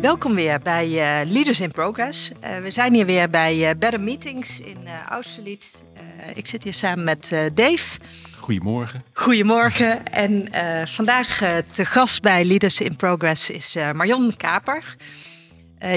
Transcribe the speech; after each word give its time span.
Welkom 0.00 0.34
weer 0.34 0.60
bij 0.60 0.84
eh, 0.86 1.30
Leaders 1.30 1.60
in 1.60 1.70
Progress. 1.70 2.30
Eh, 2.40 2.58
we 2.58 2.70
zijn 2.70 2.94
hier 2.94 3.06
weer 3.06 3.30
bij 3.30 3.68
eh, 3.68 3.78
Better 3.78 4.00
Meetings 4.00 4.60
in 4.60 4.76
eh 4.84 5.06
Austerlitz. 5.08 5.82
Ik 6.34 6.46
zit 6.46 6.64
hier 6.64 6.74
samen 6.74 7.04
met 7.04 7.32
Dave. 7.54 7.98
Goedemorgen. 8.36 9.02
Goedemorgen. 9.12 10.06
En 10.06 10.48
vandaag 10.88 11.38
te 11.70 11.84
gast 11.84 12.22
bij 12.22 12.44
Leaders 12.44 12.80
in 12.80 12.96
Progress 12.96 13.50
is 13.50 13.76
Marion 13.92 14.36
Kaper. 14.36 14.94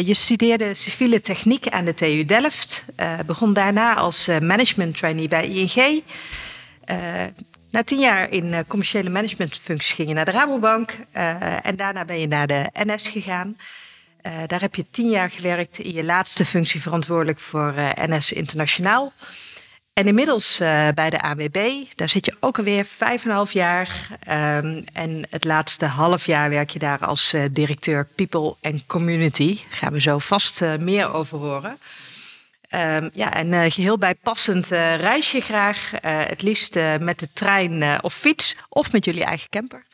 Je 0.04 0.14
studeerde 0.14 0.73
civiele 0.73 1.22
techniek 1.22 1.68
aan 1.68 1.86
de 1.86 1.94
TU 1.94 2.26
Delft. 2.26 2.86
Begon 3.26 3.53
daarna 3.53 3.95
als 3.95 4.28
management 4.28 4.97
trainee 4.97 5.28
bij 5.28 5.47
ING. 5.47 6.03
Na 7.72 7.84
tien 7.84 8.00
jaar 8.00 8.30
in 8.30 8.64
commerciële 8.68 9.09
managementfuncties 9.09 9.92
ging 9.92 10.08
je 10.08 10.14
naar 10.14 10.25
de 10.25 10.31
Rabobank. 10.31 10.97
en 11.62 11.75
daarna 11.75 12.06
ben 12.06 12.20
je 12.20 12.28
naar 12.28 12.47
de 12.47 12.70
NS 12.73 13.08
gegaan. 13.08 13.56
Eh, 14.22 14.33
daar 14.47 14.61
heb 14.61 14.75
je 14.75 14.86
tien 14.91 15.09
jaar 15.09 15.30
gewerkt. 15.30 15.80
In 15.80 15.94
je 15.94 16.03
laatste 16.03 16.45
functie 16.45 16.81
verantwoordelijk 16.81 17.39
voor 17.39 17.73
eh, 17.73 17.89
NS 18.08 18.31
Internationaal. 18.31 19.13
En 19.94 20.08
inmiddels 20.08 20.59
eh, 20.59 20.88
bij 20.95 21.09
de 21.09 21.22
AWB, 21.22 21.72
daar 21.95 22.09
zit 22.09 22.25
je 22.25 22.36
ook 22.39 22.58
alweer 22.58 22.86
vijf 22.86 23.23
en 23.23 23.30
een 23.30 23.36
half 23.36 23.52
jaar. 23.52 24.08
Ehm, 24.23 24.81
en 24.94 25.23
het 25.30 25.44
laatste 25.44 25.86
half 25.86 26.25
jaar 26.25 26.50
werk 26.50 26.69
je 26.69 26.80
daar 26.80 27.05
als 27.05 27.33
directeur 27.52 28.08
People 28.16 28.55
and 28.61 28.86
Community. 28.86 29.55
Daar 29.55 29.78
gaan 29.78 29.94
we 29.94 30.02
zo 30.02 30.19
vast 30.19 30.61
meer 30.80 31.13
over 31.13 31.38
horen. 31.38 31.78
Ehm, 32.72 33.09
ja, 33.13 33.33
en 33.33 33.53
eh, 33.53 33.72
geheel 33.72 33.97
bijpassend 33.97 34.72
eh, 34.72 34.95
reis 34.95 35.31
je 35.31 35.41
graag. 35.41 35.91
het 36.02 36.41
liefst 36.41 36.75
met 37.00 37.19
de 37.19 37.28
trein 37.33 38.03
of 38.03 38.13
fiets 38.13 38.56
of 38.69 38.91
met 38.91 39.06
jullie 39.06 39.23
eigen 39.23 39.50
camper. 39.50 39.85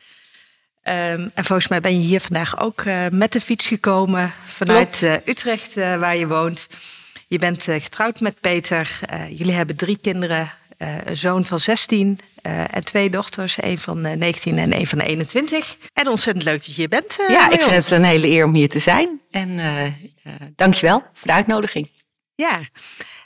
Ehm, 0.88 1.28
en 1.34 1.44
volgens 1.44 1.68
mij 1.68 1.80
ben 1.80 2.00
je 2.00 2.06
hier 2.06 2.20
vandaag 2.20 2.60
ook 2.60 2.80
eh, 2.80 3.06
met 3.10 3.32
de 3.32 3.40
fiets 3.40 3.66
gekomen 3.66 4.32
vanuit 4.46 5.02
eh, 5.02 5.14
Utrecht, 5.24 5.76
eh, 5.76 5.96
waar 5.96 6.16
je 6.16 6.26
woont. 6.26 6.66
Je 7.26 7.38
bent 7.38 7.62
getrouwd 7.62 8.20
met 8.20 8.40
Peter. 8.40 9.00
Jullie 9.30 9.52
hebben 9.52 9.76
drie 9.76 9.98
kinderen. 10.02 10.50
een 11.04 11.16
zoon 11.16 11.44
van 11.44 11.60
16 11.60 12.18
eh, 12.48 12.74
en 12.74 12.84
twee 12.84 13.10
dochters. 13.10 13.62
een 13.62 13.78
van 13.78 14.04
eh, 14.04 14.16
19 14.16 14.58
en 14.58 14.76
een 14.78 14.86
van 14.86 15.00
21. 15.00 15.76
En 15.92 16.08
ontzettend 16.08 16.44
leuk 16.44 16.56
dat 16.56 16.66
je 16.66 16.72
hier 16.72 16.88
bent. 16.88 17.16
Ja, 17.28 17.50
ik 17.50 17.60
vind 17.60 17.84
het 17.84 17.90
een 17.90 18.04
hele 18.04 18.28
eer 18.28 18.44
om 18.44 18.54
hier 18.54 18.68
te 18.68 18.78
zijn. 18.78 19.20
En 19.30 19.58
eh 19.58 19.84
eh, 19.84 19.92
dankjewel 20.56 20.98
voor 21.12 21.26
de 21.26 21.32
uitnodiging. 21.32 21.90
Ja, 22.34 22.58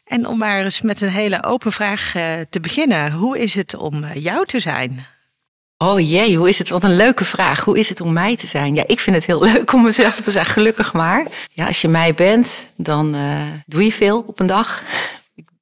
en 0.05 0.27
om 0.27 0.39
maar 0.39 0.65
eens 0.65 0.81
met 0.81 1.01
een 1.01 1.09
hele 1.09 1.45
open 1.45 1.73
vraag 1.73 2.11
te 2.51 2.61
beginnen. 2.61 3.13
Hoe 3.13 3.39
is 3.39 3.55
het 3.55 3.77
om 3.77 4.05
jou 4.15 4.47
te 4.47 4.61
zijn? 4.61 5.07
Oh 5.83 6.01
jee, 6.01 6.37
hoe 6.37 6.49
is 6.49 6.59
het? 6.59 6.69
Wat 6.69 6.85
een 6.85 6.97
leuke 6.97 7.25
vraag. 7.25 7.65
Hoe 7.65 7.79
is 7.79 7.89
het 7.89 8.01
om 8.01 8.13
mij 8.13 8.37
te 8.37 8.47
zijn? 8.47 8.75
Ja, 8.75 8.85
ik 8.87 9.01
vind 9.01 9.17
het 9.17 9.27
heel 9.27 9.43
leuk 9.53 9.73
om 9.73 9.83
mezelf 9.83 10.21
te 10.21 10.31
zijn. 10.31 10.45
Gelukkig 10.45 10.93
maar. 10.93 11.27
Ja, 11.51 11.67
als 11.67 11.81
je 11.81 11.89
mij 11.89 12.15
bent, 12.15 12.73
dan 12.77 13.15
eh, 13.15 13.47
doe 13.67 13.85
je 13.85 13.93
veel 13.93 14.25
op 14.27 14.41
een 14.41 14.47
dag. 14.47 14.83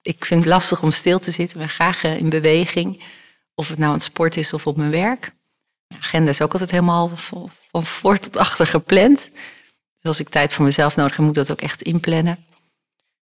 Ik, 0.02 0.24
vind 0.24 0.40
het 0.40 0.52
lastig 0.52 0.82
om 0.82 0.90
stil 0.90 1.18
te 1.18 1.30
zitten. 1.30 1.60
Ik 1.60 1.66
ben 1.66 1.74
graag 1.74 2.04
eh, 2.04 2.16
in 2.16 2.28
beweging. 2.28 3.02
Of 3.54 3.68
het 3.68 3.78
nou 3.78 3.90
aan 3.90 3.96
het 3.96 4.06
sport 4.06 4.36
is 4.36 4.52
of 4.52 4.66
op 4.66 4.76
mijn 4.76 4.90
werk. 4.90 5.32
Mijn 5.86 6.00
agenda 6.00 6.30
is 6.30 6.42
ook 6.42 6.52
altijd 6.52 6.70
helemaal 6.70 7.10
van 7.16 7.50
voor 7.72 8.18
tot 8.18 8.36
achter 8.36 8.66
gepland. 8.66 9.30
Dus 9.94 10.04
als 10.04 10.20
ik 10.20 10.28
tijd 10.28 10.54
voor 10.54 10.64
mezelf 10.64 10.96
nodig 10.96 11.16
heb, 11.16 11.26
moet 11.26 11.36
ik 11.36 11.46
dat 11.46 11.50
ook 11.50 11.62
echt 11.62 11.82
inplannen. 11.82 12.44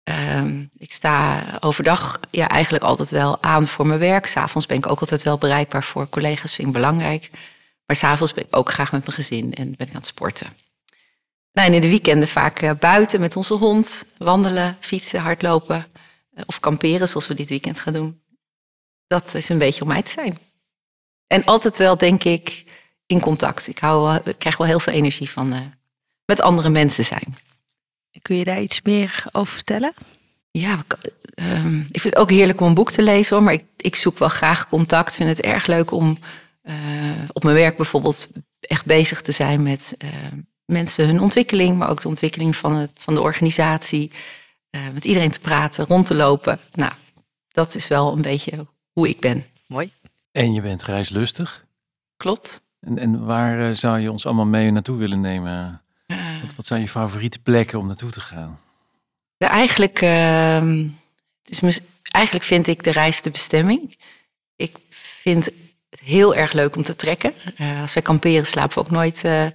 Ehm, 0.09 0.63
ik 0.77 0.91
sta 0.91 1.43
overdag 1.59 2.19
ja, 2.31 2.47
eigenlijk 2.47 2.83
altijd 2.83 3.09
wel 3.09 3.43
aan 3.43 3.67
voor 3.67 3.87
mijn 3.87 3.99
werk. 3.99 4.25
S'avonds 4.25 4.67
ben 4.67 4.77
ik 4.77 4.87
ook 4.87 4.99
altijd 4.99 5.23
wel 5.23 5.37
bereikbaar 5.37 5.83
voor 5.83 6.09
collega's, 6.09 6.53
vind 6.53 6.67
ik 6.67 6.73
belangrijk. 6.73 7.29
Maar 7.85 7.95
s'avonds 7.95 8.33
ben 8.33 8.43
ik 8.43 8.55
ook 8.55 8.71
graag 8.71 8.91
met 8.91 9.01
mijn 9.05 9.13
gezin 9.13 9.53
en 9.53 9.75
ben 9.75 9.87
ik 9.87 9.93
aan 9.93 9.99
het 9.99 10.05
sporten. 10.05 10.47
Nou, 11.51 11.73
in 11.73 11.81
de 11.81 11.89
weekenden 11.89 12.27
vaak 12.27 12.61
eh, 12.61 12.71
buiten 12.79 13.19
met 13.19 13.35
onze 13.35 13.53
hond, 13.53 14.05
wandelen, 14.17 14.77
fietsen, 14.79 15.19
hardlopen 15.19 15.87
eh, 16.33 16.43
of 16.45 16.59
kamperen 16.59 17.07
zoals 17.07 17.27
we 17.27 17.33
dit 17.33 17.49
weekend 17.49 17.79
gaan 17.79 17.93
doen. 17.93 18.21
Dat 19.07 19.33
is 19.33 19.49
een 19.49 19.57
beetje 19.57 19.81
om 19.81 19.87
mij 19.87 20.01
te 20.01 20.11
zijn. 20.11 20.37
En 21.27 21.45
altijd 21.45 21.77
wel, 21.77 21.97
denk 21.97 22.23
ik, 22.23 22.63
in 23.05 23.19
contact. 23.19 23.67
Ik, 23.67 23.79
hou, 23.79 24.19
ik 24.23 24.39
krijg 24.39 24.57
wel 24.57 24.67
heel 24.67 24.79
veel 24.79 24.93
energie 24.93 25.29
van 25.29 25.53
eh, 25.53 25.59
met 26.25 26.41
andere 26.41 26.69
mensen 26.69 27.05
zijn. 27.05 27.37
Kun 28.21 28.35
je 28.35 28.43
daar 28.43 28.61
iets 28.61 28.81
meer 28.81 29.23
over 29.31 29.53
vertellen? 29.53 29.93
Ja, 30.51 30.73
ik, 30.73 31.11
ehm, 31.33 31.79
ik 31.79 32.01
vind 32.01 32.13
het 32.13 32.15
ook 32.15 32.29
heerlijk 32.29 32.61
om 32.61 32.67
een 32.67 32.73
boek 32.73 32.91
te 32.91 33.01
lezen 33.01 33.35
hoor. 33.35 33.45
Maar 33.45 33.53
ik, 33.53 33.65
ik 33.77 33.95
zoek 33.95 34.17
wel 34.17 34.29
graag 34.29 34.67
contact. 34.67 35.09
Ik 35.09 35.15
vind 35.15 35.29
het 35.29 35.41
erg 35.41 35.65
leuk 35.65 35.91
om 35.91 36.17
eh, 36.61 36.75
op 37.33 37.43
mijn 37.43 37.55
werk 37.55 37.77
bijvoorbeeld 37.77 38.29
echt 38.59 38.85
bezig 38.85 39.21
te 39.21 39.31
zijn 39.31 39.63
met 39.63 39.95
eh, 39.97 40.09
mensen 40.65 41.05
hun 41.05 41.21
ontwikkeling. 41.21 41.77
Maar 41.77 41.89
ook 41.89 42.01
de 42.01 42.07
ontwikkeling 42.07 42.55
van, 42.55 42.75
het, 42.75 42.91
van 42.99 43.13
de 43.13 43.21
organisatie. 43.21 44.11
Eh, 44.69 44.81
met 44.93 45.05
iedereen 45.05 45.31
te 45.31 45.39
praten, 45.39 45.85
rond 45.85 46.05
te 46.05 46.15
lopen. 46.15 46.59
Nou, 46.73 46.91
dat 47.51 47.75
is 47.75 47.87
wel 47.87 48.13
een 48.13 48.21
beetje 48.21 48.67
hoe 48.91 49.09
ik 49.09 49.19
ben. 49.19 49.45
Mooi. 49.67 49.91
En 50.31 50.53
je 50.53 50.61
bent 50.61 50.83
reislustig. 50.83 51.65
Klopt. 52.17 52.61
En, 52.79 52.97
en 52.97 53.25
waar 53.25 53.67
eh, 53.67 53.75
zou 53.75 53.99
je 53.99 54.11
ons 54.11 54.25
allemaal 54.25 54.45
mee 54.45 54.71
naartoe 54.71 54.97
willen 54.97 55.21
nemen? 55.21 55.81
Wat, 56.55 56.65
zijn 56.65 56.81
je 56.81 56.87
favoriete 56.87 57.39
plekken 57.39 57.79
om 57.79 57.87
naartoe 57.87 58.09
te 58.09 58.21
gaan? 58.21 58.59
Eigenlijk, 59.37 60.01
ehm, 60.01 60.87
het 61.43 61.63
is 61.63 61.79
eigenlijk 62.01 62.45
vind 62.45 62.67
ik 62.67 62.83
de 62.83 62.91
reis 62.91 63.21
de 63.21 63.29
bestemming. 63.29 63.97
Ik 64.55 64.77
vind 65.21 65.45
het 65.45 66.01
heel 66.03 66.35
erg 66.35 66.51
leuk 66.51 66.75
om 66.75 66.83
te 66.83 66.95
trekken. 66.95 67.33
Eh, 67.55 67.81
als 67.81 67.93
wij 67.93 68.03
kamperen 68.03 68.45
slapen 68.45 68.73
we 68.73 68.79
ook 68.79 68.91
nooit 68.91 69.23
eh, 69.23 69.45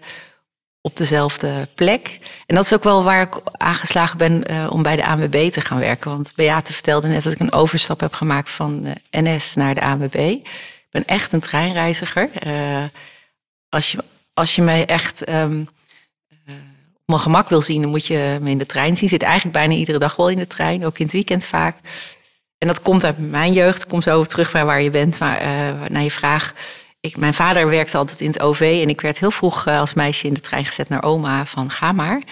op 0.80 0.96
dezelfde 0.96 1.68
plek. 1.74 2.18
En 2.46 2.54
dat 2.54 2.64
is 2.64 2.74
ook 2.74 2.84
wel 2.84 3.04
waar 3.04 3.22
ik 3.22 3.40
aangeslagen 3.52 4.18
ben 4.18 4.44
eh, 4.46 4.66
om 4.70 4.82
bij 4.82 4.96
de 4.96 5.06
ANWB 5.06 5.50
te 5.50 5.60
gaan 5.60 5.78
werken. 5.78 6.10
Want 6.10 6.32
Beate 6.34 6.72
vertelde 6.72 7.08
net 7.08 7.22
dat 7.22 7.32
ik 7.32 7.38
een 7.38 7.52
overstap 7.52 8.00
heb 8.00 8.14
gemaakt 8.14 8.50
van 8.50 8.82
de 8.82 8.94
NS 9.10 9.54
naar 9.54 9.74
de 9.74 9.82
ANWB. 9.82 10.14
Ik 10.14 10.90
ben 10.90 11.06
echt 11.06 11.32
een 11.32 11.40
treinreiziger. 11.40 12.30
Als, 13.68 13.92
je, 13.92 14.04
als 14.34 14.54
je 14.54 14.62
mij 14.62 14.86
echt 14.86 15.24
ehm, 15.24 15.64
mijn 17.04 17.20
gemak 17.20 17.48
wil 17.48 17.62
zien, 17.62 17.82
dan 17.82 17.90
moet 17.90 18.06
je 18.06 18.38
me 18.40 18.50
in 18.50 18.58
de 18.58 18.66
trein 18.66 18.96
zien. 18.96 19.04
Ik 19.04 19.10
zit 19.10 19.22
eigenlijk 19.22 19.52
bijna 19.56 19.74
iedere 19.74 19.98
dag 19.98 20.16
wel 20.16 20.28
in 20.28 20.38
de 20.38 20.46
trein, 20.46 20.86
ook 20.86 20.98
in 20.98 21.04
het 21.04 21.14
weekend 21.14 21.44
vaak. 21.44 21.76
En 22.58 22.68
dat 22.68 22.82
komt 22.82 23.04
uit 23.04 23.30
mijn 23.30 23.52
jeugd. 23.52 23.86
Kom 23.86 24.02
zo 24.02 24.24
terug 24.24 24.52
bij 24.52 24.64
waar 24.64 24.82
je 24.82 24.90
bent, 24.90 25.18
maar 25.18 25.38
eh, 25.38 25.48
naar 25.88 26.02
je 26.02 26.10
vraag. 26.10 26.54
Ik, 27.00 27.16
mijn 27.16 27.34
vader 27.34 27.68
werkte 27.68 27.96
altijd 27.96 28.20
in 28.20 28.26
het 28.26 28.40
OV 28.40 28.80
en 28.82 28.88
ik 28.88 29.00
werd 29.00 29.18
heel 29.18 29.30
vroeg 29.30 29.66
eh, 29.66 29.78
als 29.78 29.94
meisje 29.94 30.26
in 30.26 30.34
de 30.34 30.40
trein 30.40 30.64
gezet 30.64 30.88
naar 30.88 31.02
oma 31.02 31.46
van 31.46 31.70
ga 31.70 31.92
maar. 31.92 32.22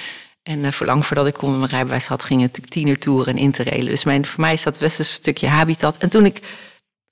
En 0.43 0.59
uh, 0.59 0.71
voor 0.71 0.87
lang 0.87 1.07
voordat 1.07 1.27
ik 1.27 1.35
kon 1.35 1.59
mijn 1.59 1.71
rijbewijs 1.71 2.07
had, 2.07 2.25
ging 2.25 2.41
het 2.41 2.71
tienertour 2.71 3.29
en 3.29 3.37
interrailen. 3.37 3.89
Dus 3.89 4.05
mijn, 4.05 4.27
voor 4.27 4.41
mij 4.41 4.53
is 4.53 4.63
dat 4.63 4.79
best 4.79 4.99
een 4.99 5.05
stukje 5.05 5.47
habitat. 5.47 5.97
En 5.97 6.09
toen 6.09 6.25
ik 6.25 6.41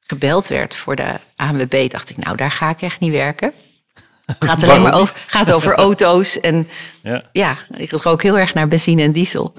gebeld 0.01 0.47
werd 0.47 0.77
voor 0.77 0.97
de 0.97 1.21
ANWB, 1.37 1.91
dacht 1.91 2.11
ik, 2.11 2.17
nou 2.17 2.37
daar 2.37 2.51
ga 2.51 2.71
ik 2.71 2.83
echt 2.83 3.01
niet 3.01 3.13
werken. 3.13 3.53
Gaat 4.39 4.63
alleen 4.63 4.83
maar 4.83 4.95
over, 4.95 5.17
gaat 5.27 5.53
over 5.53 5.75
auto's 5.75 6.41
en 6.41 6.69
Ja. 7.03 7.23
ja, 7.33 7.57
ik 7.77 7.91
rook 7.91 8.23
heel 8.23 8.39
erg 8.39 8.55
naar 8.55 8.69
benzine 8.69 9.03
en 9.03 9.13
diesel. 9.13 9.55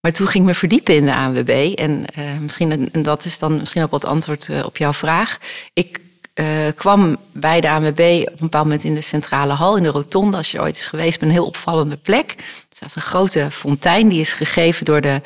Maar 0.00 0.12
toen 0.12 0.26
ging 0.26 0.44
ik 0.44 0.50
me 0.50 0.54
verdiepen 0.54 0.94
in 0.94 1.04
de 1.04 1.14
ANWB. 1.14 1.72
En 1.74 2.04
uh, 2.18 2.38
misschien, 2.40 2.90
en 2.92 3.02
dat 3.02 3.24
is 3.24 3.38
dan 3.38 3.56
misschien 3.56 3.82
ook 3.82 3.90
wat 3.90 4.04
antwoord 4.04 4.48
uh, 4.48 4.64
op 4.64 4.76
jouw 4.76 4.92
vraag. 4.92 5.38
Ik 5.72 6.00
uh, 6.34 6.46
kwam 6.74 7.16
bij 7.32 7.60
de 7.60 7.70
ANWB 7.70 8.20
op 8.22 8.32
een 8.32 8.36
bepaald 8.38 8.64
moment 8.64 8.84
in 8.84 8.94
de 8.94 9.00
centrale 9.00 9.52
hal, 9.52 9.76
in 9.76 9.82
de 9.82 9.88
rotonde. 9.88 10.36
Als 10.36 10.50
je 10.50 10.60
ooit 10.60 10.76
is 10.76 10.86
geweest, 10.86 11.22
een 11.22 11.30
heel 11.30 11.46
opvallende 11.46 11.96
plek. 11.96 12.34
Er 12.38 12.44
staat 12.68 12.94
een 12.94 13.02
grote 13.02 13.50
fontein, 13.50 14.08
die 14.08 14.20
is 14.20 14.32
gegeven 14.32 14.84
door, 14.84 15.00
de, 15.00 15.20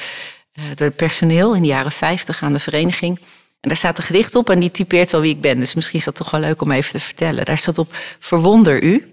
door 0.74 0.86
het 0.86 0.96
personeel 0.96 1.54
in 1.54 1.62
de 1.62 1.68
jaren 1.68 1.92
50 1.92 2.42
aan 2.42 2.52
de 2.52 2.58
vereniging. 2.58 3.20
En 3.62 3.68
daar 3.68 3.76
staat 3.76 3.98
een 3.98 4.04
gedicht 4.04 4.34
op 4.34 4.50
en 4.50 4.60
die 4.60 4.70
typeert 4.70 5.10
wel 5.10 5.20
wie 5.20 5.34
ik 5.34 5.40
ben. 5.40 5.60
Dus 5.60 5.74
misschien 5.74 5.98
is 5.98 6.04
dat 6.04 6.16
toch 6.16 6.30
wel 6.30 6.40
leuk 6.40 6.62
om 6.62 6.70
even 6.70 6.92
te 6.92 7.00
vertellen. 7.00 7.44
Daar 7.44 7.58
staat 7.58 7.78
op, 7.78 7.94
verwonder 8.18 8.82
u. 8.82 9.12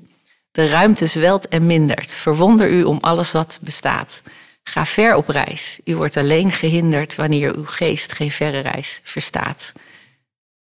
De 0.51 0.67
ruimte 0.67 1.05
zwelt 1.05 1.47
en 1.47 1.65
mindert. 1.65 2.13
Verwonder 2.13 2.69
u 2.69 2.83
om 2.83 2.97
alles 3.01 3.31
wat 3.31 3.59
bestaat. 3.61 4.21
Ga 4.63 4.85
ver 4.85 5.15
op 5.15 5.27
reis. 5.27 5.79
U 5.83 5.95
wordt 5.95 6.17
alleen 6.17 6.51
gehinderd 6.51 7.15
wanneer 7.15 7.55
uw 7.55 7.65
geest 7.65 8.13
geen 8.13 8.31
verre 8.31 8.59
reis 8.59 9.01
verstaat. 9.03 9.71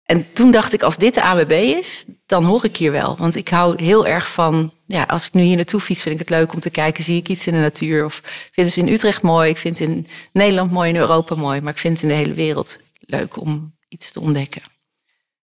En 0.05 0.33
toen 0.33 0.51
dacht 0.51 0.73
ik, 0.73 0.83
als 0.83 0.97
dit 0.97 1.15
de 1.15 1.23
AWB 1.23 1.51
is, 1.51 2.05
dan 2.27 2.45
hoor 2.45 2.65
ik 2.65 2.77
hier 2.77 2.93
wel. 2.93 3.17
Want 3.17 3.37
ik 3.37 3.49
hou 3.49 3.83
heel 3.83 4.07
erg 4.07 4.33
van, 4.33 4.73
ja, 4.87 5.03
als 5.03 5.27
ik 5.27 5.33
nu 5.33 5.43
hier 5.43 5.57
naartoe 5.57 5.81
fiets, 5.81 6.03
vind 6.03 6.15
ik 6.15 6.21
het 6.21 6.39
leuk 6.39 6.53
om 6.53 6.61
te 6.61 6.71
kijken, 6.71 7.05
zie 7.05 7.17
ik 7.17 7.29
iets 7.29 7.47
in 7.47 7.53
de 7.53 7.59
natuur. 7.59 8.05
Of 8.05 8.21
vind 8.53 8.67
het 8.67 8.77
in 8.77 8.93
Utrecht 8.93 9.23
mooi, 9.23 9.51
ik 9.51 9.59
vind 9.59 9.79
het 9.79 9.89
in 9.89 10.07
Nederland 10.33 10.71
mooi, 10.71 10.89
in 10.89 10.97
Europa 10.97 11.35
mooi, 11.35 11.61
maar 11.61 11.73
ik 11.73 11.79
vind 11.79 11.95
het 11.95 12.03
in 12.03 12.09
de 12.09 12.15
hele 12.15 12.35
wereld 12.35 12.79
leuk 13.11 13.37
om 13.37 13.77
iets 13.89 14.13
te 14.13 14.21
ontdekken. 14.21 14.63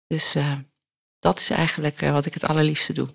Dus 0.08 0.36
uh, 0.36 0.54
dat 1.20 1.40
is 1.40 1.50
eigenlijk 1.50 2.02
uh, 2.02 2.12
wat 2.12 2.26
ik 2.26 2.34
het 2.34 2.46
allerliefste 2.46 2.94
doe. 2.94 3.08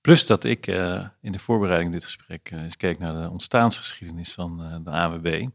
Plus 0.00 0.26
dat 0.26 0.44
ik 0.44 0.66
uh, 0.66 1.06
in 1.20 1.32
de 1.32 1.38
voorbereiding 1.38 1.92
dit 1.92 2.04
gesprek 2.04 2.50
eens 2.52 2.76
keek 2.76 2.98
naar 2.98 3.22
de 3.22 3.30
ontstaansgeschiedenis 3.30 4.32
van 4.32 4.82
de 4.84 4.90
AWB. 4.90 5.46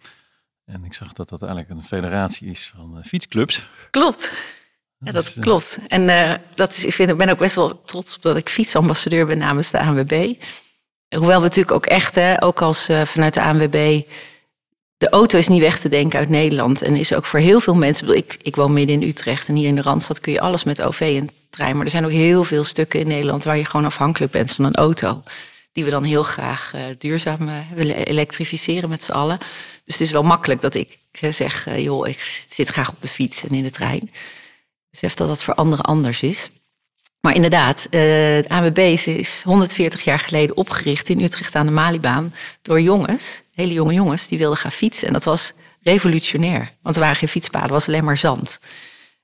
En 0.66 0.84
ik 0.84 0.94
zag 0.94 1.14
dat 1.14 1.30
dat 1.30 1.42
eigenlijk 1.42 1.72
een 1.72 1.84
federatie 1.84 2.50
is 2.50 2.72
van 2.76 3.04
fietsclubs. 3.06 3.70
Klopt. 3.92 4.32
Ja, 4.98 5.12
dat 5.12 5.34
klopt. 5.40 5.80
En 5.88 6.42
dat 6.56 6.76
is, 6.76 6.86
ik, 6.86 6.94
vind, 6.94 7.10
ik 7.10 7.18
ben 7.18 7.30
ook 7.30 7.38
best 7.38 7.56
wel 7.56 7.82
trots 7.82 8.16
op 8.16 8.22
dat 8.22 8.38
ik 8.38 8.50
fietsambassadeur 8.50 9.26
ben 9.26 9.38
namens 9.38 9.72
de 9.72 9.80
ANWB. 9.80 10.34
Hoewel 11.10 11.38
we 11.38 11.44
natuurlijk 11.44 11.72
ook 11.72 11.86
echt, 11.86 12.16
hè, 12.16 12.44
ook 12.44 12.62
als 12.62 12.86
vanuit 12.86 13.34
de 13.34 13.42
ANWB, 13.42 14.02
de 15.00 15.10
auto 15.10 15.38
is 15.38 15.48
niet 15.48 15.62
weg 15.62 15.80
te 15.80 15.90
denken 15.90 16.20
uit 16.20 16.30
Nederland. 16.30 16.82
En 16.82 16.96
is 16.96 17.14
ook 17.14 17.26
voor 17.26 17.40
heel 17.40 17.60
veel 17.60 17.76
mensen, 17.76 18.16
ik, 18.16 18.38
ik 18.42 18.56
woon 18.56 18.74
midden 18.74 19.02
in 19.02 19.08
Utrecht 19.08 19.48
en 19.48 19.56
hier 19.56 19.68
in 19.68 19.76
de 19.76 19.82
Randstad 19.82 20.20
kun 20.20 20.32
je 20.32 20.42
alles 20.42 20.64
met 20.64 20.82
OV 20.82 21.00
en 21.22 21.30
trein. 21.50 21.76
Maar 21.76 21.86
er 21.86 21.92
zijn 21.92 22.06
ook 22.06 22.12
heel 22.12 22.44
veel 22.44 22.64
stukken 22.64 23.00
in 23.00 23.08
Nederland 23.08 23.44
waar 23.44 23.58
je 23.58 23.66
gewoon 23.66 23.86
afhankelijk 23.86 24.32
bent 24.32 24.54
van 24.54 24.66
een 24.66 24.76
auto. 24.76 25.24
Die 25.72 25.84
we 25.84 25.90
dan 25.90 26.04
heel 26.04 26.24
graag 26.24 26.72
uh, 26.76 26.82
duurzaam 26.98 27.50
willen 27.76 27.96
elektrificeren 27.96 28.90
met 28.90 29.04
z'n 29.04 29.12
allen. 29.12 29.38
Dus 29.86 29.94
het 29.94 30.02
is 30.02 30.12
wel 30.12 30.24
makkelijk 30.24 30.62
dat 30.62 30.76
ik 30.76 30.98
zeg, 31.12 31.68
joh, 31.78 32.08
ik 32.08 32.20
zit 32.50 32.70
graag 32.70 32.90
op 32.90 33.02
de 33.02 33.08
fiets 33.08 33.44
en 33.44 33.56
in 33.56 33.64
de 33.64 33.70
trein 33.70 34.12
besef 34.92 35.14
dat 35.14 35.28
dat 35.28 35.44
voor 35.44 35.54
anderen 35.54 35.86
anders 35.86 36.22
is. 36.22 36.50
Maar 37.22 37.36
inderdaad, 37.36 37.86
uh, 37.86 37.92
de 37.92 38.46
AWB 38.48 38.78
is 38.78 39.42
140 39.44 40.04
jaar 40.04 40.20
geleden 40.20 40.58
opgericht 40.58 41.10
in 41.10 41.22
Utrecht 41.22 41.56
aan 41.56 41.66
de 41.66 41.72
Malibaan 41.72 42.34
door 42.62 42.82
jongens, 42.82 43.44
hele 43.60 43.74
jonge 43.74 43.94
jongens, 43.94 44.28
die 44.28 44.38
wilden 44.38 44.58
gaan 44.58 44.72
fietsen. 44.72 45.08
En 45.08 45.14
dat 45.14 45.24
was 45.24 45.54
revolutionair, 45.82 46.72
want 46.82 46.96
er 46.96 47.02
waren 47.02 47.18
geen 47.18 47.30
fietspaden, 47.30 47.72
was 47.72 47.88
alleen 47.88 48.04
maar 48.04 48.18
zand. 48.18 48.60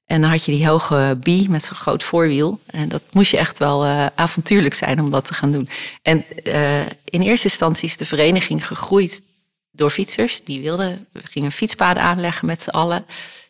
En 0.06 0.22
dan 0.22 0.30
had 0.30 0.46
je 0.46 0.52
die 0.52 0.68
hoge 0.68 1.18
bie 1.20 1.50
met 1.50 1.64
zo'n 1.64 1.76
groot 1.76 2.04
voorwiel. 2.04 2.60
En 2.66 2.90
dat 2.90 3.02
moest 3.12 3.32
je 3.32 3.38
echt 3.38 3.58
wel 3.58 3.86
uh, 3.86 4.06
avontuurlijk 4.16 4.74
zijn 4.74 5.00
om 5.00 5.10
dat 5.12 5.26
te 5.26 5.34
gaan 5.34 5.52
doen. 5.52 5.70
En 6.02 6.26
uh, 6.44 6.80
in 7.06 7.22
eerste 7.22 7.48
instantie 7.48 7.88
is 7.88 7.98
de 7.98 8.06
vereniging 8.06 8.68
gegroeid 8.68 9.24
door 9.72 9.90
fietsers. 9.90 10.44
Die 10.44 10.62
wilden, 10.62 11.08
we 11.12 11.22
gingen 11.24 11.52
fietspaden 11.52 12.04
aanleggen 12.04 12.48
met 12.48 12.62
z'n 12.62 12.70
allen. 12.70 13.06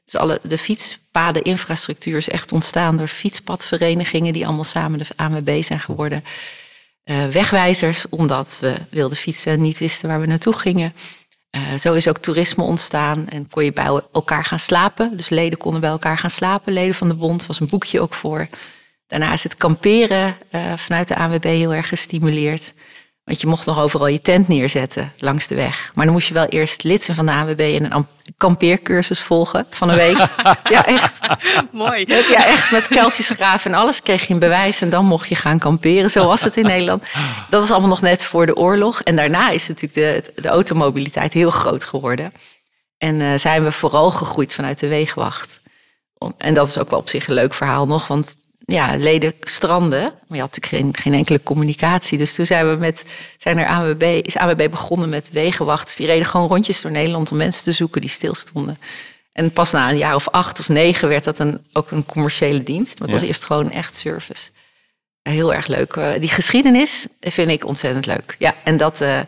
Dus 0.05 0.15
alle, 0.15 0.39
de 0.43 0.57
fietspadeninfrastructuur 0.57 2.17
is 2.17 2.29
echt 2.29 2.51
ontstaan 2.51 2.97
door 2.97 3.07
fietspadverenigingen 3.07 4.33
die 4.33 4.45
allemaal 4.45 4.63
samen 4.63 4.99
de 4.99 5.05
ANWB 5.15 5.63
zijn 5.63 5.79
geworden. 5.79 6.23
Uh, 7.05 7.27
wegwijzers, 7.27 8.05
omdat 8.09 8.57
we 8.61 8.75
wilden 8.89 9.17
fietsen 9.17 9.51
en 9.51 9.61
niet 9.61 9.77
wisten 9.77 10.09
waar 10.09 10.19
we 10.19 10.27
naartoe 10.27 10.53
gingen. 10.53 10.93
Uh, 11.55 11.73
zo 11.73 11.93
is 11.93 12.07
ook 12.07 12.17
toerisme 12.17 12.63
ontstaan 12.63 13.27
en 13.27 13.49
kon 13.49 13.63
je 13.63 13.73
bij 13.73 14.01
elkaar 14.11 14.45
gaan 14.45 14.59
slapen. 14.59 15.17
Dus 15.17 15.29
leden 15.29 15.57
konden 15.57 15.81
bij 15.81 15.89
elkaar 15.89 16.17
gaan 16.17 16.29
slapen. 16.29 16.73
Leden 16.73 16.95
van 16.95 17.07
de 17.07 17.15
bond 17.15 17.45
was 17.45 17.59
een 17.59 17.67
boekje 17.67 18.01
ook 18.01 18.13
voor. 18.13 18.47
Daarna 19.07 19.33
is 19.33 19.43
het 19.43 19.55
kamperen 19.55 20.37
uh, 20.51 20.73
vanuit 20.75 21.07
de 21.07 21.15
ANWB 21.15 21.43
heel 21.43 21.73
erg 21.73 21.87
gestimuleerd. 21.87 22.73
Want 23.25 23.41
je 23.41 23.47
mocht 23.47 23.65
nog 23.65 23.79
overal 23.79 24.07
je 24.07 24.21
tent 24.21 24.47
neerzetten 24.47 25.13
langs 25.17 25.47
de 25.47 25.55
weg. 25.55 25.91
Maar 25.93 26.05
dan 26.05 26.13
moest 26.13 26.27
je 26.27 26.33
wel 26.33 26.45
eerst 26.45 26.83
lid 26.83 27.03
zijn 27.03 27.17
van 27.17 27.25
de 27.25 27.31
ANWB 27.31 27.59
en 27.59 27.93
een 27.93 28.07
kampeercursus 28.37 29.21
volgen 29.21 29.65
van 29.69 29.89
een 29.89 29.95
week. 29.95 30.17
ja, 30.69 30.85
echt. 30.85 31.19
Mooi. 31.71 32.05
Ja, 32.07 32.45
echt 32.45 32.71
met 32.71 32.87
kuiltjes 32.87 33.29
graven 33.29 33.71
en 33.71 33.77
alles 33.77 34.01
kreeg 34.01 34.27
je 34.27 34.33
een 34.33 34.39
bewijs 34.39 34.81
en 34.81 34.89
dan 34.89 35.05
mocht 35.05 35.29
je 35.29 35.35
gaan 35.35 35.59
kamperen. 35.59 36.09
Zo 36.09 36.27
was 36.27 36.41
het 36.41 36.57
in 36.57 36.65
Nederland. 36.65 37.03
Dat 37.49 37.61
was 37.61 37.71
allemaal 37.71 37.89
nog 37.89 38.01
net 38.01 38.23
voor 38.23 38.45
de 38.45 38.55
oorlog. 38.55 39.01
En 39.01 39.15
daarna 39.15 39.49
is 39.49 39.67
natuurlijk 39.67 39.93
de, 40.35 40.41
de 40.41 40.47
automobiliteit 40.47 41.33
heel 41.33 41.51
groot 41.51 41.83
geworden. 41.83 42.33
En 42.97 43.15
uh, 43.15 43.37
zijn 43.37 43.63
we 43.63 43.71
vooral 43.71 44.11
gegroeid 44.11 44.53
vanuit 44.53 44.79
de 44.79 44.87
wegenwacht. 44.87 45.61
En 46.37 46.53
dat 46.53 46.67
is 46.67 46.77
ook 46.77 46.89
wel 46.89 46.99
op 46.99 47.09
zich 47.09 47.27
een 47.27 47.33
leuk 47.33 47.53
verhaal 47.53 47.87
nog, 47.87 48.07
want 48.07 48.35
ja, 48.65 48.95
leden 48.97 49.33
stranden. 49.39 50.01
Maar 50.01 50.37
je 50.37 50.39
had 50.39 50.55
natuurlijk 50.55 50.83
geen, 50.83 51.03
geen 51.03 51.13
enkele 51.13 51.43
communicatie. 51.43 52.17
Dus 52.17 52.35
toen 52.35 52.45
zijn 52.45 52.69
we 52.69 52.75
met, 52.75 53.05
zijn 53.37 53.57
er 53.57 53.65
AWB, 53.65 54.19
is 54.23 54.37
AWB 54.37 54.69
begonnen 54.69 55.09
met 55.09 55.29
wegenwachters. 55.31 55.95
Die 55.95 56.05
reden 56.05 56.25
gewoon 56.25 56.47
rondjes 56.47 56.81
door 56.81 56.91
Nederland 56.91 57.31
om 57.31 57.37
mensen 57.37 57.63
te 57.63 57.71
zoeken 57.71 58.01
die 58.01 58.09
stilstonden. 58.09 58.77
En 59.31 59.51
pas 59.51 59.71
na 59.71 59.89
een 59.89 59.97
jaar 59.97 60.15
of 60.15 60.29
acht 60.29 60.59
of 60.59 60.69
negen 60.69 61.07
werd 61.07 61.23
dat 61.23 61.39
een, 61.39 61.65
ook 61.73 61.91
een 61.91 62.05
commerciële 62.05 62.63
dienst. 62.63 62.99
Maar 62.99 63.07
het 63.07 63.19
was 63.19 63.27
eerst 63.27 63.43
gewoon 63.43 63.71
echt 63.71 63.95
service. 63.95 64.49
Heel 65.21 65.53
erg 65.53 65.67
leuk. 65.67 65.95
Eh, 65.95 66.19
die 66.19 66.29
geschiedenis 66.29 67.07
vind 67.19 67.49
ik 67.49 67.65
ontzettend 67.65 68.05
leuk. 68.05 68.35
Ja, 68.39 68.55
en, 68.63 68.77
dat, 68.77 69.01
uh, 69.01 69.19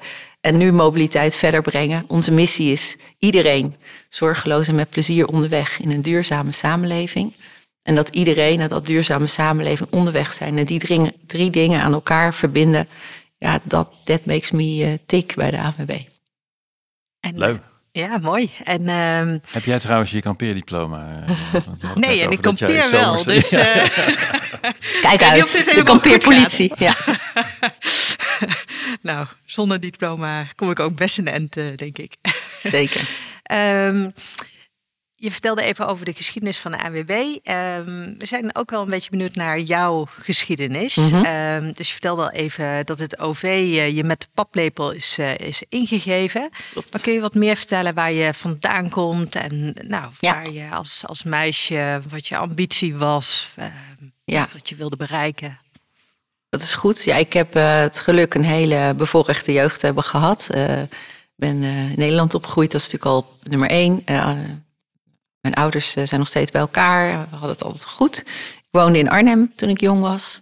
en 0.42 0.58
nu 0.58 0.72
mobiliteit 0.72 1.36
verder 1.36 1.62
brengen. 1.62 2.04
Onze 2.08 2.32
missie 2.32 2.72
is 2.72 2.96
iedereen 3.20 3.76
zorgeloos 4.10 4.68
en 4.68 4.76
met 4.76 4.90
plezier 4.90 5.28
onderweg 5.28 5.80
in 5.80 5.92
een 5.92 6.02
duurzame 6.02 6.52
samenleving. 6.52 7.34
En 7.88 7.96
dat 7.96 8.10
iedereen 8.10 8.58
naar 8.58 8.68
dat 8.68 8.86
duurzame 8.86 9.28
samenleving 9.28 9.90
onderweg 9.92 10.34
zijn. 10.34 10.58
En 10.58 10.66
die 10.66 10.80
drie, 10.80 11.12
drie 11.28 11.50
dingen 11.50 11.82
aan 11.82 11.94
elkaar 11.94 12.34
verbinden. 12.34 12.88
Ja, 13.38 13.60
dat 13.64 13.90
that 14.04 14.26
makes 14.26 14.52
me 14.52 14.64
uh, 14.64 14.94
tick 15.06 15.36
bij 15.36 15.52
de 15.52 15.58
AWB. 15.58 16.00
En, 17.20 17.38
Leuk. 17.38 17.62
Ja, 17.92 18.18
mooi. 18.18 18.52
En, 18.64 18.82
uh, 18.82 19.40
Heb 19.52 19.64
jij 19.64 19.80
trouwens 19.80 20.12
je 20.12 20.22
kampeerdiploma? 20.22 21.06
Uh, 21.84 21.96
nee, 21.96 22.22
en 22.22 22.32
ik 22.32 22.42
kampeer 22.42 22.92
wel. 22.92 23.24
Dus, 23.24 23.54
uh, 23.54 23.60
Kijk 25.02 25.24
uit, 25.24 25.72
de 25.76 25.82
kampeerpolitie. 25.84 26.72
Ja. 26.78 26.96
nou, 29.02 29.28
zonder 29.46 29.80
diploma 29.80 30.48
kom 30.56 30.72
ik 30.72 30.80
ook 30.80 30.96
best 30.96 31.18
een 31.18 31.28
end, 31.28 31.54
denk 31.54 31.98
ik. 31.98 32.16
Zeker. 32.60 33.02
um, 33.52 34.14
je 35.20 35.32
vertelde 35.32 35.64
even 35.64 35.88
over 35.88 36.06
de 36.06 36.14
geschiedenis 36.14 36.58
van 36.58 36.72
de 36.72 36.84
AWB. 36.84 37.10
Um, 37.10 38.16
we 38.18 38.26
zijn 38.26 38.56
ook 38.56 38.70
wel 38.70 38.82
een 38.82 38.90
beetje 38.90 39.10
benieuwd 39.10 39.36
naar 39.36 39.60
jouw 39.60 40.08
geschiedenis. 40.10 40.96
Mm 40.96 41.10
-hmm. 41.10 41.26
um, 41.26 41.72
dus 41.74 41.88
je 41.88 41.94
vertelde 41.94 42.22
al 42.22 42.32
even 42.32 42.86
dat 42.86 43.00
het 43.00 43.20
OV 43.20 43.44
uh, 43.44 43.96
je 43.96 44.04
met 44.04 44.22
de 44.22 44.28
paplepel 44.34 44.92
is, 44.92 45.18
uh, 45.20 45.38
is 45.38 45.64
ingegeven. 45.70 46.50
Klopt. 46.72 46.92
Maar 46.92 47.02
kun 47.02 47.14
je 47.14 47.20
wat 47.20 47.34
meer 47.34 47.56
vertellen 47.56 47.94
waar 47.94 48.12
je 48.12 48.34
vandaan 48.34 48.90
komt 48.90 49.36
en 49.36 49.76
nou, 49.88 50.12
ja. 50.20 50.34
waar 50.34 50.52
je 50.52 50.70
als, 50.72 51.04
als 51.06 51.24
meisje, 51.24 52.02
wat 52.10 52.28
je 52.28 52.38
ambitie 52.38 52.96
was, 52.96 53.52
uh, 53.60 53.66
ja. 54.26 54.48
wat 54.54 54.70
je 54.70 54.76
wilde 54.76 54.96
bereiken? 54.96 55.60
Dat 56.50 56.62
is 56.62 56.74
goed. 56.74 57.04
Ja, 57.04 57.16
ik 57.16 57.34
heb 57.34 57.56
uh, 57.56 57.80
het 57.80 58.00
geluk 58.00 58.34
een 58.34 58.44
hele 58.44 58.94
bevoorrechte 58.98 59.52
jeugd 59.52 59.80
te 59.80 59.86
hebben 59.86 60.04
gehad. 60.04 60.50
Ik 60.52 60.90
ben 61.36 61.64
in 61.64 61.94
Nederland 61.96 62.34
opgegroeid, 62.34 62.72
dat 62.72 62.82
is 62.82 62.92
natuurlijk 62.92 63.26
al 63.26 63.38
nummer 63.44 63.70
één 63.70 64.04
mijn 65.48 65.60
ouders 65.60 65.96
eh, 65.96 66.06
zijn 66.06 66.20
nog 66.20 66.30
steeds 66.30 66.52
bij 66.52 66.62
elkaar. 66.62 67.12
We 67.12 67.36
hadden 67.36 67.50
het 67.50 67.64
altijd 67.64 67.86
goed. 67.86 68.18
Ik 68.58 68.68
woonde 68.72 69.00
in 69.00 69.10
Arnhem 69.10 69.52
toen 69.56 69.70
ik 69.70 69.80
jong 69.80 70.02
was. 70.02 70.42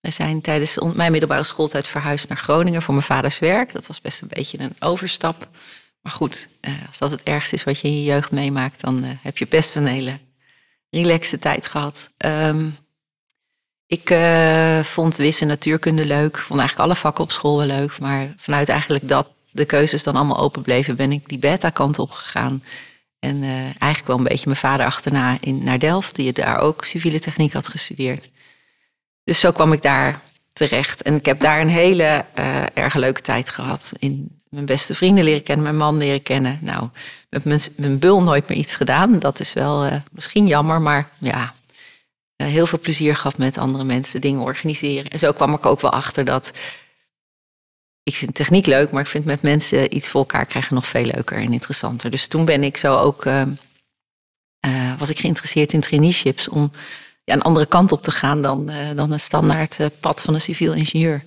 We 0.00 0.10
zijn 0.10 0.40
tijdens 0.40 0.78
mijn 0.94 1.10
middelbare 1.10 1.42
schooltijd 1.42 1.88
verhuisd 1.88 2.28
naar 2.28 2.38
Groningen 2.38 2.82
voor 2.82 2.94
mijn 2.94 3.06
vaders 3.06 3.38
werk. 3.38 3.72
Dat 3.72 3.86
was 3.86 4.00
best 4.00 4.22
een 4.22 4.28
beetje 4.28 4.58
een 4.60 4.76
overstap. 4.78 5.48
Maar 6.00 6.12
goed, 6.12 6.48
eh, 6.60 6.72
als 6.86 6.98
dat 6.98 7.10
het 7.10 7.22
ergste 7.22 7.54
is 7.54 7.64
wat 7.64 7.80
je 7.80 7.88
in 7.88 7.96
je 7.96 8.04
jeugd 8.04 8.30
meemaakt, 8.30 8.80
dan 8.80 9.04
eh, 9.04 9.10
heb 9.22 9.38
je 9.38 9.46
best 9.46 9.76
een 9.76 9.86
hele 9.86 10.18
relaxe 10.90 11.38
tijd 11.38 11.66
gehad. 11.66 12.10
Um, 12.18 12.76
ik 13.86 14.10
uh, 14.10 14.80
vond 14.82 15.16
wis 15.16 15.40
en 15.40 15.46
natuurkunde 15.46 16.06
leuk. 16.06 16.38
Vond 16.38 16.60
eigenlijk 16.60 16.88
alle 16.88 16.98
vakken 16.98 17.24
op 17.24 17.30
school 17.30 17.56
wel 17.56 17.66
leuk. 17.66 17.98
Maar 17.98 18.34
vanuit 18.36 18.68
eigenlijk 18.68 19.08
dat 19.08 19.28
de 19.50 19.64
keuzes 19.64 20.02
dan 20.02 20.16
allemaal 20.16 20.38
open 20.38 20.62
bleven, 20.62 20.96
ben 20.96 21.12
ik 21.12 21.28
die 21.28 21.38
beta-kant 21.38 21.98
op 21.98 22.10
gegaan. 22.10 22.62
En 23.18 23.42
uh, 23.42 23.60
eigenlijk 23.62 24.06
wel 24.06 24.16
een 24.16 24.22
beetje 24.22 24.46
mijn 24.46 24.60
vader 24.60 24.86
achterna 24.86 25.36
in, 25.40 25.64
naar 25.64 25.78
Delft, 25.78 26.14
die 26.14 26.32
daar 26.32 26.58
ook 26.58 26.84
civiele 26.84 27.20
techniek 27.20 27.52
had 27.52 27.68
gestudeerd. 27.68 28.30
Dus 29.24 29.40
zo 29.40 29.52
kwam 29.52 29.72
ik 29.72 29.82
daar 29.82 30.20
terecht. 30.52 31.02
En 31.02 31.14
ik 31.14 31.26
heb 31.26 31.40
daar 31.40 31.60
een 31.60 31.68
hele 31.68 32.24
uh, 32.38 32.62
erg 32.74 32.94
leuke 32.94 33.20
tijd 33.20 33.48
gehad. 33.48 33.92
In 33.98 34.40
mijn 34.48 34.66
beste 34.66 34.94
vrienden 34.94 35.24
leren 35.24 35.42
kennen, 35.42 35.64
mijn 35.64 35.76
man 35.76 35.98
leren 35.98 36.22
kennen. 36.22 36.58
Nou, 36.62 36.88
met 37.30 37.44
mijn, 37.44 37.60
mijn 37.76 37.98
bul 37.98 38.22
nooit 38.22 38.48
meer 38.48 38.58
iets 38.58 38.74
gedaan. 38.74 39.18
Dat 39.18 39.40
is 39.40 39.52
wel 39.52 39.86
uh, 39.86 39.94
misschien 40.12 40.46
jammer, 40.46 40.80
maar 40.80 41.10
ja, 41.18 41.54
heel 42.36 42.66
veel 42.66 42.78
plezier 42.78 43.16
gehad 43.16 43.38
met 43.38 43.58
andere 43.58 43.84
mensen, 43.84 44.20
dingen 44.20 44.40
organiseren. 44.40 45.10
En 45.10 45.18
zo 45.18 45.32
kwam 45.32 45.54
ik 45.54 45.66
ook 45.66 45.80
wel 45.80 45.92
achter 45.92 46.24
dat 46.24 46.52
ik 48.08 48.16
vind 48.16 48.34
techniek 48.34 48.66
leuk, 48.66 48.90
maar 48.90 49.00
ik 49.00 49.06
vind 49.06 49.24
met 49.24 49.42
mensen 49.42 49.96
iets 49.96 50.08
voor 50.08 50.20
elkaar 50.20 50.46
krijgen 50.46 50.74
nog 50.74 50.86
veel 50.86 51.04
leuker 51.04 51.36
en 51.36 51.52
interessanter. 51.52 52.10
Dus 52.10 52.26
toen 52.26 52.44
ben 52.44 52.62
ik 52.62 52.76
zo 52.76 52.96
ook, 52.96 53.24
uh, 53.24 53.42
uh, 54.66 54.98
was 54.98 55.08
ik 55.08 55.18
geïnteresseerd 55.18 55.72
in 55.72 55.80
traineeships 55.80 56.48
om 56.48 56.72
ja, 57.24 57.34
een 57.34 57.42
andere 57.42 57.66
kant 57.66 57.92
op 57.92 58.02
te 58.02 58.10
gaan 58.10 58.42
dan, 58.42 58.70
uh, 58.70 58.96
dan 58.96 59.12
een 59.12 59.20
standaard 59.20 59.78
pad 60.00 60.22
van 60.22 60.34
een 60.34 60.40
civiel 60.40 60.74
ingenieur. 60.74 61.22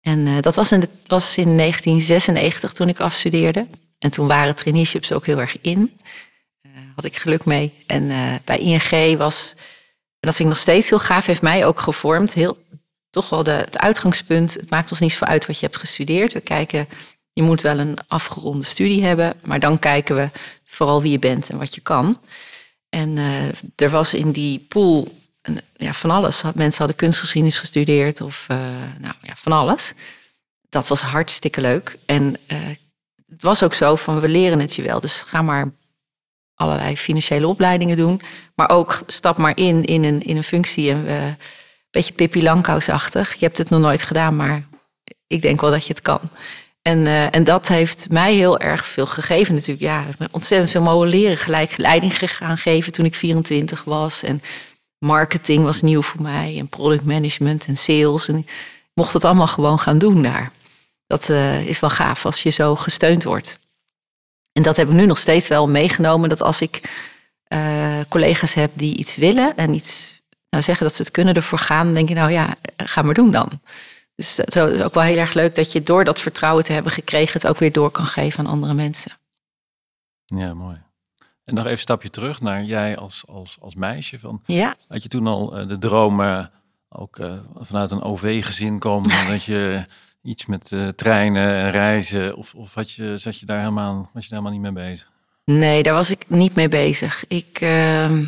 En 0.00 0.40
dat 0.40 0.54
was 0.54 0.72
in, 0.72 0.88
was 1.06 1.36
in 1.36 1.56
1996 1.56 2.72
toen 2.72 2.88
ik 2.88 3.00
afstudeerde. 3.00 3.66
En 3.98 4.10
toen 4.10 4.26
waren 4.26 4.54
traineeships 4.54 5.12
ook 5.12 5.26
heel 5.26 5.40
erg 5.40 5.60
in. 5.60 5.98
Had 6.94 7.04
ik 7.04 7.16
geluk 7.16 7.44
mee. 7.44 7.72
En 7.86 8.08
bij 8.44 8.58
ING 8.58 9.18
was, 9.18 9.54
dat 10.20 10.34
vind 10.34 10.48
ik 10.48 10.54
nog 10.54 10.56
steeds 10.56 10.88
heel 10.88 10.98
gaaf, 10.98 11.26
heeft 11.26 11.42
mij 11.42 11.66
ook 11.66 11.80
gevormd. 11.80 12.32
Heel, 12.32 12.58
toch 13.16 13.28
wel 13.28 13.42
de, 13.42 13.50
het 13.50 13.78
uitgangspunt. 13.78 14.54
Het 14.54 14.70
maakt 14.70 14.90
ons 14.90 15.00
niet 15.00 15.12
zo 15.12 15.24
uit 15.24 15.46
wat 15.46 15.58
je 15.58 15.66
hebt 15.66 15.78
gestudeerd. 15.78 16.32
We 16.32 16.40
kijken, 16.40 16.88
je 17.32 17.42
moet 17.42 17.60
wel 17.60 17.78
een 17.78 17.98
afgeronde 18.06 18.64
studie 18.64 19.04
hebben. 19.04 19.34
Maar 19.44 19.60
dan 19.60 19.78
kijken 19.78 20.16
we 20.16 20.28
vooral 20.64 21.02
wie 21.02 21.10
je 21.10 21.18
bent 21.18 21.50
en 21.50 21.58
wat 21.58 21.74
je 21.74 21.80
kan. 21.80 22.20
En 22.88 23.16
er 23.76 23.90
was 23.90 24.14
in 24.14 24.30
die 24.30 24.58
pool 24.58 25.08
ja, 25.76 25.92
van 25.92 26.10
alles. 26.10 26.42
Mensen 26.54 26.78
hadden 26.78 26.96
kunstgeschiedenis 26.96 27.58
gestudeerd 27.58 28.20
of 28.20 28.46
uh, 28.50 28.56
nou, 28.98 29.14
ja, 29.22 29.34
van 29.36 29.52
alles. 29.52 29.92
Dat 30.68 30.88
was 30.88 31.00
hartstikke 31.00 31.60
leuk. 31.60 31.98
En 32.06 32.36
uh, 32.48 32.58
het 33.30 33.42
was 33.42 33.62
ook 33.62 33.74
zo 33.74 33.96
van 33.96 34.20
we 34.20 34.28
leren 34.28 34.58
het 34.58 34.74
je 34.74 34.82
wel. 34.82 35.00
Dus 35.00 35.20
ga 35.20 35.42
maar 35.42 35.72
allerlei 36.54 36.96
financiële 36.96 37.46
opleidingen 37.46 37.96
doen. 37.96 38.20
Maar 38.54 38.70
ook 38.70 39.02
stap 39.06 39.36
maar 39.36 39.56
in 39.56 39.84
in 39.84 40.04
een, 40.04 40.22
in 40.22 40.36
een 40.36 40.44
functie. 40.44 40.90
En 40.90 40.96
een 40.96 41.36
beetje 41.96 42.12
Pippi 42.12 42.42
Langkous-achtig. 42.42 43.34
Je 43.34 43.44
hebt 43.44 43.58
het 43.58 43.70
nog 43.70 43.80
nooit 43.80 44.02
gedaan, 44.02 44.36
maar 44.36 44.66
ik 45.26 45.42
denk 45.42 45.60
wel 45.60 45.70
dat 45.70 45.86
je 45.86 45.92
het 45.92 46.02
kan. 46.02 46.20
En, 46.82 46.98
uh, 46.98 47.34
en 47.34 47.44
dat 47.44 47.68
heeft 47.68 48.06
mij 48.10 48.34
heel 48.34 48.58
erg 48.58 48.86
veel 48.86 49.06
gegeven 49.06 49.54
natuurlijk. 49.54 49.80
Ja, 49.80 50.04
ontzettend 50.30 50.70
veel 50.70 50.82
mogen 50.82 51.08
leren. 51.08 51.36
Gelijk 51.36 51.76
leiding 51.76 52.18
gaan 52.18 52.58
geven 52.58 52.92
toen 52.92 53.04
ik 53.04 53.14
24 53.14 53.84
was. 53.84 54.22
En 54.22 54.42
marketing 54.98 55.64
was 55.64 55.82
nieuw 55.82 56.02
voor 56.02 56.22
mij 56.22 56.58
en 56.58 56.68
product 56.68 57.04
management 57.04 57.64
en 57.66 57.76
sales. 57.76 58.28
En 58.28 58.36
ik 58.36 58.50
mocht 58.94 59.12
het 59.12 59.24
allemaal 59.24 59.46
gewoon 59.46 59.78
gaan 59.78 59.98
doen 59.98 60.22
daar. 60.22 60.50
Dat 61.06 61.28
uh, 61.28 61.66
is 61.66 61.80
wel 61.80 61.90
gaaf 61.90 62.24
als 62.24 62.42
je 62.42 62.50
zo 62.50 62.76
gesteund 62.76 63.24
wordt. 63.24 63.58
En 64.52 64.62
dat 64.62 64.76
heb 64.76 64.88
ik 64.88 64.94
nu 64.94 65.06
nog 65.06 65.18
steeds 65.18 65.48
wel 65.48 65.68
meegenomen. 65.68 66.28
Dat 66.28 66.42
als 66.42 66.60
ik 66.60 66.80
uh, 67.48 68.00
collega's 68.08 68.54
heb 68.54 68.70
die 68.74 68.96
iets 68.96 69.16
willen 69.16 69.56
en 69.56 69.74
iets 69.74 70.15
nou 70.50 70.62
zeggen 70.62 70.86
dat 70.86 70.94
ze 70.94 71.02
het 71.02 71.10
kunnen 71.10 71.34
ervoor 71.34 71.58
gaan, 71.58 71.94
denk 71.94 72.08
je 72.08 72.14
nou 72.14 72.30
ja, 72.30 72.54
ga 72.76 73.02
maar 73.02 73.14
doen 73.14 73.30
dan. 73.30 73.60
Dus 74.14 74.36
het 74.36 74.56
is 74.56 74.82
ook 74.82 74.94
wel 74.94 75.02
heel 75.02 75.16
erg 75.16 75.34
leuk 75.34 75.54
dat 75.54 75.72
je 75.72 75.82
door 75.82 76.04
dat 76.04 76.20
vertrouwen 76.20 76.64
te 76.64 76.72
hebben 76.72 76.92
gekregen 76.92 77.32
het 77.32 77.46
ook 77.46 77.58
weer 77.58 77.72
door 77.72 77.90
kan 77.90 78.06
geven 78.06 78.38
aan 78.38 78.52
andere 78.52 78.74
mensen. 78.74 79.12
Ja, 80.24 80.54
mooi. 80.54 80.84
En 81.44 81.54
nog 81.54 81.62
even 81.62 81.70
een 81.70 81.78
stapje 81.78 82.10
terug 82.10 82.40
naar 82.40 82.64
jij 82.64 82.96
als, 82.96 83.24
als, 83.26 83.56
als 83.60 83.74
meisje. 83.74 84.18
Van, 84.18 84.42
ja. 84.46 84.76
Had 84.88 85.02
je 85.02 85.08
toen 85.08 85.26
al 85.26 85.60
uh, 85.60 85.68
de 85.68 85.78
dromen 85.78 86.50
ook 86.88 87.18
uh, 87.18 87.32
vanuit 87.58 87.90
een 87.90 88.02
OV-gezin 88.02 88.78
komen? 88.78 89.26
dat 89.28 89.44
je 89.44 89.84
iets 90.22 90.46
met 90.46 90.70
uh, 90.70 90.88
treinen 90.88 91.54
en 91.54 91.70
reizen? 91.70 92.36
Of, 92.36 92.54
of 92.54 92.74
had 92.74 92.90
je, 92.90 93.18
zat 93.18 93.38
je 93.38 93.46
daar 93.46 93.58
helemaal, 93.58 94.10
was 94.12 94.24
je 94.24 94.30
daar 94.30 94.38
helemaal 94.38 94.60
niet 94.60 94.74
mee 94.74 94.90
bezig? 94.90 95.10
Nee, 95.44 95.82
daar 95.82 95.94
was 95.94 96.10
ik 96.10 96.24
niet 96.28 96.54
mee 96.54 96.68
bezig. 96.68 97.24
Ik, 97.26 97.58
ehm, 97.60 98.24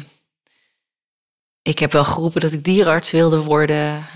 ik 1.63 1.79
heb 1.79 1.93
wel 1.93 2.05
geroepen 2.05 2.41
dat 2.41 2.53
ik 2.53 2.65
dierenarts 2.65 3.11
wilde 3.11 3.41
worden. 3.41 4.07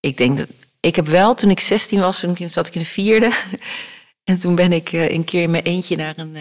ik 0.00 0.16
denk 0.16 0.38
dat... 0.38 0.46
Ik 0.80 0.96
heb 0.96 1.06
wel, 1.06 1.34
toen 1.34 1.50
ik 1.50 1.60
16 1.60 2.00
was, 2.00 2.20
toen 2.20 2.36
zat 2.50 2.66
ik 2.66 2.74
in 2.74 2.80
de 2.80 2.86
vierde. 2.86 3.32
en 4.24 4.38
toen 4.38 4.54
ben 4.54 4.72
ik 4.72 4.92
een 4.92 5.24
keer 5.24 5.42
in 5.42 5.50
mijn 5.50 5.64
eentje 5.64 5.96
naar 5.96 6.18
een 6.18 6.36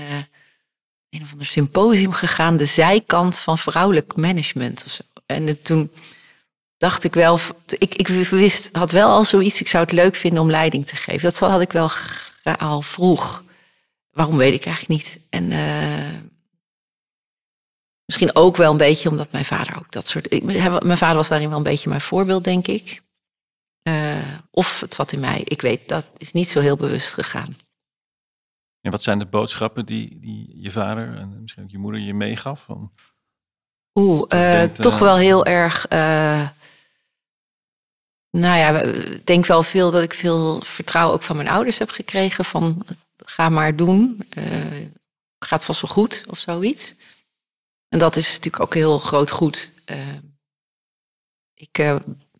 een 1.10 1.22
of 1.22 1.32
ander 1.32 1.48
symposium 1.48 2.12
gegaan, 2.12 2.58
de 2.58 2.66
zijkant 2.66 3.38
van 3.38 3.58
vrouwelijk 3.58 4.16
management. 4.16 4.84
Of 4.86 4.92
zo. 4.92 5.02
En 5.26 5.62
toen 5.62 5.92
dacht 6.78 7.04
ik 7.04 7.14
wel, 7.14 7.40
ik, 7.78 7.96
ik 7.96 8.08
wist, 8.08 8.70
had 8.72 8.92
wel 8.92 9.10
al 9.10 9.26
zoiets, 9.26 9.60
ik 9.60 9.68
zou 9.68 9.84
het 9.84 9.94
leuk 9.94 10.16
vinden 10.16 10.42
om 10.42 10.50
leiding 10.50 10.88
te 10.88 10.96
geven. 10.96 11.22
Dat 11.22 11.40
had 11.40 11.62
ik 11.62 11.72
wel 11.72 11.92
al 12.58 12.82
vroeg. 12.82 13.44
Waarom 14.12 14.38
weet 14.38 14.54
ik 14.54 14.66
eigenlijk 14.66 15.04
niet. 15.04 15.20
En 15.30 15.52
misschien 18.10 18.36
ook 18.36 18.56
wel 18.56 18.72
een 18.72 18.78
beetje 18.78 19.10
omdat 19.10 19.32
mijn 19.32 19.46
vader 19.46 19.78
ook 19.78 19.92
dat 19.92 20.08
soort. 20.08 20.34
Ik, 20.34 20.44
mijn 20.84 20.98
vader 20.98 21.16
was 21.16 21.28
daarin 21.28 21.50
wel 21.50 21.58
een 21.58 21.63
beetje 21.63 21.89
mijn 21.89 22.01
voorbeeld, 22.01 22.44
denk 22.44 22.68
ik. 22.68 23.01
Uh, 23.84 24.18
of 24.51 24.80
het 24.80 24.94
zat 24.94 25.12
in 25.12 25.20
mij. 25.20 25.42
Ik 25.44 25.62
weet, 25.62 25.88
dat 25.88 26.06
is 26.18 26.32
niet 26.32 26.48
zo 26.48 26.60
heel 26.60 26.75
bewust 26.75 27.13
gegaan. 27.13 27.58
En 28.82 28.92
wat 28.92 29.04
zijn 29.04 29.20
de 29.20 29.25
boodschappen 29.25 29.86
die, 29.86 30.20
die 30.20 30.62
je 30.62 30.72
vader 30.72 31.18
en 31.18 31.42
misschien 31.42 31.63
ook 31.63 31.70
je 31.70 31.78
moeder 31.78 32.01
je 32.01 32.13
meegaf? 32.13 32.63
Van, 32.63 32.92
Oeh, 33.94 34.25
uh, 34.34 34.63
toch 34.63 34.94
uh, 34.94 35.01
wel 35.01 35.18
heel 35.18 35.46
erg. 35.46 35.86
Uh, 35.89 36.50
nou 38.30 38.58
ja, 38.58 38.80
ik 38.80 39.25
denk 39.25 39.46
wel 39.46 39.63
veel 39.63 39.92
dat 39.92 40.04
ik 40.04 40.13
veel 40.13 40.62
vertrouwen 40.62 41.16
ook 41.16 41.24
van 41.24 41.36
mijn 41.36 41.50
ouders 41.50 41.78
heb 41.78 41.89
gekregen. 41.89 42.46
Van 42.46 42.86
ga 43.25 43.50
maar 43.50 43.75
doen, 43.75 44.28
gaat 45.39 45.66
vast 45.66 45.82
wel 45.82 45.92
goed 45.92 46.24
of 46.28 46.38
zoiets. 46.38 46.96
En 47.89 48.00
dat 48.00 48.15
is 48.15 48.27
natuurlijk 48.27 48.63
ook 48.63 48.74
heel 48.74 49.00
groot 49.00 49.31
goed. 49.31 49.72
ik 51.53 51.77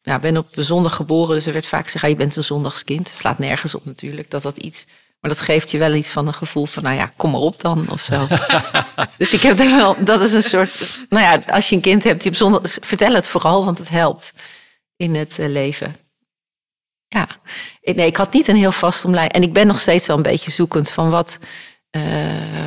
ja, 0.01 0.19
ben 0.19 0.37
op 0.37 0.47
zondag 0.51 0.95
geboren, 0.95 1.35
dus 1.35 1.45
er 1.45 1.53
werd 1.53 1.67
vaak 1.67 1.83
gezegd: 1.83 2.03
ah, 2.03 2.09
je 2.09 2.15
bent 2.15 2.35
een 2.35 2.43
zondagskind. 2.43 3.07
Het 3.07 3.17
slaat 3.17 3.39
nergens 3.39 3.75
op 3.75 3.85
natuurlijk 3.85 4.29
dat 4.29 4.41
dat 4.41 4.57
iets 4.57 4.85
maar 5.19 5.31
dat 5.31 5.41
geeft 5.41 5.71
je 5.71 5.77
wel 5.77 5.93
iets 5.93 6.09
van 6.09 6.27
een 6.27 6.33
gevoel 6.33 6.65
van, 6.65 6.83
nou 6.83 6.95
ja, 6.95 7.11
kom 7.17 7.31
maar 7.31 7.39
op 7.39 7.61
dan 7.61 7.89
of 7.89 8.01
zo. 8.01 8.27
dus 9.17 9.33
ik 9.33 9.41
heb 9.41 9.59
er 9.59 9.75
wel, 9.75 10.03
dat 10.03 10.21
is 10.21 10.33
een 10.33 10.43
soort, 10.43 11.01
nou 11.09 11.23
ja, 11.23 11.53
als 11.53 11.69
je 11.69 11.75
een 11.75 11.81
kind 11.81 12.03
hebt, 12.03 12.23
die 12.23 12.35
zondag, 12.35 12.61
vertel 12.81 13.13
het 13.13 13.27
vooral, 13.27 13.65
want 13.65 13.77
het 13.77 13.89
helpt 13.89 14.33
in 14.95 15.15
het 15.15 15.39
uh, 15.39 15.47
leven. 15.47 15.95
Ja, 17.07 17.27
nee, 17.81 18.05
ik 18.05 18.17
had 18.17 18.33
niet 18.33 18.47
een 18.47 18.55
heel 18.55 18.71
vast 18.71 19.05
omlijn. 19.05 19.29
En 19.29 19.43
ik 19.43 19.53
ben 19.53 19.67
nog 19.67 19.79
steeds 19.79 20.07
wel 20.07 20.17
een 20.17 20.21
beetje 20.21 20.51
zoekend 20.51 20.89
van 20.89 21.09
wat, 21.09 21.39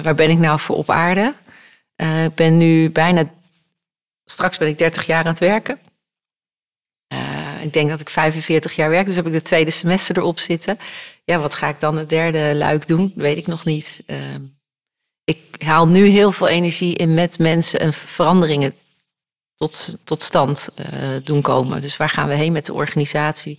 waar 0.02 0.14
ben 0.14 0.30
ik 0.30 0.38
nou 0.38 0.58
voor 0.58 0.76
op 0.76 0.90
aarde? 0.90 1.34
Uh, 2.02 2.24
ik 2.24 2.34
ben 2.34 2.56
nu 2.56 2.90
bijna, 2.90 3.30
straks 4.24 4.58
ben 4.58 4.68
ik 4.68 4.78
30 4.78 5.06
jaar 5.06 5.24
aan 5.24 5.30
het 5.30 5.38
werken. 5.38 5.78
ik 7.62 7.72
denk 7.72 7.88
dat 7.88 8.00
ik 8.00 8.10
45 8.10 8.72
jaar 8.76 8.90
werk, 8.90 9.06
dus 9.06 9.16
heb 9.16 9.26
ik 9.26 9.32
de 9.32 9.42
tweede 9.42 9.70
semester 9.70 10.18
erop 10.18 10.38
zitten 10.38 10.78
ja, 11.24 11.38
wat 11.38 11.54
ga 11.54 11.68
ik 11.68 11.80
dan 11.80 11.96
het 11.96 12.08
derde 12.08 12.54
luik 12.54 12.88
doen? 12.88 13.12
Weet 13.14 13.36
ik 13.36 13.46
nog 13.46 13.64
niet. 13.64 14.02
Uh, 14.06 14.18
ik 15.24 15.62
haal 15.62 15.88
nu 15.88 16.06
heel 16.06 16.32
veel 16.32 16.48
energie 16.48 16.96
in 16.96 17.14
met 17.14 17.38
mensen 17.38 17.80
en 17.80 17.92
veranderingen 17.92 18.74
tot, 19.54 19.96
tot 20.04 20.22
stand 20.22 20.68
uh, 20.92 21.16
doen 21.24 21.42
komen. 21.42 21.80
Dus 21.80 21.96
waar 21.96 22.08
gaan 22.08 22.28
we 22.28 22.34
heen 22.34 22.52
met 22.52 22.66
de 22.66 22.72
organisatie? 22.72 23.56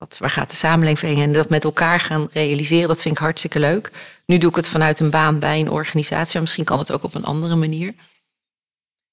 Wat, 0.00 0.18
waar 0.18 0.30
gaat 0.30 0.50
de 0.50 0.56
samenleving 0.56 1.14
heen? 1.14 1.24
En 1.24 1.32
dat 1.32 1.48
met 1.48 1.64
elkaar 1.64 2.00
gaan 2.00 2.28
realiseren, 2.32 2.88
dat 2.88 3.00
vind 3.00 3.14
ik 3.14 3.20
hartstikke 3.20 3.58
leuk. 3.58 3.90
Nu 4.26 4.38
doe 4.38 4.50
ik 4.50 4.56
het 4.56 4.68
vanuit 4.68 5.00
een 5.00 5.10
baan 5.10 5.38
bij 5.38 5.60
een 5.60 5.70
organisatie, 5.70 6.32
maar 6.32 6.42
misschien 6.42 6.64
kan 6.64 6.78
het 6.78 6.92
ook 6.92 7.02
op 7.02 7.14
een 7.14 7.24
andere 7.24 7.56
manier. 7.56 7.94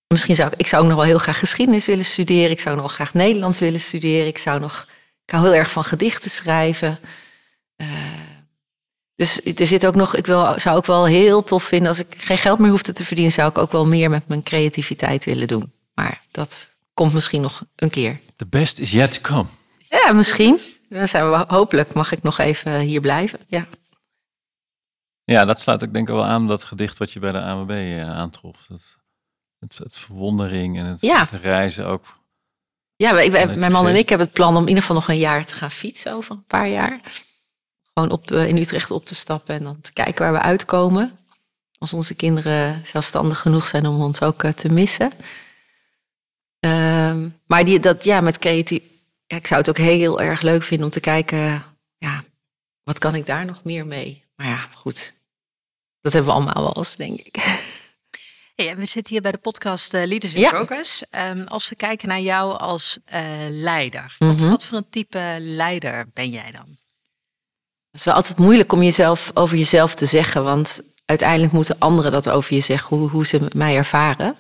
Misschien 0.08 0.36
zou 0.36 0.52
ik, 0.52 0.60
ik 0.60 0.68
zou 0.68 0.82
ook 0.82 0.88
nog 0.88 0.98
wel 0.98 1.08
heel 1.08 1.18
graag 1.18 1.40
geschiedenis 1.40 1.86
willen 1.86 2.06
studeren. 2.06 2.52
Ik 2.52 2.60
zou 2.60 2.76
nog 2.76 2.86
wel 2.86 2.94
graag 2.94 3.14
Nederlands 3.14 3.60
willen 3.60 3.82
studeren. 3.82 4.28
Ik 4.28 4.38
zou 4.38 4.60
nog, 4.60 4.88
ik 5.26 5.32
hou 5.32 5.46
heel 5.46 5.56
erg 5.56 5.72
van 5.72 5.84
gedichten 5.84 6.32
schrijven. 6.32 7.00
Uh, 7.78 7.88
dus 9.16 9.42
er 9.44 9.68
zit 9.68 9.86
ook 9.86 9.96
nog, 9.96 10.16
ik 10.16 10.26
wil, 10.26 10.60
zou 10.60 10.78
ook 10.78 10.86
wel 10.86 11.06
heel 11.06 11.44
tof 11.44 11.64
vinden 11.64 11.88
als 11.88 12.00
ik 12.00 12.16
geen 12.18 12.38
geld 12.38 12.60
meer 12.60 12.70
hoefde 12.70 12.94
te 12.94 13.06
verdienen, 13.06 13.34
zou 13.34 13.50
ik 13.50 13.58
ook 13.58 13.72
wel 13.72 13.86
meer 13.86 14.10
met 14.10 14.28
mijn 14.28 14.44
creativiteit 14.44 15.26
willen 15.26 15.48
doen. 15.48 15.74
Maar 15.94 16.22
dat 16.32 16.74
komt 16.94 17.14
misschien 17.14 17.42
nog 17.42 17.64
een 17.76 17.90
keer. 17.90 18.20
The 18.36 18.46
best 18.46 18.80
is 18.80 18.92
yet 18.92 19.12
to 19.12 19.22
come. 19.22 19.46
Ja, 19.90 20.14
misschien. 20.14 20.60
Dan 20.90 21.08
zijn 21.08 21.30
we, 21.30 21.46
hopelijk 21.48 21.94
mag 21.94 22.12
ik 22.12 22.24
nog 22.24 22.38
even 22.38 22.80
hier 22.80 23.02
blijven. 23.02 23.40
Ja. 23.48 23.68
Ja, 25.24 25.46
dat 25.46 25.60
sluit 25.60 25.84
ook 25.84 25.94
denk 25.94 26.10
ik 26.10 26.16
wel 26.16 26.26
aan 26.26 26.48
dat 26.48 26.64
gedicht 26.64 26.98
wat 26.98 27.12
je 27.12 27.20
bij 27.20 27.32
de 27.32 27.42
AMB 27.42 27.72
uh, 27.72 28.12
aantrof. 28.12 28.66
Dat, 28.68 28.98
het, 29.60 29.78
het, 29.78 29.98
verwondering 29.98 30.78
en 30.78 30.86
het, 30.86 31.02
ja. 31.02 31.20
het 31.20 31.42
reizen 31.42 31.86
ook. 31.86 32.06
Ja, 32.96 33.20
ik, 33.20 33.32
mijn 33.32 33.72
man 33.72 33.88
en 33.88 33.96
ik 33.96 34.10
hebben 34.10 34.28
het 34.28 34.36
plan 34.36 34.56
om 34.56 34.62
in 34.62 34.68
ieder 34.68 34.82
geval 34.82 34.96
nog 34.96 35.08
een 35.08 35.18
jaar 35.18 35.46
te 35.46 35.54
gaan 35.54 35.72
fietsen 35.72 36.14
over 36.14 36.32
een 36.32 36.46
paar 36.46 36.68
jaar 36.68 37.02
gewoon 37.98 38.12
op 38.12 38.28
de, 38.28 38.48
in 38.48 38.58
Utrecht 38.58 38.92
op 38.92 39.06
te 39.06 39.16
stappen 39.16 39.56
en 39.56 39.64
dan 39.64 39.82
te 39.82 39.94
kijken 39.94 40.24
waar 40.24 40.34
we 40.34 40.40
uitkomen. 40.40 41.18
Als 41.78 41.94
onze 41.94 42.16
kinderen 42.16 42.86
zelfstandig 42.86 43.40
genoeg 43.40 43.68
zijn 43.68 43.86
om 43.86 44.02
ons 44.02 44.22
ook 44.22 44.44
uh, 44.44 44.52
te 44.52 44.70
missen. 44.70 45.12
Uh, 46.66 47.16
maar 47.46 47.66
die, 47.66 47.80
dat, 47.80 48.04
ja, 48.04 48.22
met 48.22 48.38
creatief. 48.38 48.82
Ja, 49.28 49.38
ik 49.38 49.48
zou 49.48 49.60
het 49.60 49.70
ook 49.70 49.78
heel 49.78 50.22
erg 50.22 50.42
leuk 50.42 50.64
vinden 50.64 50.86
om 50.86 50.92
te 50.92 51.00
kijken. 51.00 51.64
Ja, 51.98 52.24
wat 52.84 52.98
kan 53.00 53.16
ik 53.16 53.26
daar 53.26 53.46
nog 53.46 53.64
meer 53.64 53.88
mee? 53.88 54.24
Maar 54.36 54.48
ja, 54.48 54.58
goed. 54.58 55.14
Dat 56.02 56.14
hebben 56.14 56.32
we 56.32 56.38
allemaal 56.38 56.64
wel 56.64 56.78
eens, 56.78 56.96
denk 56.96 57.20
ik. 57.20 57.36
Hey, 58.56 58.76
we 58.76 58.86
zitten 58.86 59.14
hier 59.14 59.22
bij 59.22 59.32
de 59.32 59.38
podcast 59.38 59.94
uh, 59.94 60.06
Leaders 60.06 60.34
in 60.34 60.40
Ja. 60.40 60.50
Progress. 60.50 61.04
Um, 61.12 61.44
als 61.48 61.70
we 61.70 61.76
kijken 61.76 62.08
naar 62.08 62.20
jou 62.20 62.58
als 62.58 62.98
uh, 63.14 63.22
leider, 63.50 64.16
Mhm. 64.20 64.32
wat, 64.38 64.50
wat 64.50 64.66
voor 64.66 64.78
een 64.78 64.90
type 64.90 65.38
leider 65.40 66.06
ben 66.14 66.30
jij 66.30 66.52
dan? 66.52 66.78
Het 67.92 68.00
is 68.00 68.04
wel 68.04 68.14
altijd 68.14 68.38
moeilijk 68.38 68.72
om 68.74 68.84
jezelf 68.84 69.32
over 69.34 69.58
jezelf 69.58 69.96
te 69.96 70.06
zeggen, 70.06 70.44
want 70.44 70.82
uiteindelijk 71.06 71.52
moeten 71.54 71.80
anderen 71.80 72.12
dat 72.12 72.30
over 72.30 72.54
je 72.54 72.62
zeggen, 72.62 72.98
hoe, 72.98 73.10
hoe 73.10 73.26
ze 73.26 73.48
mij 73.56 73.76
ervaren. 73.76 74.36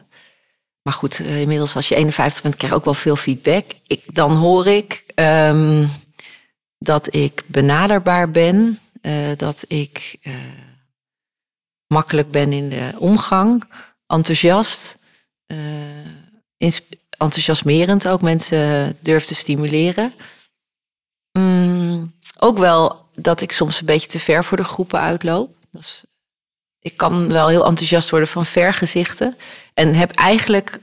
Maar 0.87 0.95
goed, 0.95 1.19
eh, 1.19 1.41
inmiddels 1.41 1.75
als 1.75 1.87
je 1.87 1.95
51 1.95 2.41
bent, 2.41 2.55
krijg 2.55 2.71
je 2.71 2.79
ook 2.79 2.85
wel 2.85 2.93
veel 2.93 3.15
feedback. 3.15 3.65
Ik, 3.87 4.15
dan 4.15 4.35
hoor 4.35 4.67
ik, 4.67 5.03
ehm, 5.15 5.87
dat 6.77 7.13
ik 7.13 7.43
benaderbaar 7.45 8.29
ben, 8.29 8.79
eh, 9.01 9.37
dat 9.37 9.65
ik 9.67 10.17
eh, 10.21 10.33
makkelijk 11.87 12.31
ben 12.31 12.53
in 12.53 12.69
de 12.69 12.93
omgang, 12.97 13.63
enthousiast, 14.05 14.97
enthousiasmerend 17.17 18.07
ook 18.07 18.21
mensen 18.21 18.97
durf 19.01 19.25
te 19.25 19.35
stimuleren. 19.35 20.13
Mm, 21.31 22.13
ook 22.39 22.57
wel 22.57 23.09
dat 23.15 23.41
ik 23.41 23.51
soms 23.51 23.79
een 23.79 23.85
beetje 23.85 24.09
te 24.09 24.19
ver 24.19 24.43
voor 24.43 24.57
de 24.57 24.63
groepen 24.63 24.99
uitloop. 24.99 25.55
Dat 25.71 25.81
is, 25.81 26.03
ik 26.87 26.97
kan 26.97 27.27
wel 27.27 27.47
heel 27.47 27.65
enthousiast 27.65 28.09
worden 28.09 28.29
van 28.29 28.45
vergezichten. 28.45 29.37
En 29.73 29.93
heb 29.93 30.11
eigenlijk 30.11 30.79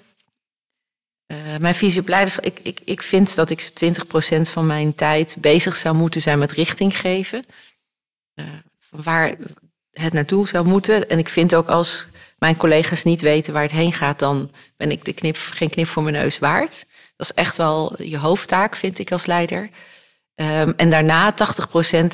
uh, 1.33 1.39
mijn 1.61 1.75
visie 1.75 2.01
op. 2.01 2.09
Ik, 2.41 2.61
ik, 2.63 2.81
ik 2.85 3.03
vind 3.03 3.35
dat 3.35 3.51
ik 3.51 3.71
20% 3.85 4.41
van 4.41 4.67
mijn 4.67 4.95
tijd 4.95 5.37
bezig 5.39 5.77
zou 5.77 5.95
moeten 5.95 6.21
zijn 6.21 6.39
met 6.39 6.53
richting 6.53 6.97
geven. 6.99 7.47
Uh, 8.35 8.47
waar 8.91 9.35
het 9.91 10.13
naartoe 10.13 10.49
zou 10.49 10.67
moeten. 10.67 11.09
En 11.09 11.19
ik 11.19 11.29
vind 11.29 11.55
ook 11.55 11.69
als 11.69 12.07
mijn 12.39 12.57
collega's 12.57 13.05
niet 13.05 13.21
weten 13.21 13.53
waar 13.53 13.63
het 13.63 13.71
heen 13.71 13.93
gaat, 13.93 14.19
dan 14.19 14.51
ben 14.77 14.91
ik 14.91 15.05
de 15.05 15.13
knip, 15.13 15.37
geen 15.37 15.71
knip 15.71 15.87
voor 15.87 16.03
mijn 16.03 16.15
neus 16.15 16.39
waard. 16.39 16.87
Dat 17.17 17.27
is 17.27 17.35
echt 17.35 17.57
wel 17.57 18.03
je 18.03 18.19
hoofdtaak, 18.19 18.77
vind 18.77 18.99
ik 18.99 19.13
als 19.13 19.27
leider. 19.27 19.71
Um, 20.35 20.75
en 20.77 20.91
daarna 20.91 21.35
80% 21.35 21.37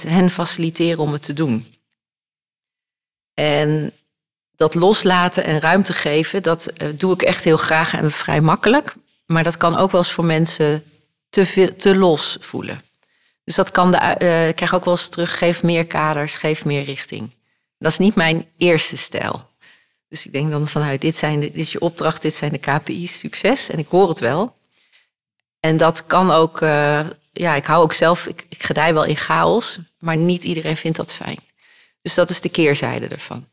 hen 0.09 0.31
faciliteren 0.31 0.99
om 0.99 1.13
het 1.13 1.23
te 1.23 1.33
doen. 1.33 1.80
En 3.41 3.93
dat 4.57 4.75
loslaten 4.75 5.45
en 5.45 5.61
ruimte 5.61 5.93
geven, 5.93 6.43
dat 6.43 6.73
uh, 6.77 6.89
doe 6.95 7.15
ik 7.15 7.23
echt 7.23 7.45
heel 7.45 7.57
graag 7.57 7.95
en 7.95 8.11
vrij 8.11 8.41
makkelijk. 8.41 8.95
Maar 9.27 9.43
dat 9.43 9.57
kan 9.57 9.77
ook 9.77 9.91
wel 9.91 10.01
eens 10.01 10.13
voor 10.13 10.25
mensen 10.25 10.85
te, 11.31 11.47
veel, 11.47 11.77
te 11.77 11.97
los 11.97 12.37
voelen. 12.41 12.83
Dus 13.45 13.55
dat 13.55 13.71
kan 13.71 13.91
de, 13.91 14.17
uh, 14.19 14.49
ik 14.49 14.57
krijg 14.57 14.75
ook 14.75 14.85
wel 14.85 14.95
eens 14.95 15.09
terug, 15.09 15.39
geef 15.39 15.63
meer 15.63 15.87
kaders, 15.87 16.37
geef 16.37 16.65
meer 16.65 16.83
richting. 16.83 17.31
Dat 17.79 17.93
is 17.93 17.99
niet 17.99 18.15
mijn 18.15 18.47
eerste 18.57 18.97
stijl. 18.97 19.49
Dus 20.09 20.27
ik 20.27 20.33
denk 20.33 20.51
dan 20.51 20.69
vanuit, 20.69 21.01
dit, 21.01 21.17
zijn 21.17 21.41
dit 21.41 21.55
is 21.55 21.73
je 21.73 21.81
opdracht, 21.81 22.23
dit 22.23 22.35
zijn 22.35 22.53
de 22.53 22.59
KPI's, 22.59 23.19
succes. 23.19 23.69
En 23.69 23.79
ik 23.79 23.87
hoor 23.87 24.09
het 24.09 24.19
wel. 24.19 24.57
En 25.61 25.77
dat 25.77 26.07
kan 26.07 26.31
ook, 26.31 26.61
uh, 26.61 27.01
ja, 27.33 27.55
ik 27.55 27.65
hou 27.65 27.83
ook 27.83 27.93
zelf, 27.93 28.27
ik, 28.27 28.47
ik 28.49 28.63
gedij 28.63 28.95
wel 28.95 29.05
in 29.05 29.17
chaos, 29.17 29.79
maar 29.99 30.17
niet 30.17 30.45
iedereen 30.45 30.77
vindt 30.77 30.97
dat 30.97 31.13
fijn. 31.13 31.50
Dus 32.03 32.15
dat 32.15 32.31
is 32.31 32.41
de 32.41 32.49
keerzijde 32.49 33.09
ervan. 33.09 33.49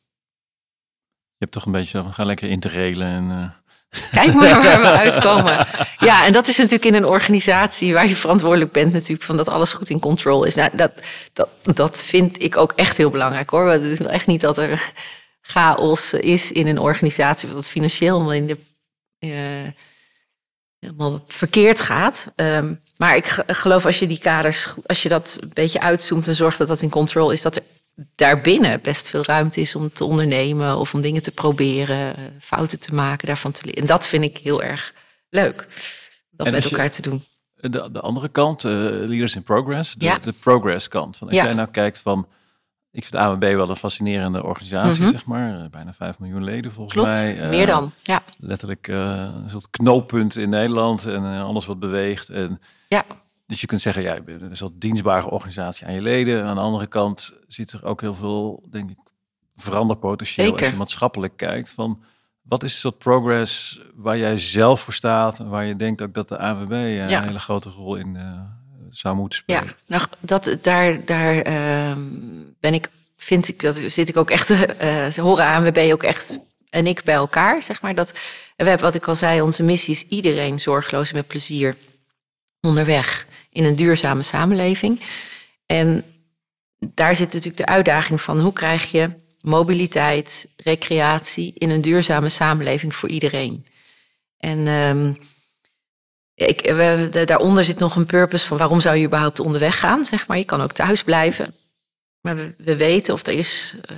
Je 1.38 1.44
hebt 1.44 1.51
toch 1.51 1.66
een 1.66 1.72
beetje 1.72 2.01
van, 2.01 2.13
ga 2.13 2.24
lekker 2.24 2.50
interrailen 2.50 3.08
en... 3.08 3.30
Uh... 3.30 3.50
Kijk 4.12 4.34
maar 4.34 4.63
waar 4.63 4.82
we 4.82 4.88
uitkomen. 5.06 5.68
Ja, 6.00 6.25
en 6.25 6.34
dat 6.34 6.48
is 6.48 6.58
natuurlijk 6.58 6.86
in 6.86 6.94
een 6.94 7.06
organisatie 7.06 7.94
waar 7.94 8.08
je 8.08 8.16
verantwoordelijk 8.16 8.72
bent, 8.72 8.94
natuurlijk, 8.94 9.24
van 9.24 9.38
dat 9.38 9.50
alles 9.50 9.74
goed 9.74 9.89
in 9.89 10.00
control 10.00 10.44
is. 10.44 10.56
Nou, 10.56 10.70
dat, 10.74 10.92
dat, 11.34 11.50
dat 11.62 12.01
vind 12.01 12.44
ik 12.44 12.58
ook 12.58 12.74
echt 12.75 12.98
heel 12.98 13.10
belangrijk 13.10 13.50
hoor. 13.50 13.70
Het 13.70 13.82
is 13.82 14.00
echt 14.00 14.27
niet 14.27 14.42
dat 14.42 14.58
er 14.58 14.92
chaos 15.42 16.13
is 16.13 16.51
in 16.51 16.68
een 16.68 16.80
organisatie, 16.80 17.50
wat 17.50 17.68
financieel 17.68 18.34
in 18.34 18.48
de, 18.48 18.58
uh, 19.20 19.72
helemaal 20.80 21.24
verkeerd 21.27 21.82
gaat. 21.82 22.27
Um, 22.36 22.82
maar 22.98 23.16
ik 23.16 23.25
geloof 23.48 23.86
als 23.86 24.00
je 24.00 24.08
die 24.08 24.20
kaders, 24.20 24.74
als 24.86 25.04
je 25.04 25.10
dat 25.10 25.38
een 25.39 25.51
beetje 25.54 25.80
uitzoomt 25.80 26.27
en 26.27 26.36
zorgt 26.36 26.58
dat 26.58 26.68
dat 26.68 26.82
in 26.82 26.89
control 26.89 27.32
is, 27.32 27.42
dat 27.42 27.56
er 27.56 27.63
daarbinnen 28.16 28.82
best 28.82 29.08
veel 29.08 29.24
ruimte 29.24 29.62
is 29.62 29.75
om 29.75 29.92
te 29.92 30.04
ondernemen 30.04 30.77
of 30.77 30.94
om 30.94 31.01
dingen 31.01 31.22
te 31.22 31.32
proberen, 31.32 32.16
eh, 32.16 32.24
fouten 32.39 32.80
te 32.80 32.94
maken, 32.94 33.27
daarvan 33.27 33.51
te 33.51 33.66
leren. 33.66 33.82
En 33.82 33.88
dat 33.88 34.08
vind 34.08 34.24
ik 34.24 34.38
heel 34.38 34.63
erg 34.63 34.94
leuk. 35.30 35.68
Dat 36.32 36.51
met 36.51 36.72
elkaar 36.72 36.92
te 36.92 37.01
doen. 37.01 37.25
De, 37.56 37.92
de 37.92 38.01
andere 38.01 38.30
kant, 38.30 38.63
uh, 38.63 38.72
Leaders 38.92 39.36
in 39.36 39.44
Progress, 39.44 39.94
de, 39.94 40.06
ja. 40.06 40.18
de 40.24 40.34
progress 40.34 40.88
kant. 40.88 41.18
Van 41.18 41.27
als 41.27 41.36
ja. 41.36 41.44
jij 41.44 41.54
nou 41.54 41.70
kijkt 41.70 41.98
van, 41.98 42.27
ik 42.92 43.06
vind 43.06 43.16
AMB 43.16 43.44
wel 43.44 43.70
een 43.70 43.75
fascinerende 43.75 44.44
organisatie, 44.44 44.98
mm 44.98 45.04
-hmm. 45.04 45.12
zeg 45.12 45.25
maar. 45.25 45.60
Eh, 45.60 45.70
bijna 45.70 45.94
5 45.94 46.20
miljoen 46.20 46.43
leden 46.43 46.71
volgens 46.71 46.95
Klopt, 46.95 47.10
mij. 47.10 47.43
Uh, 47.43 47.50
meer 47.50 47.65
dan, 47.65 47.91
ja. 48.04 48.24
Letterlijk 48.38 48.88
uh, 48.88 48.98
een 49.43 49.50
soort 49.50 49.69
knooppunt 49.69 50.36
in 50.36 50.50
Nederland 50.50 51.06
en 51.06 51.24
alles 51.24 51.65
wat 51.65 51.80
beweegt. 51.80 52.30
En 52.30 52.62
ja. 52.88 53.06
Dus 53.47 53.62
je 53.62 53.67
kunt 53.67 53.81
zeggen, 53.81 54.03
ja, 54.03 54.13
het 54.25 54.51
is 54.51 54.60
een 54.60 54.79
dienstbare 54.79 55.29
organisatie 55.29 55.88
aan 55.88 55.93
je 55.93 56.01
leden. 56.01 56.43
Aan 56.43 56.55
de 56.55 56.62
andere 56.62 56.88
kant 56.88 57.33
zit 57.47 57.71
er 57.71 57.86
ook 57.86 58.01
heel 58.01 58.13
veel, 58.13 58.63
denk 58.69 58.89
ik, 58.89 58.97
veranderpotentieel 59.55 60.47
Zeker. 60.47 60.62
als 60.62 60.71
je 60.71 60.77
maatschappelijk 60.77 61.38
kijkt. 61.38 61.69
Van 61.69 62.03
wat 62.41 62.63
is 62.63 62.81
dat 62.81 62.97
progress 62.97 63.81
waar 63.95 64.17
jij 64.17 64.38
zelf 64.38 64.81
voor 64.81 64.93
staat 64.93 65.39
en 65.39 65.49
waar 65.49 65.65
je 65.65 65.75
denkt 65.75 66.01
ook 66.01 66.13
dat 66.13 66.27
de 66.27 66.38
AWB 66.38 66.71
een 66.71 67.10
ja. 67.10 67.23
hele 67.23 67.39
grote 67.39 67.69
rol 67.69 67.95
in 67.95 68.15
uh, 68.15 68.41
zou 68.89 69.15
moeten 69.15 69.38
spelen? 69.38 69.63
Ja, 69.63 69.73
nou, 69.86 70.03
dat, 70.19 70.57
daar, 70.62 71.05
daar 71.05 71.47
uh, 71.47 71.97
ben 72.60 72.73
ik, 72.73 72.89
vind 73.17 73.47
ik, 73.47 73.62
dat 73.62 73.75
zit 73.86 74.10
ik 74.10 74.17
ook 74.17 74.29
echt, 74.29 74.49
uh, 74.49 74.62
ze 75.15 75.21
horen 75.21 75.45
ANWB 75.45 75.89
ook 75.93 76.03
echt 76.03 76.39
en 76.69 76.88
ik 76.88 77.03
bij 77.03 77.15
elkaar, 77.15 77.63
zeg 77.63 77.81
maar. 77.81 77.95
Dat, 77.95 78.12
we 78.55 78.63
hebben, 78.63 78.86
wat 78.86 78.95
ik 78.95 79.07
al 79.07 79.15
zei, 79.15 79.41
onze 79.41 79.63
missie 79.63 79.93
is 79.93 80.07
iedereen 80.07 80.60
zorgeloos 80.60 81.10
en 81.10 81.15
met 81.15 81.27
plezier 81.27 81.77
onderweg 82.62 83.27
in 83.58 83.63
een 83.63 83.76
duurzame 83.76 84.24
samenleving. 84.24 85.02
En 85.65 86.04
daar 86.80 87.15
zit 87.15 87.34
natuurlijk 87.34 87.58
de 87.58 87.65
uitdaging 87.65 88.22
van 88.22 88.39
hoe 88.39 88.54
krijg 88.54 88.91
je 88.91 89.10
mobiliteit, 89.41 90.48
recreatie 90.56 91.54
in 91.54 91.70
een 91.70 91.82
duurzame 91.82 92.30
samenleving 92.30 92.96
voor 92.96 93.10
iedereen. 93.10 93.65
En 94.38 94.67
um, 94.67 95.17
ik, 96.34 96.62
we, 96.62 97.24
daaronder 97.26 97.63
zit 97.63 97.80
nog 97.80 97.96
een 97.96 98.06
purpose 98.06 98.48
van 98.48 98.58
waarom 98.58 98.80
zou 98.80 98.96
je 98.96 99.06
überhaupt 99.06 99.39
onderweg 99.39 99.80
gaan, 99.80 100.06
zeg 100.06 100.28
maar. 100.28 100.38
Je 100.38 100.43
kan 100.43 100.62
ook 100.62 100.72
thuis 100.72 101.04
blijven. 101.04 101.56
Maar 102.22 102.36
we, 102.36 102.54
we 102.58 102.76
weten, 102.76 103.13
of 103.13 103.28
er 103.28 103.34
is 103.34 103.76
uh, 103.91 103.98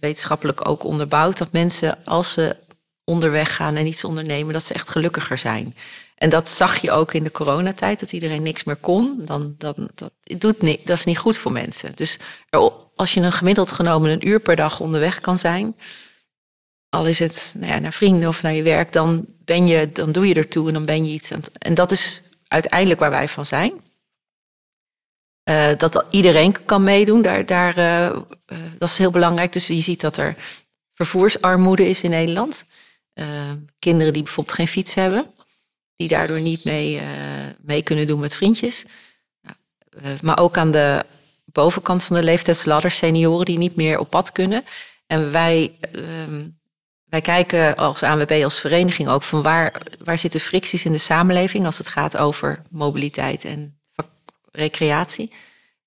wetenschappelijk 0.00 0.68
ook 0.68 0.84
onderbouwd, 0.84 1.38
dat 1.38 1.52
mensen 1.52 2.04
als 2.04 2.32
ze 2.32 2.56
onderweg 3.04 3.54
gaan 3.56 3.76
en 3.76 3.86
iets 3.86 4.04
ondernemen, 4.04 4.52
dat 4.52 4.62
ze 4.62 4.74
echt 4.74 4.88
gelukkiger 4.88 5.38
zijn. 5.38 5.74
En 6.16 6.30
dat 6.30 6.48
zag 6.48 6.76
je 6.76 6.90
ook 6.90 7.14
in 7.14 7.24
de 7.24 7.30
coronatijd, 7.30 8.00
dat 8.00 8.12
iedereen 8.12 8.42
niks 8.42 8.64
meer 8.64 8.76
kon. 8.76 9.22
Dan, 9.24 9.54
dan, 9.58 9.88
dat, 9.94 10.12
doet 10.22 10.60
dat 10.86 10.98
is 10.98 11.04
niet 11.04 11.18
goed 11.18 11.36
voor 11.36 11.52
mensen. 11.52 11.94
Dus 11.94 12.18
als 12.94 13.14
je 13.14 13.20
een 13.20 13.32
gemiddeld 13.32 13.70
genomen 13.70 14.10
een 14.10 14.28
uur 14.28 14.40
per 14.40 14.56
dag 14.56 14.80
onderweg 14.80 15.20
kan 15.20 15.38
zijn, 15.38 15.76
al 16.88 17.06
is 17.06 17.18
het 17.18 17.54
nou 17.58 17.72
ja, 17.72 17.78
naar 17.78 17.92
vrienden 17.92 18.28
of 18.28 18.42
naar 18.42 18.52
je 18.52 18.62
werk, 18.62 18.92
dan, 18.92 19.26
ben 19.44 19.66
je, 19.66 19.92
dan 19.92 20.12
doe 20.12 20.28
je 20.28 20.34
ertoe 20.34 20.66
en 20.66 20.72
dan 20.72 20.84
ben 20.84 21.04
je 21.04 21.12
iets. 21.12 21.30
En 21.58 21.74
dat 21.74 21.90
is 21.90 22.22
uiteindelijk 22.48 23.00
waar 23.00 23.10
wij 23.10 23.28
van 23.28 23.46
zijn. 23.46 23.72
Uh, 25.50 25.70
dat 25.76 26.04
iedereen 26.10 26.64
kan 26.64 26.84
meedoen, 26.84 27.22
daar, 27.22 27.46
daar, 27.46 27.78
uh, 27.78 28.04
uh, 28.04 28.58
dat 28.78 28.88
is 28.88 28.98
heel 28.98 29.10
belangrijk. 29.10 29.52
Dus 29.52 29.66
je 29.66 29.80
ziet 29.80 30.00
dat 30.00 30.16
er 30.16 30.36
vervoersarmoede 30.94 31.88
is 31.88 32.02
in 32.02 32.10
Nederland. 32.10 32.64
kinderen 33.78 34.12
die 34.12 34.22
bijvoorbeeld 34.22 34.56
geen 34.56 34.68
fiets 34.68 34.94
hebben 34.94 35.34
die 35.96 36.08
daardoor 36.08 36.40
niet 36.40 36.64
mee, 36.64 36.94
uh, 36.94 37.02
mee 37.60 37.82
kunnen 37.82 38.06
doen 38.06 38.20
met 38.20 38.34
vriendjes. 38.34 38.84
Uh, 39.44 40.02
maar 40.22 40.38
ook 40.38 40.56
aan 40.56 40.70
de 40.70 41.04
bovenkant 41.44 42.02
van 42.02 42.16
de 42.16 42.22
leeftijdsladder 42.22 42.90
senioren 42.90 43.44
die 43.44 43.58
niet 43.58 43.76
meer 43.76 43.98
op 43.98 44.10
pad 44.10 44.32
kunnen. 44.32 44.64
En 45.06 45.32
wij, 45.32 45.76
uh, 45.92 46.02
wij 47.04 47.20
kijken 47.20 47.76
als 47.76 48.02
ANWB, 48.02 48.40
als 48.44 48.60
vereniging 48.60 49.08
ook 49.08 49.22
van 49.22 49.42
waar, 49.42 49.82
waar 50.04 50.18
zitten 50.18 50.40
fricties 50.40 50.84
in 50.84 50.92
de 50.92 50.98
samenleving 50.98 51.66
als 51.66 51.78
het 51.78 51.88
gaat 51.88 52.16
over 52.16 52.62
mobiliteit 52.70 53.44
en 53.44 53.80
recreatie. 54.50 55.32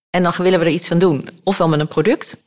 En 0.09 0.23
dan 0.23 0.33
willen 0.37 0.59
we 0.59 0.65
er 0.65 0.71
iets 0.71 0.91
aan 0.91 0.99
doen. 0.99 1.29
Ofwel 1.43 1.67
met 1.67 1.79
een 1.79 1.87
product, 1.87 2.37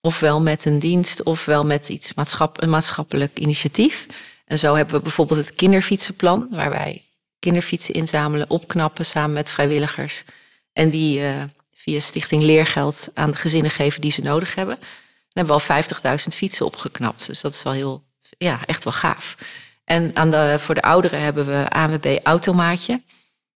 ofwel 0.00 0.40
met 0.40 0.64
een 0.64 0.78
dienst, 0.78 1.22
ofwel 1.22 1.64
met 1.64 1.88
iets 1.88 2.12
een 2.54 2.70
maatschappelijk 2.70 3.38
initiatief. 3.38 4.06
En 4.44 4.58
zo 4.58 4.74
hebben 4.74 4.94
we 4.94 5.02
bijvoorbeeld 5.02 5.38
het 5.38 5.54
kinderfietsenplan, 5.54 6.48
waar 6.50 6.70
wij 6.70 7.09
kinderfietsen 7.40 7.94
inzamelen, 7.94 8.50
opknappen 8.50 9.06
samen 9.06 9.32
met 9.32 9.50
vrijwilligers. 9.50 10.24
En 10.72 10.90
die 10.90 11.20
uh, 11.20 11.42
via 11.74 12.00
Stichting 12.00 12.42
Leergeld 12.42 13.08
aan 13.14 13.30
de 13.30 13.36
gezinnen 13.36 13.70
geven 13.70 14.00
die 14.00 14.12
ze 14.12 14.22
nodig 14.22 14.54
hebben. 14.54 14.76
Dan 14.76 15.46
hebben 15.46 15.56
we 15.56 15.72
al 15.72 16.18
50.000 16.18 16.26
fietsen 16.34 16.66
opgeknapt. 16.66 17.26
Dus 17.26 17.40
dat 17.40 17.54
is 17.54 17.62
wel 17.62 17.72
heel, 17.72 18.04
ja, 18.38 18.58
echt 18.66 18.84
wel 18.84 18.92
gaaf. 18.92 19.36
En 19.84 20.16
aan 20.16 20.30
de, 20.30 20.56
voor 20.58 20.74
de 20.74 20.82
ouderen 20.82 21.20
hebben 21.20 21.46
we 21.46 21.70
ANWB 21.70 22.18
Automaatje. 22.22 23.02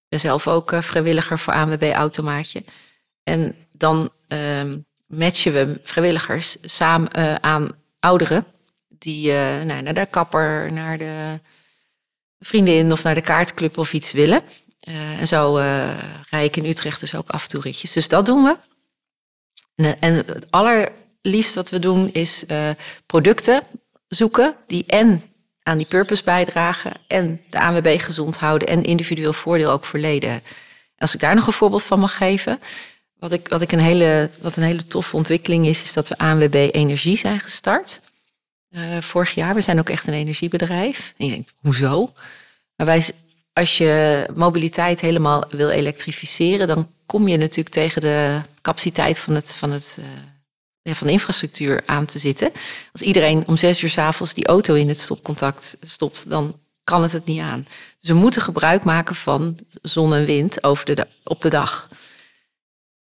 Zelf 0.08 0.48
ook 0.48 0.72
uh, 0.72 0.80
vrijwilliger 0.80 1.38
voor 1.38 1.52
ANWB 1.52 1.92
Automaatje. 1.94 2.64
En 3.22 3.56
dan 3.72 4.10
uh, 4.28 4.62
matchen 5.06 5.52
we 5.52 5.80
vrijwilligers 5.84 6.56
samen 6.62 7.10
uh, 7.18 7.34
aan 7.34 7.70
ouderen 8.00 8.46
die 8.88 9.32
nou, 9.64 9.82
naar 9.82 9.94
de 9.94 10.06
kapper, 10.10 10.72
naar 10.72 10.98
de 10.98 11.40
vriendin 12.44 12.92
of 12.92 13.02
naar 13.02 13.14
de 13.14 13.20
kaartclub 13.20 13.78
of 13.78 13.92
iets 13.92 14.12
willen. 14.12 14.42
Uh, 14.88 15.20
en 15.20 15.26
zo 15.26 15.58
uh, 15.58 15.90
rij 16.30 16.44
ik 16.44 16.56
in 16.56 16.64
Utrecht 16.64 17.00
dus 17.00 17.14
ook 17.14 17.28
af 17.28 17.42
en 17.42 17.48
toe 17.48 17.60
ritjes. 17.60 17.92
Dus 17.92 18.08
dat 18.08 18.26
doen 18.26 18.44
we. 18.44 18.56
En, 19.74 20.00
en 20.00 20.14
het 20.14 20.50
allerliefst 20.50 21.54
wat 21.54 21.70
we 21.70 21.78
doen 21.78 22.12
is 22.12 22.44
producten 23.06 23.62
zoeken 24.08 24.56
die 24.66 24.84
en 24.86 25.22
aan 25.62 25.78
die 25.78 25.86
purpose 25.86 26.24
bijdragen 26.24 26.92
en 27.06 27.40
de 27.50 27.60
ANWB 27.60 28.00
gezond 28.00 28.36
houden 28.36 28.68
en 28.68 28.84
individueel 28.84 29.32
voordeel 29.32 29.70
ook 29.70 29.84
voor 29.84 29.98
leden. 29.98 30.30
En 30.30 30.42
als 30.98 31.14
ik 31.14 31.20
daar 31.20 31.34
nog 31.34 31.46
een 31.46 31.52
voorbeeld 31.52 31.82
van 31.82 32.00
mag 32.00 32.16
geven. 32.16 32.60
Wat, 33.18 33.32
ik, 33.32 33.48
wat, 33.48 33.62
ik 33.62 33.72
een 33.72 33.78
hele, 33.78 34.30
wat 34.40 34.56
een 34.56 34.62
hele 34.62 34.86
toffe 34.86 35.16
ontwikkeling 35.16 35.66
is, 35.66 35.82
is 35.82 35.92
dat 35.92 36.08
we 36.08 36.18
ANWB 36.18 36.68
Energie 36.72 37.16
zijn 37.16 37.40
gestart. 37.40 38.00
Uh, 38.76 38.98
vorig 39.00 39.34
jaar. 39.34 39.54
We 39.54 39.60
zijn 39.60 39.78
ook 39.78 39.88
echt 39.88 40.06
een 40.06 40.14
energiebedrijf. 40.14 41.14
En 41.16 41.26
je 41.26 41.32
denkt, 41.32 41.52
hoezo? 41.60 42.12
Maar 42.76 42.86
wij, 42.86 43.08
als 43.52 43.78
je 43.78 44.26
mobiliteit 44.34 45.00
helemaal 45.00 45.44
wil 45.50 45.70
elektrificeren, 45.70 46.66
dan 46.66 46.88
kom 47.06 47.28
je 47.28 47.36
natuurlijk 47.36 47.74
tegen 47.74 48.00
de 48.00 48.40
capaciteit 48.60 49.18
van, 49.18 49.34
het, 49.34 49.52
van, 49.52 49.70
het, 49.70 49.96
uh, 50.00 50.06
ja, 50.82 50.94
van 50.94 51.06
de 51.06 51.12
infrastructuur 51.12 51.82
aan 51.86 52.04
te 52.04 52.18
zitten. 52.18 52.52
Als 52.92 53.02
iedereen 53.02 53.46
om 53.46 53.56
zes 53.56 53.82
uur 53.82 53.88
s 53.88 53.98
avonds 53.98 54.34
die 54.34 54.46
auto 54.46 54.74
in 54.74 54.88
het 54.88 55.00
stopcontact 55.00 55.76
stopt, 55.80 56.30
dan 56.30 56.58
kan 56.84 57.02
het 57.02 57.12
het 57.12 57.24
niet 57.24 57.40
aan. 57.40 57.66
Dus 58.00 58.08
we 58.08 58.14
moeten 58.14 58.42
gebruik 58.42 58.84
maken 58.84 59.14
van 59.14 59.58
zon 59.82 60.14
en 60.14 60.24
wind 60.24 60.64
over 60.64 60.94
de, 60.94 61.06
op 61.24 61.40
de 61.40 61.50
dag. 61.50 61.88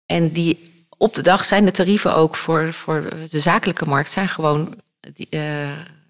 En 0.06 0.32
die, 0.32 0.86
op 0.98 1.16
de 1.16 1.22
dag 1.22 1.46
zijn 1.46 1.66
de 1.66 1.72
tarieven 1.72 2.16
ook 2.16 2.36
voor, 2.36 2.74
voor 2.74 3.10
de 3.30 3.40
zakelijke 3.40 3.86
markt 3.86 4.10
zijn 4.10 4.28
gewoon 4.28 4.76
uh, 5.30 5.42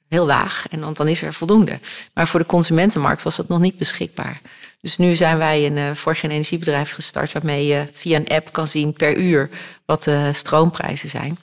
heel 0.07 0.25
laag. 0.25 0.65
En 0.69 0.79
want 0.79 0.97
dan 0.97 1.07
is 1.07 1.21
er 1.21 1.33
voldoende. 1.33 1.79
Maar 2.13 2.27
voor 2.27 2.39
de 2.39 2.45
consumentenmarkt 2.45 3.23
was 3.23 3.35
dat 3.35 3.47
nog 3.47 3.59
niet 3.59 3.77
beschikbaar. 3.77 4.41
Dus 4.81 4.97
nu 4.97 5.15
zijn 5.15 5.37
wij 5.37 5.65
een 5.65 5.77
uh, 5.77 6.23
energiebedrijf 6.23 6.91
gestart 6.91 7.31
waarmee 7.31 7.65
je 7.65 7.87
via 7.93 8.17
een 8.17 8.27
app 8.27 8.51
kan 8.51 8.67
zien 8.67 8.93
per 8.93 9.17
uur 9.17 9.49
wat 9.85 10.03
de 10.03 10.29
stroomprijzen 10.33 11.09
zijn. 11.09 11.39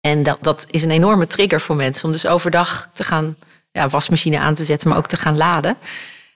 En 0.00 0.22
dat, 0.22 0.38
dat 0.40 0.66
is 0.70 0.82
een 0.82 0.90
enorme 0.90 1.26
trigger 1.26 1.60
voor 1.60 1.76
mensen 1.76 2.04
om 2.04 2.12
dus 2.12 2.26
overdag 2.26 2.88
te 2.92 3.04
gaan 3.04 3.36
ja, 3.70 3.88
wasmachine 3.88 4.38
aan 4.38 4.54
te 4.54 4.64
zetten, 4.64 4.88
maar 4.88 4.98
ook 4.98 5.06
te 5.06 5.16
gaan 5.16 5.36
laden. 5.36 5.76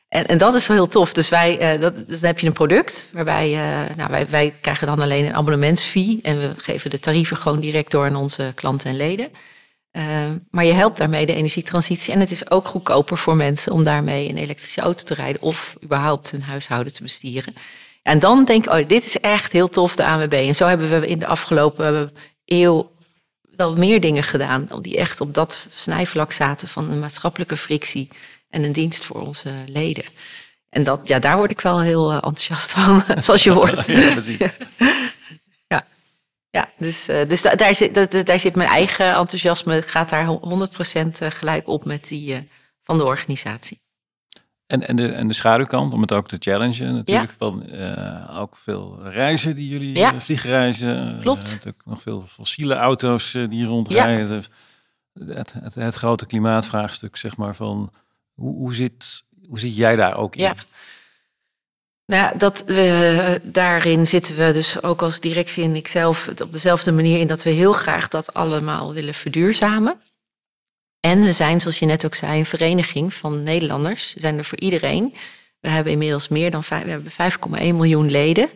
En, 0.08 0.26
en 0.26 0.38
dat 0.38 0.54
is 0.54 0.66
wel 0.66 0.76
heel 0.76 0.87
tof. 0.87 1.12
Dus, 1.12 1.28
wij, 1.28 1.74
uh, 1.74 1.80
dat, 1.80 2.08
dus 2.08 2.20
dan 2.20 2.30
heb 2.30 2.38
je 2.38 2.46
een 2.46 2.52
product 2.52 3.06
waarbij 3.12 3.50
nou, 3.96 4.11
wij, 4.11 4.26
wij 4.28 4.54
krijgen 4.61 4.87
dan 4.87 5.00
alleen 5.00 5.24
een 5.24 5.35
abonnementsfee. 5.35 6.18
En 6.22 6.38
we 6.38 6.52
geven 6.56 6.90
de 6.90 6.98
tarieven 6.98 7.37
gewoon 7.37 7.61
direct 7.61 7.90
door 7.90 8.04
aan 8.04 8.16
onze 8.16 8.52
klanten 8.54 8.90
en 8.90 8.96
leden. 8.96 9.28
Uh, 9.92 10.05
maar 10.50 10.64
je 10.64 10.72
helpt 10.72 10.98
daarmee 10.98 11.26
de 11.26 11.35
energietransitie. 11.35 12.12
En 12.12 12.20
het 12.20 12.31
is 12.31 12.50
ook 12.50 12.64
goedkoper 12.64 13.18
voor 13.18 13.37
mensen 13.37 13.72
om 13.72 13.85
daarmee 13.85 14.28
een 14.28 14.37
elektrische 14.37 14.81
auto 14.81 15.05
te 15.05 15.14
rijden. 15.14 15.42
Of 15.42 15.76
überhaupt 15.85 16.31
hun 16.31 16.42
huishouden 16.42 16.92
te 16.92 17.02
bestieren. 17.02 17.55
En 18.02 18.18
dan 18.18 18.44
denk 18.44 18.66
ik, 18.66 18.72
oh, 18.72 18.88
dit 18.88 19.05
is 19.05 19.20
echt 19.20 19.52
heel 19.52 19.68
tof, 19.68 19.96
de 19.96 20.05
ANWB. 20.05 20.33
En 20.33 20.55
zo 20.55 20.66
hebben 20.66 21.00
we 21.00 21.07
in 21.07 21.18
de 21.18 21.26
afgelopen 21.26 22.12
eeuw 22.44 22.90
wel 23.57 23.76
meer 23.76 24.00
dingen 24.00 24.22
gedaan. 24.22 24.68
Die 24.81 24.96
echt 24.96 25.20
op 25.20 25.35
dat 25.35 25.66
snijvlak 25.74 26.33
zaten 26.33 26.68
van 26.68 26.90
een 26.90 26.98
maatschappelijke 26.98 27.57
frictie 27.57 28.09
en 28.48 28.62
een 28.62 28.72
dienst 28.72 29.05
voor 29.05 29.20
onze 29.26 29.50
leden. 29.66 30.05
En 30.68 30.85
dat, 30.85 31.00
ja, 31.05 31.18
daar 31.18 31.37
word 31.37 31.50
ik 31.50 31.61
wel 31.61 31.81
heel 31.81 32.11
uh, 32.11 32.14
enthousiast 32.14 32.70
van, 32.70 33.05
zoals 33.22 33.44
je 33.44 33.50
hoort. 33.50 33.87
Ja, 33.87 34.12
precies. 34.12 34.38
ja. 36.52 36.68
dus, 36.78 37.08
uh, 37.08 37.28
dus 37.28 37.42
da 37.42 37.54
daar, 37.54 37.74
zit, 37.74 38.26
daar 38.26 38.38
zit 38.38 38.54
mijn 38.54 38.68
eigen 38.68 39.06
enthousiasme. 39.06 39.82
Gaat 39.82 40.08
daar 40.08 40.26
100% 40.26 40.28
gelijk 41.10 41.68
op 41.68 41.84
met 41.84 42.08
die 42.08 42.34
uh, 42.34 42.38
van 42.82 42.98
de 42.98 43.04
organisatie. 43.04 43.80
En, 44.66 44.88
en, 44.88 44.96
de, 44.96 45.08
en 45.08 45.28
de 45.28 45.34
schaduwkant, 45.34 45.92
om 45.92 46.00
het 46.00 46.12
ook 46.12 46.28
te 46.28 46.36
challengen, 46.38 46.94
natuurlijk 46.94 47.30
ja. 47.30 47.36
van 47.38 47.62
uh, 47.66 48.40
ook 48.40 48.56
veel 48.56 48.98
reizen 49.02 49.54
die 49.54 49.68
jullie 49.68 49.96
ja. 49.96 50.20
vliegreizen. 50.20 51.18
Klopt. 51.20 51.50
natuurlijk 51.50 51.84
nog 51.84 52.02
veel 52.02 52.20
fossiele 52.26 52.74
auto's 52.74 53.32
die 53.32 53.64
rondrijden. 53.64 54.44
Ja. 55.12 55.26
Het, 55.34 55.52
het, 55.52 55.74
het, 55.74 55.94
grote 55.94 56.26
klimaatvraagstuk, 56.26 57.16
zeg 57.16 57.36
maar, 57.36 57.54
van 57.54 57.92
hoe, 58.34 58.54
hoe, 58.54 58.74
zit, 58.74 59.22
hoe 59.48 59.58
zit 59.58 59.76
jij 59.76 59.96
daar 59.96 60.16
ook 60.16 60.36
in? 60.36 60.42
Ja. 60.42 60.54
Nou, 62.06 62.38
dat 62.38 62.64
we, 62.66 63.40
daarin 63.42 64.06
zitten 64.06 64.36
we 64.36 64.52
dus 64.52 64.82
ook 64.82 65.02
als 65.02 65.20
directie 65.20 65.64
en 65.64 65.76
ikzelf 65.76 66.28
op 66.42 66.52
dezelfde 66.52 66.92
manier 66.92 67.18
in 67.18 67.26
dat 67.26 67.42
we 67.42 67.50
heel 67.50 67.72
graag 67.72 68.08
dat 68.08 68.34
allemaal 68.34 68.92
willen 68.92 69.14
verduurzamen. 69.14 70.00
En 71.00 71.22
we 71.22 71.32
zijn, 71.32 71.60
zoals 71.60 71.78
je 71.78 71.86
net 71.86 72.04
ook 72.04 72.14
zei, 72.14 72.38
een 72.38 72.46
vereniging 72.46 73.14
van 73.14 73.42
Nederlanders. 73.42 74.14
We 74.14 74.20
zijn 74.20 74.38
er 74.38 74.44
voor 74.44 74.60
iedereen. 74.60 75.14
We 75.60 75.68
hebben 75.68 75.92
inmiddels 75.92 76.28
meer 76.28 76.50
dan 76.50 76.64
5,1 76.64 76.70
miljoen 77.50 78.10
leden. 78.10 78.50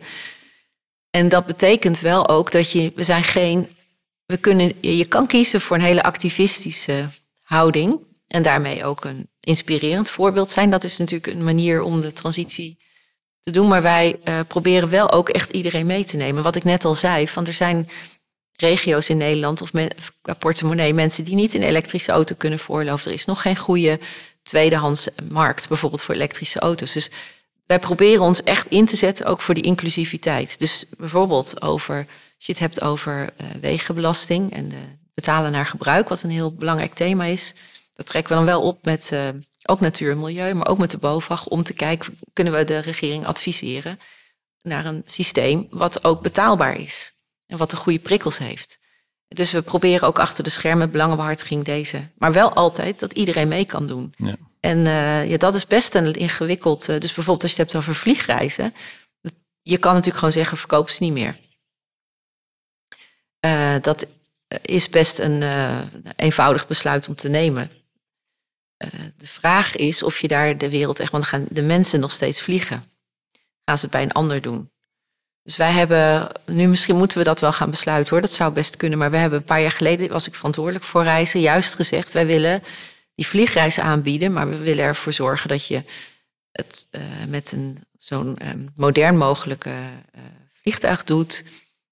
En 1.09 1.29
dat 1.29 1.45
betekent 1.45 1.99
wel 1.99 2.27
ook 2.29 2.51
dat 2.51 2.71
je, 2.71 2.91
we 2.95 3.03
zijn 3.03 3.23
geen, 3.23 3.77
we 4.25 4.37
kunnen, 4.37 4.73
je 4.81 5.05
kan 5.05 5.27
kiezen 5.27 5.61
voor 5.61 5.75
een 5.75 5.83
hele 5.83 6.03
activistische 6.03 7.05
houding. 7.41 7.99
En 8.27 8.43
daarmee 8.43 8.85
ook 8.85 9.05
een 9.05 9.29
inspirerend 9.39 10.09
voorbeeld 10.09 10.51
zijn. 10.51 10.69
Dat 10.69 10.83
is 10.83 10.97
natuurlijk 10.97 11.33
een 11.33 11.43
manier 11.43 11.81
om 11.81 12.01
de 12.01 12.13
transitie 12.13 12.77
te 13.47 13.59
doen. 13.59 13.67
Maar 13.67 13.81
wij 13.81 14.19
uh, 14.23 14.39
proberen 14.47 14.89
wel 14.89 15.11
ook 15.11 15.29
echt 15.29 15.49
iedereen 15.49 15.85
mee 15.85 16.03
te 16.03 16.17
nemen. 16.17 16.43
Wat 16.43 16.55
ik 16.55 16.63
net 16.63 16.85
al 16.85 16.95
zei, 16.95 17.27
van 17.27 17.45
er 17.45 17.53
zijn 17.53 17.89
regio's 18.55 19.09
in 19.09 19.17
Nederland 19.17 19.61
of 19.61 19.71
qua 20.21 20.33
portemonnee 20.33 20.93
mensen 20.93 21.23
die 21.23 21.35
niet 21.35 21.53
een 21.53 21.63
elektrische 21.63 22.11
auto 22.11 22.35
kunnen 22.37 22.59
voorloven. 22.59 23.07
Er 23.07 23.17
is 23.17 23.25
nog 23.25 23.41
geen 23.41 23.57
goede 23.57 23.99
tweedehands 24.43 25.07
markt, 25.29 25.67
bijvoorbeeld 25.67 26.03
voor 26.03 26.15
elektrische 26.15 26.59
auto's. 26.59 26.93
Dus 26.93 27.09
wij 27.65 27.79
proberen 27.79 28.23
ons 28.23 28.43
echt 28.43 28.67
in 28.69 28.85
te 28.85 28.95
zetten 28.95 29.25
ook 29.25 29.41
voor 29.41 29.53
die 29.53 29.63
inclusiviteit. 29.63 30.59
Dus 30.59 30.85
bijvoorbeeld 30.97 31.61
over, 31.61 31.97
als 31.97 32.45
je 32.45 32.51
het 32.51 32.61
hebt 32.61 32.81
over 32.81 33.29
uh, 33.41 33.47
wegenbelasting 33.61 34.53
en 34.53 34.69
de 34.69 34.95
betalen 35.13 35.51
naar 35.51 35.65
gebruik, 35.65 36.09
wat 36.09 36.23
een 36.23 36.29
heel 36.29 36.53
belangrijk 36.53 36.93
thema 36.93 37.23
is. 37.23 37.53
Dat 37.93 38.05
trekken 38.05 38.31
we 38.31 38.37
dan 38.37 38.47
wel 38.47 38.61
op 38.61 38.85
met 38.85 39.09
uh, 39.13 39.27
ook 39.67 39.79
natuur 39.79 40.11
en 40.11 40.19
milieu, 40.19 40.53
maar 40.53 40.67
ook 40.67 40.77
met 40.77 40.91
de 40.91 40.97
BOVAG, 40.97 41.45
om 41.45 41.63
te 41.63 41.73
kijken, 41.73 42.19
kunnen 42.33 42.53
we 42.53 42.63
de 42.63 42.77
regering 42.77 43.25
adviseren 43.25 43.99
naar 44.61 44.85
een 44.85 45.01
systeem 45.05 45.67
wat 45.69 46.03
ook 46.03 46.21
betaalbaar 46.21 46.79
is. 46.79 47.15
En 47.45 47.57
wat 47.57 47.69
de 47.69 47.75
goede 47.75 47.99
prikkels 47.99 48.37
heeft. 48.37 48.79
Dus 49.27 49.51
we 49.51 49.61
proberen 49.61 50.07
ook 50.07 50.19
achter 50.19 50.43
de 50.43 50.49
schermen 50.49 50.91
belangenbehartiging 50.91 51.65
deze. 51.65 52.07
Maar 52.17 52.31
wel 52.31 52.53
altijd 52.53 52.99
dat 52.99 53.13
iedereen 53.13 53.47
mee 53.47 53.65
kan 53.65 53.87
doen. 53.87 54.13
Ja. 54.17 54.35
En 54.59 54.77
uh, 54.77 55.29
ja, 55.29 55.37
dat 55.37 55.55
is 55.55 55.67
best 55.67 55.95
een 55.95 56.13
ingewikkeld. 56.13 56.81
Uh, 56.89 56.99
dus 56.99 57.13
bijvoorbeeld 57.13 57.43
als 57.43 57.55
je 57.55 57.61
het 57.61 57.71
hebt 57.71 57.83
over 57.83 57.95
vliegreizen. 57.95 58.73
Je 59.61 59.77
kan 59.77 59.91
natuurlijk 59.91 60.17
gewoon 60.17 60.33
zeggen, 60.33 60.57
verkoop 60.57 60.89
ze 60.89 61.03
niet 61.03 61.13
meer. 61.13 61.39
Uh, 63.45 63.75
dat 63.81 64.07
is 64.61 64.89
best 64.89 65.19
een 65.19 65.43
eenvoudig 66.15 66.67
besluit 66.67 67.07
om 67.07 67.15
te 67.15 67.29
nemen. 67.29 67.71
De 69.17 69.27
vraag 69.27 69.75
is 69.75 70.03
of 70.03 70.19
je 70.19 70.27
daar 70.27 70.57
de 70.57 70.69
wereld 70.69 70.99
echt... 70.99 71.11
Want 71.11 71.25
gaan 71.25 71.45
de 71.49 71.61
mensen 71.61 71.99
nog 71.99 72.11
steeds 72.11 72.41
vliegen. 72.41 72.89
Gaan 73.65 73.77
ze 73.77 73.83
het 73.83 73.91
bij 73.91 74.01
een 74.01 74.11
ander 74.11 74.41
doen? 74.41 74.71
Dus 75.43 75.55
wij 75.55 75.71
hebben, 75.71 76.29
nu 76.45 76.67
misschien 76.67 76.97
moeten 76.97 77.17
we 77.17 77.23
dat 77.23 77.39
wel 77.39 77.51
gaan 77.51 77.69
besluiten 77.69 78.13
hoor, 78.13 78.21
dat 78.21 78.31
zou 78.31 78.53
best 78.53 78.77
kunnen. 78.77 78.97
Maar 78.97 79.11
we 79.11 79.17
hebben 79.17 79.39
een 79.39 79.45
paar 79.45 79.61
jaar 79.61 79.71
geleden, 79.71 80.09
was 80.09 80.27
ik 80.27 80.35
verantwoordelijk 80.35 80.85
voor 80.85 81.03
reizen, 81.03 81.39
juist 81.39 81.75
gezegd, 81.75 82.13
wij 82.13 82.25
willen 82.25 82.63
die 83.15 83.27
vliegreizen 83.27 83.83
aanbieden, 83.83 84.33
maar 84.33 84.49
we 84.49 84.57
willen 84.57 84.83
ervoor 84.83 85.13
zorgen 85.13 85.49
dat 85.49 85.67
je 85.67 85.83
het 86.51 86.87
uh, 86.91 87.01
met 87.27 87.51
een 87.51 87.77
zo'n 87.97 88.37
uh, 88.41 88.49
modern 88.75 89.17
mogelijke 89.17 89.69
uh, 89.69 90.21
vliegtuig 90.61 91.03
doet. 91.03 91.43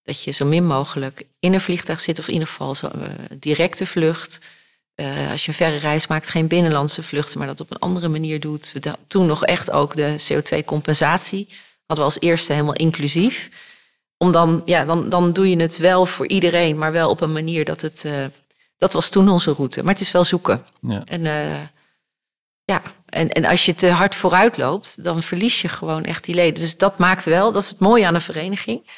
Dat 0.03 0.23
je 0.23 0.31
zo 0.31 0.45
min 0.45 0.65
mogelijk 0.65 1.23
in 1.39 1.53
een 1.53 1.61
vliegtuig 1.61 2.01
zit, 2.01 2.19
of 2.19 2.27
in 2.27 2.33
ieder 2.33 2.47
geval 2.47 2.75
zo, 2.75 2.91
directe 3.39 3.85
vlucht. 3.85 4.39
Als 5.31 5.45
je 5.45 5.47
een 5.47 5.58
verre 5.58 5.77
reis 5.77 6.08
maakt, 6.08 6.29
geen 6.29 6.47
binnenlandse 6.47 7.03
vluchten, 7.03 7.38
maar 7.38 7.47
dat 7.47 7.62
op 7.62 7.71
een 7.71 7.79
andere 7.79 8.08
manier 8.08 8.39
doet. 8.39 8.71
We 8.71 8.97
toen 9.08 9.25
nog 9.25 9.45
echt 9.45 9.71
ook 9.71 9.95
de 9.95 10.15
CO2-compensatie 10.19 11.47
hadden 11.86 12.05
we 12.05 12.12
als 12.12 12.19
eerste 12.19 12.53
helemaal 12.53 12.73
inclusief. 12.73 13.49
Om 14.17 14.31
dan, 14.31 14.62
ja, 14.65 14.86
dan, 14.86 15.10
dan 15.10 15.34
doe 15.34 15.49
je 15.49 15.58
het 15.58 15.77
wel 15.77 16.05
voor 16.05 16.27
iedereen, 16.27 16.77
maar 16.77 16.91
wel 16.91 17.10
op 17.10 17.21
een 17.21 17.34
manier 17.34 17.65
dat 17.65 17.81
het. 17.81 18.03
Uh, 18.05 18.25
dat 18.77 18.93
was 18.93 19.10
toen 19.10 19.29
onze 19.29 19.51
route. 19.51 19.84
Maar 19.84 19.93
het 19.93 20.01
is 20.01 20.12
wel 20.12 20.23
zoeken. 20.23 20.65
Ja. 20.81 21.03
En, 21.05 21.21
uh, 21.21 21.62
ja, 22.63 22.81
en, 23.05 23.29
en 23.29 23.45
als 23.45 23.65
je 23.65 23.75
te 23.75 23.89
hard 23.89 24.15
vooruit 24.15 24.58
loopt, 24.58 25.03
dan 25.03 25.21
verlies 25.21 25.62
je 25.62 25.67
gewoon 25.67 26.03
echt 26.03 26.23
die 26.23 26.36
leden. 26.36 26.60
Dus 26.60 26.77
dat 26.77 26.97
maakt 26.97 27.23
wel, 27.23 27.51
dat 27.51 27.62
is 27.62 27.69
het 27.69 27.79
mooie 27.79 28.08
aan 28.08 28.15
een 28.15 28.21
vereniging. 28.21 28.89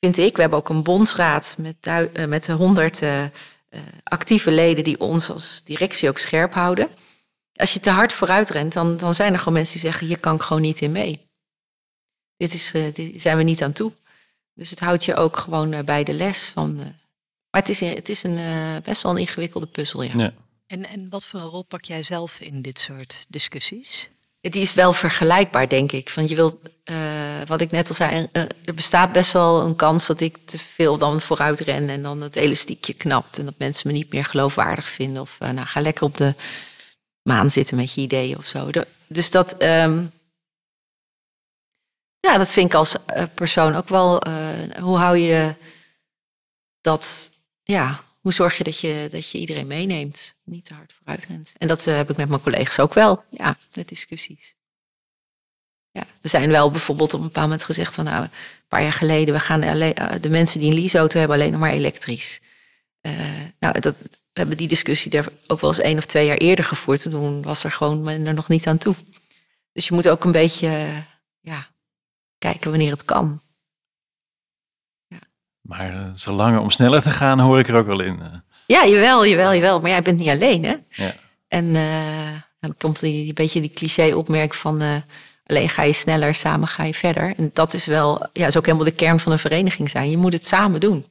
Vind 0.00 0.18
ik. 0.18 0.34
We 0.34 0.40
hebben 0.40 0.58
ook 0.58 0.68
een 0.68 0.82
bondsraad 0.82 1.54
met, 1.58 1.86
uh, 1.86 2.26
met 2.26 2.46
honderd 2.46 3.00
actieve 4.02 4.50
leden 4.50 4.84
die 4.84 5.00
ons 5.00 5.30
als 5.30 5.60
directie 5.64 6.08
ook 6.08 6.18
scherp 6.18 6.54
houden. 6.54 6.88
Als 7.54 7.72
je 7.72 7.80
te 7.80 7.90
hard 7.90 8.12
vooruit 8.12 8.50
rent, 8.50 8.72
dan, 8.72 8.96
dan 8.96 9.14
zijn 9.14 9.32
er 9.32 9.38
gewoon 9.38 9.54
mensen 9.54 9.80
die 9.80 9.90
zeggen: 9.90 10.08
je 10.08 10.16
kan 10.16 10.42
gewoon 10.42 10.62
niet 10.62 10.80
in 10.80 10.92
mee 10.92 11.28
dit, 12.40 12.54
is, 12.54 12.72
uh, 12.74 12.94
dit 12.94 13.20
zijn 13.20 13.36
we 13.36 13.42
niet 13.42 13.62
aan 13.62 13.72
toe. 13.72 13.92
Dus 14.54 14.70
het 14.70 14.80
houdt 14.80 15.04
je 15.04 15.16
ook 15.16 15.36
gewoon 15.36 15.72
uh, 15.72 15.80
bij 15.80 16.04
de 16.04 16.12
les. 16.12 16.44
Van, 16.44 16.70
uh, 16.78 16.84
maar 17.50 17.60
het 17.60 17.68
is, 17.68 17.80
het 17.80 18.08
is 18.08 18.22
een, 18.22 18.38
best 18.82 19.02
wel 19.02 19.12
een 19.12 19.18
ingewikkelde 19.18 19.66
puzzel, 19.66 20.02
ja. 20.02 20.12
ja. 20.16 20.34
En, 20.66 20.88
en 20.88 21.08
wat 21.08 21.24
voor 21.24 21.40
een 21.40 21.46
rol 21.46 21.62
pak 21.62 21.84
jij 21.84 22.02
zelf 22.02 22.40
in 22.40 22.62
dit 22.62 22.80
soort 22.80 23.26
discussies? 23.28 24.10
Die 24.40 24.62
is 24.62 24.74
wel 24.74 24.92
vergelijkbaar, 24.92 25.68
denk 25.68 25.92
ik. 25.92 26.10
Want 26.10 26.28
je 26.28 26.34
wilt, 26.34 26.56
wat 27.46 27.60
ik 27.60 27.70
net 27.70 27.88
al 27.88 27.94
zei, 27.94 28.28
er 28.64 28.74
bestaat 28.74 29.12
best 29.12 29.32
wel 29.32 29.60
een 29.60 29.76
kans 29.76 30.06
dat 30.06 30.20
ik 30.20 30.36
te 30.44 30.58
veel 30.58 30.98
dan 30.98 31.20
vooruit 31.20 31.60
ren 31.60 31.88
en 31.88 32.02
dan 32.02 32.20
het 32.20 32.36
elastiekje 32.36 32.94
knapt. 32.94 33.38
En 33.38 33.44
dat 33.44 33.54
mensen 33.58 33.88
me 33.90 33.92
niet 33.92 34.12
meer 34.12 34.24
geloofwaardig 34.24 34.88
vinden. 34.88 35.22
Of 35.22 35.38
nou, 35.38 35.66
ga 35.66 35.80
lekker 35.80 36.04
op 36.04 36.16
de 36.16 36.34
maan 37.22 37.50
zitten 37.50 37.76
met 37.76 37.94
je 37.94 38.00
ideeën 38.00 38.36
of 38.36 38.46
zo. 38.46 38.70
dus 39.06 39.30
dat, 39.30 39.62
um, 39.62 40.12
Ja, 42.20 42.38
dat 42.38 42.52
vind 42.52 42.66
ik 42.66 42.74
als 42.74 42.96
persoon 43.34 43.74
ook 43.74 43.88
wel. 43.88 44.22
hoe 44.80 44.98
hou 44.98 45.16
je 45.16 45.54
dat, 46.80 47.30
ja, 47.62 48.04
hoe 48.20 48.32
zorg 48.32 48.58
je 48.58 48.64
dat 48.64 48.80
je, 48.80 49.08
dat 49.10 49.30
je 49.30 49.38
iedereen 49.38 49.66
meeneemt? 49.66 50.34
Niet 50.44 50.64
te 50.64 50.74
hard 50.74 50.92
vooruit 50.92 51.24
rent. 51.24 51.54
En 51.58 51.68
dat 51.68 51.84
heb 51.84 52.10
ik 52.10 52.16
met 52.16 52.28
mijn 52.28 52.40
collega's 52.40 52.78
ook 52.78 52.94
wel, 52.94 53.24
ja, 53.30 53.58
met 53.74 53.88
discussies. 53.88 54.54
Ja, 55.90 56.06
we 56.20 56.28
zijn 56.28 56.50
wel 56.50 56.70
bijvoorbeeld 56.70 57.14
op 57.14 57.20
een 57.20 57.26
bepaald 57.26 57.46
moment 57.46 57.64
gezegd 57.64 57.94
van 57.94 58.04
nou, 58.04 58.22
een 58.22 58.30
paar 58.68 58.82
jaar 58.82 58.92
geleden, 58.92 59.34
we 59.34 59.40
gaan 59.40 59.62
alleen, 59.62 59.94
de 60.20 60.30
mensen 60.30 60.60
die 60.60 60.70
een 60.70 60.78
leaseauto 60.78 61.18
hebben 61.18 61.36
alleen 61.36 61.50
nog 61.50 61.60
maar 61.60 61.72
elektrisch. 61.72 62.40
nou, 63.58 63.80
dat, 63.80 63.96
we 64.32 64.38
hebben 64.38 64.56
die 64.56 64.68
discussie 64.68 65.10
daar 65.10 65.28
ook 65.46 65.60
wel 65.60 65.70
eens 65.70 65.78
één 65.78 65.98
of 65.98 66.04
twee 66.04 66.26
jaar 66.26 66.36
eerder 66.36 66.64
gevoerd. 66.64 67.02
Toen 67.02 67.42
was 67.42 67.64
er 67.64 67.70
gewoon 67.70 68.02
men 68.02 68.26
er 68.26 68.34
nog 68.34 68.48
niet 68.48 68.66
aan 68.66 68.78
toe. 68.78 68.94
Dus 69.72 69.88
je 69.88 69.94
moet 69.94 70.08
ook 70.08 70.24
een 70.24 70.32
beetje 70.32 70.90
ja, 71.40 71.68
kijken 72.38 72.70
wanneer 72.70 72.90
het 72.90 73.04
kan. 73.04 73.42
Ja. 75.70 75.76
Maar 75.76 75.94
uh, 75.94 76.08
zolang 76.12 76.58
om 76.58 76.70
sneller 76.70 77.02
te 77.02 77.10
gaan, 77.10 77.40
hoor 77.40 77.58
ik 77.58 77.68
er 77.68 77.76
ook 77.76 77.86
wel 77.86 78.00
in. 78.00 78.18
Uh. 78.18 78.26
Ja, 78.66 78.86
jawel, 78.86 79.26
jawel, 79.26 79.54
jawel. 79.54 79.80
Maar 79.80 79.90
jij 79.90 80.02
bent 80.02 80.18
niet 80.18 80.28
alleen, 80.28 80.64
hè? 80.64 80.76
Ja. 80.88 81.12
En 81.48 81.64
uh, 81.64 82.40
dan 82.60 82.76
komt 82.76 83.00
die, 83.00 83.28
een 83.28 83.34
beetje 83.34 83.60
die 83.60 83.70
cliché-opmerking 83.70 84.56
van... 84.56 85.02
alleen 85.46 85.68
ga 85.68 85.82
je 85.82 85.92
sneller, 85.92 86.34
samen 86.34 86.68
ga 86.68 86.84
je 86.84 86.94
verder. 86.94 87.36
En 87.36 87.50
dat 87.52 87.74
is 87.74 87.86
wel, 87.86 88.28
ja, 88.32 88.46
is 88.46 88.56
ook 88.56 88.66
helemaal 88.66 88.86
de 88.86 88.94
kern 88.94 89.20
van 89.20 89.32
een 89.32 89.38
vereniging 89.38 89.90
zijn. 89.90 90.10
Je 90.10 90.16
moet 90.16 90.32
het 90.32 90.46
samen 90.46 90.80
doen. 90.80 91.06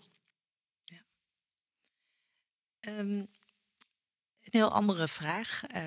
Um, 2.88 3.28
een 4.44 4.60
heel 4.60 4.72
andere 4.72 5.08
vraag. 5.08 5.62
Uh, 5.76 5.82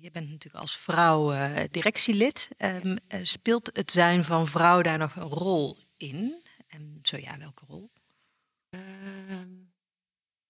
je 0.00 0.10
bent 0.10 0.30
natuurlijk 0.30 0.62
als 0.62 0.76
vrouw 0.76 1.32
uh, 1.32 1.50
directielid. 1.70 2.48
Um, 2.84 2.98
speelt 3.22 3.70
het 3.72 3.90
zijn 3.92 4.24
van 4.24 4.46
vrouw 4.46 4.82
daar 4.82 4.98
nog 4.98 5.16
een 5.16 5.22
rol 5.28 5.76
in? 5.96 6.34
Zo 7.08 7.16
ja, 7.16 7.38
welke 7.38 7.64
rol? 7.68 7.90
Ehm, 8.70 9.48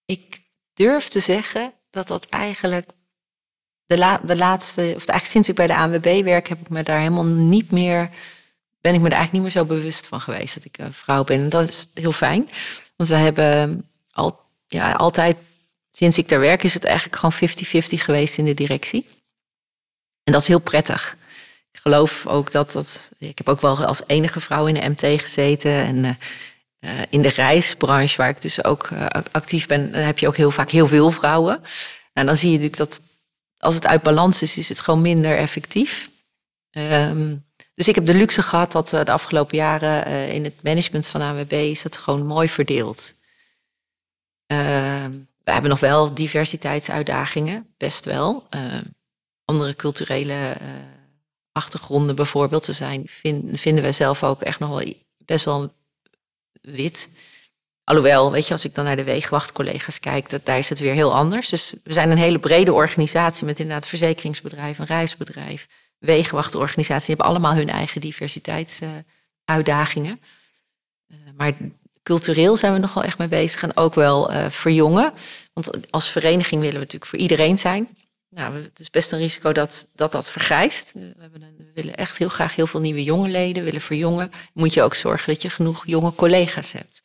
ik 0.05 0.41
durf 0.75 1.09
te 1.09 1.21
zeggen 1.21 1.73
dat 1.91 2.07
dat 2.07 2.27
eigenlijk 2.27 2.91
de, 3.87 3.99
la 3.99 4.19
de 4.19 4.37
laatste, 4.37 4.81
of 4.81 4.87
eigenlijk 4.87 5.27
sinds 5.27 5.49
ik 5.49 5.55
bij 5.55 5.67
de 5.67 5.77
ANWB 5.77 6.25
werk, 6.25 6.49
heb 6.49 6.61
ik 6.61 6.69
me 6.69 6.83
daar 6.83 6.99
helemaal 6.99 7.25
niet 7.25 7.71
meer, 7.71 8.11
ben 8.81 8.95
ik 8.95 9.01
me 9.01 9.07
er 9.07 9.15
eigenlijk 9.15 9.33
niet 9.33 9.43
meer 9.43 9.63
zo 9.63 9.65
bewust 9.65 10.07
van 10.07 10.21
geweest 10.21 10.55
dat 10.55 10.65
ik 10.65 10.79
een 10.79 10.93
vrouw 10.93 11.25
ben. 11.25 11.41
En 11.41 11.49
dat 11.49 11.69
is 11.69 11.89
heel 11.95 12.13
fijn, 12.13 12.49
want 12.97 13.09
we 13.09 13.17
hebben 13.17 13.89
al 14.11 14.41
ja, 14.67 14.93
altijd, 14.93 15.37
sinds 15.91 16.19
ik 16.19 16.29
daar 16.29 16.41
werk, 16.41 16.63
is 16.63 16.75
het 16.75 16.85
eigenlijk 16.85 17.17
gewoon 17.17 17.49
50-50 17.51 18.03
geweest 18.05 18.39
in 18.39 18.45
de 18.45 18.55
directie. 18.55 19.07
En 20.25 20.33
dat 20.33 20.43
is 20.43 20.49
heel 20.49 20.59
prettig. 20.59 21.17
Ik 21.79 21.85
geloof 21.85 22.27
ook 22.27 22.51
dat 22.51 22.73
dat. 22.73 23.11
Ik 23.19 23.39
heb 23.39 23.49
ook 23.49 23.61
wel 23.61 23.85
als 23.85 24.03
enige 24.07 24.41
vrouw 24.41 24.67
in 24.67 24.75
de 24.75 24.89
MT 24.89 25.23
gezeten. 25.23 25.73
En 25.73 26.19
uh, 26.81 26.91
in 27.11 27.23
de 27.23 27.29
reisbranche, 27.29 28.17
waar 28.17 28.29
ik 28.29 28.43
dus 28.43 28.65
ook 28.65 28.89
uh, 28.91 29.07
actief 29.33 29.67
ben, 29.67 29.95
heb 29.95 30.19
je 30.19 30.27
ook 30.27 30.37
heel 30.37 30.51
vaak 30.51 30.71
heel 30.71 30.87
veel 30.87 31.11
vrouwen. 31.11 31.63
Nou, 32.15 32.27
dan 32.27 32.37
zie 32.37 32.51
je 32.51 32.59
natuurlijk 32.59 32.91
dat 32.91 33.03
als 33.59 33.75
het 33.75 33.87
uit 33.87 34.03
balans 34.03 34.43
is, 34.43 34.57
is 34.57 34.69
het 34.69 34.81
gewoon 34.81 35.01
minder 35.01 35.37
effectief. 35.37 36.11
Um, 36.71 37.45
dus 37.75 37.89
ik 37.89 37.95
heb 37.95 38.07
de 38.07 38.15
luxe 38.15 38.43
gehad 38.43 38.73
dat 38.73 38.89
de 38.89 39.11
afgelopen 39.13 39.57
jaren 39.57 40.29
in 40.29 40.45
het 40.45 40.63
management 40.63 41.07
van 41.07 41.23
AWB 41.23 41.53
is 41.53 41.83
het 41.83 41.97
gewoon 41.97 42.27
mooi 42.27 42.49
verdeeld. 42.49 43.15
Ehm, 44.47 45.11
we 45.45 45.53
hebben 45.53 45.71
nog 45.71 45.81
wel 45.81 46.15
diversiteitsuitdagingen, 46.15 47.75
best 47.77 48.05
wel. 48.05 48.47
Ehm, 48.51 48.85
andere 49.45 49.77
culturele 49.77 50.57
achtergronden 51.59 52.17
bijvoorbeeld. 52.17 52.67
We 52.67 52.73
zijn, 52.73 53.03
vinden 53.53 53.83
we 53.83 53.93
zelf 53.93 54.25
ook 54.25 54.43
echt 54.43 54.59
nog 54.59 54.69
wel 54.69 54.95
best 55.25 55.45
wel 55.45 55.73
wit. 56.61 57.11
Alhoewel, 57.85 58.33
weet 58.33 58.47
je, 58.47 58.53
als 58.53 58.65
ik 58.65 58.75
dan 58.75 58.85
naar 58.85 58.97
de 58.97 59.05
weegwachtcollega's 59.05 60.01
kijk, 60.01 60.31
dat, 60.31 60.45
daar 60.45 60.59
is 60.59 60.69
het 60.69 60.79
weer 60.79 60.95
heel 60.95 61.15
anders. 61.15 61.49
Dus 61.49 61.75
we 61.85 61.93
zijn 61.93 62.11
een 62.11 62.19
hele 62.19 62.39
brede 62.39 62.73
organisatie 62.73 63.45
met 63.45 63.61
inderdaad 63.61 63.87
verzekeringsbedrijf, 63.87 64.79
een 64.79 64.87
reisbedrijf, 64.87 65.69
wegenwachtorganisatie. 65.99 67.07
Die 67.07 67.17
hebben 67.17 67.27
allemaal 67.27 67.55
hun 67.55 67.69
eigen 67.69 68.01
diversiteitsuitdagingen. 68.01 70.21
Uh, 71.09 71.17
maar 71.37 71.53
cultureel 72.03 72.57
zijn 72.57 72.73
we 72.73 72.79
nogal 72.79 73.03
echt 73.03 73.19
mee 73.19 73.29
bezig 73.29 73.63
en 73.63 73.77
ook 73.77 73.95
wel 73.95 74.33
uh, 74.33 74.49
verjongen. 74.49 75.13
Want 75.53 75.93
als 75.93 76.09
vereniging 76.09 76.61
willen 76.61 76.77
we 76.77 76.85
natuurlijk 76.85 77.11
voor 77.11 77.19
iedereen 77.19 77.59
zijn. 77.59 77.89
Nou, 78.31 78.63
het 78.63 78.81
is 78.81 78.91
best 78.91 79.13
een 79.13 79.19
risico 79.19 79.53
dat 79.53 79.91
dat, 79.95 80.13
dat 80.13 80.31
vergrijst. 80.31 80.93
We, 80.93 81.15
hebben 81.19 81.43
een, 81.43 81.57
we 81.57 81.71
willen 81.75 81.97
echt 81.97 82.17
heel 82.17 82.29
graag 82.29 82.55
heel 82.55 82.67
veel 82.67 82.81
nieuwe 82.81 83.03
jonge 83.03 83.29
leden, 83.29 83.65
willen 83.65 83.81
verjongen. 83.81 84.33
Moet 84.53 84.75
je 84.75 84.83
ook 84.83 84.95
zorgen 84.95 85.33
dat 85.33 85.43
je 85.43 85.51
genoeg 85.51 85.87
jonge 85.87 86.15
collega's 86.15 86.73
hebt. 86.73 87.03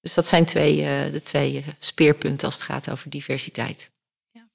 Dus 0.00 0.14
dat 0.14 0.26
zijn 0.26 0.44
twee, 0.44 0.76
uh, 0.76 1.12
de 1.12 1.22
twee 1.22 1.54
uh, 1.54 1.68
speerpunten 1.78 2.46
als 2.46 2.54
het 2.54 2.64
gaat 2.64 2.90
over 2.90 3.10
diversiteit. 3.10 3.90
Ja. 4.30 4.48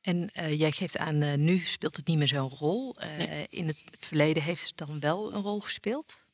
En 0.00 0.30
jij 0.56 0.70
geeft 0.70 0.98
aan, 0.98 1.44
nu 1.44 1.58
speelt 1.58 1.96
het 1.96 2.06
niet 2.06 2.18
meer 2.18 2.28
zo'n 2.28 2.48
rol. 2.48 2.96
Nee. 3.18 3.46
In 3.50 3.66
het 3.66 3.76
verleden 3.98 4.42
heeft 4.42 4.66
het 4.66 4.76
dan 4.76 5.00
wel 5.00 5.32
een 5.32 5.42
rol 5.42 5.60
gespeeld? 5.60 6.24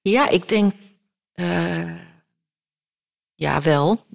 Ja, 0.00 0.28
ik 0.28 0.48
denk 0.48 0.74
ja, 3.34 3.60
wel. 3.60 4.06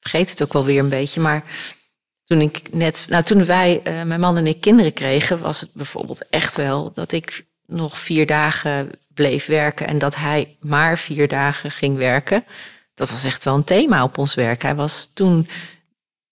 Vergeet 0.00 0.30
het 0.30 0.42
ook 0.42 0.52
wel 0.52 0.64
weer 0.64 0.78
een 0.78 0.88
beetje. 0.88 1.20
Maar 1.20 1.44
toen 2.24 2.40
ik 2.40 2.72
net, 2.72 3.04
nou 3.08 3.22
toen 3.22 3.44
wij, 3.44 3.80
uh, 3.84 4.02
mijn 4.02 4.20
man 4.20 4.36
en 4.36 4.46
ik 4.46 4.60
kinderen 4.60 4.92
kregen, 4.92 5.40
was 5.40 5.60
het 5.60 5.72
bijvoorbeeld 5.72 6.28
echt 6.28 6.56
wel 6.56 6.92
dat 6.92 7.12
ik 7.12 7.44
nog 7.66 7.98
vier 7.98 8.26
dagen 8.26 8.90
bleef 9.14 9.46
werken 9.46 9.86
en 9.86 9.98
dat 9.98 10.16
hij 10.16 10.56
maar 10.60 10.98
vier 10.98 11.28
dagen 11.28 11.70
ging 11.70 11.96
werken. 11.96 12.44
Dat 12.94 13.10
was 13.10 13.24
echt 13.24 13.44
wel 13.44 13.54
een 13.54 13.64
thema 13.64 14.02
op 14.02 14.18
ons 14.18 14.34
werk. 14.34 14.62
Hij 14.62 14.74
was 14.74 15.10
toen 15.14 15.48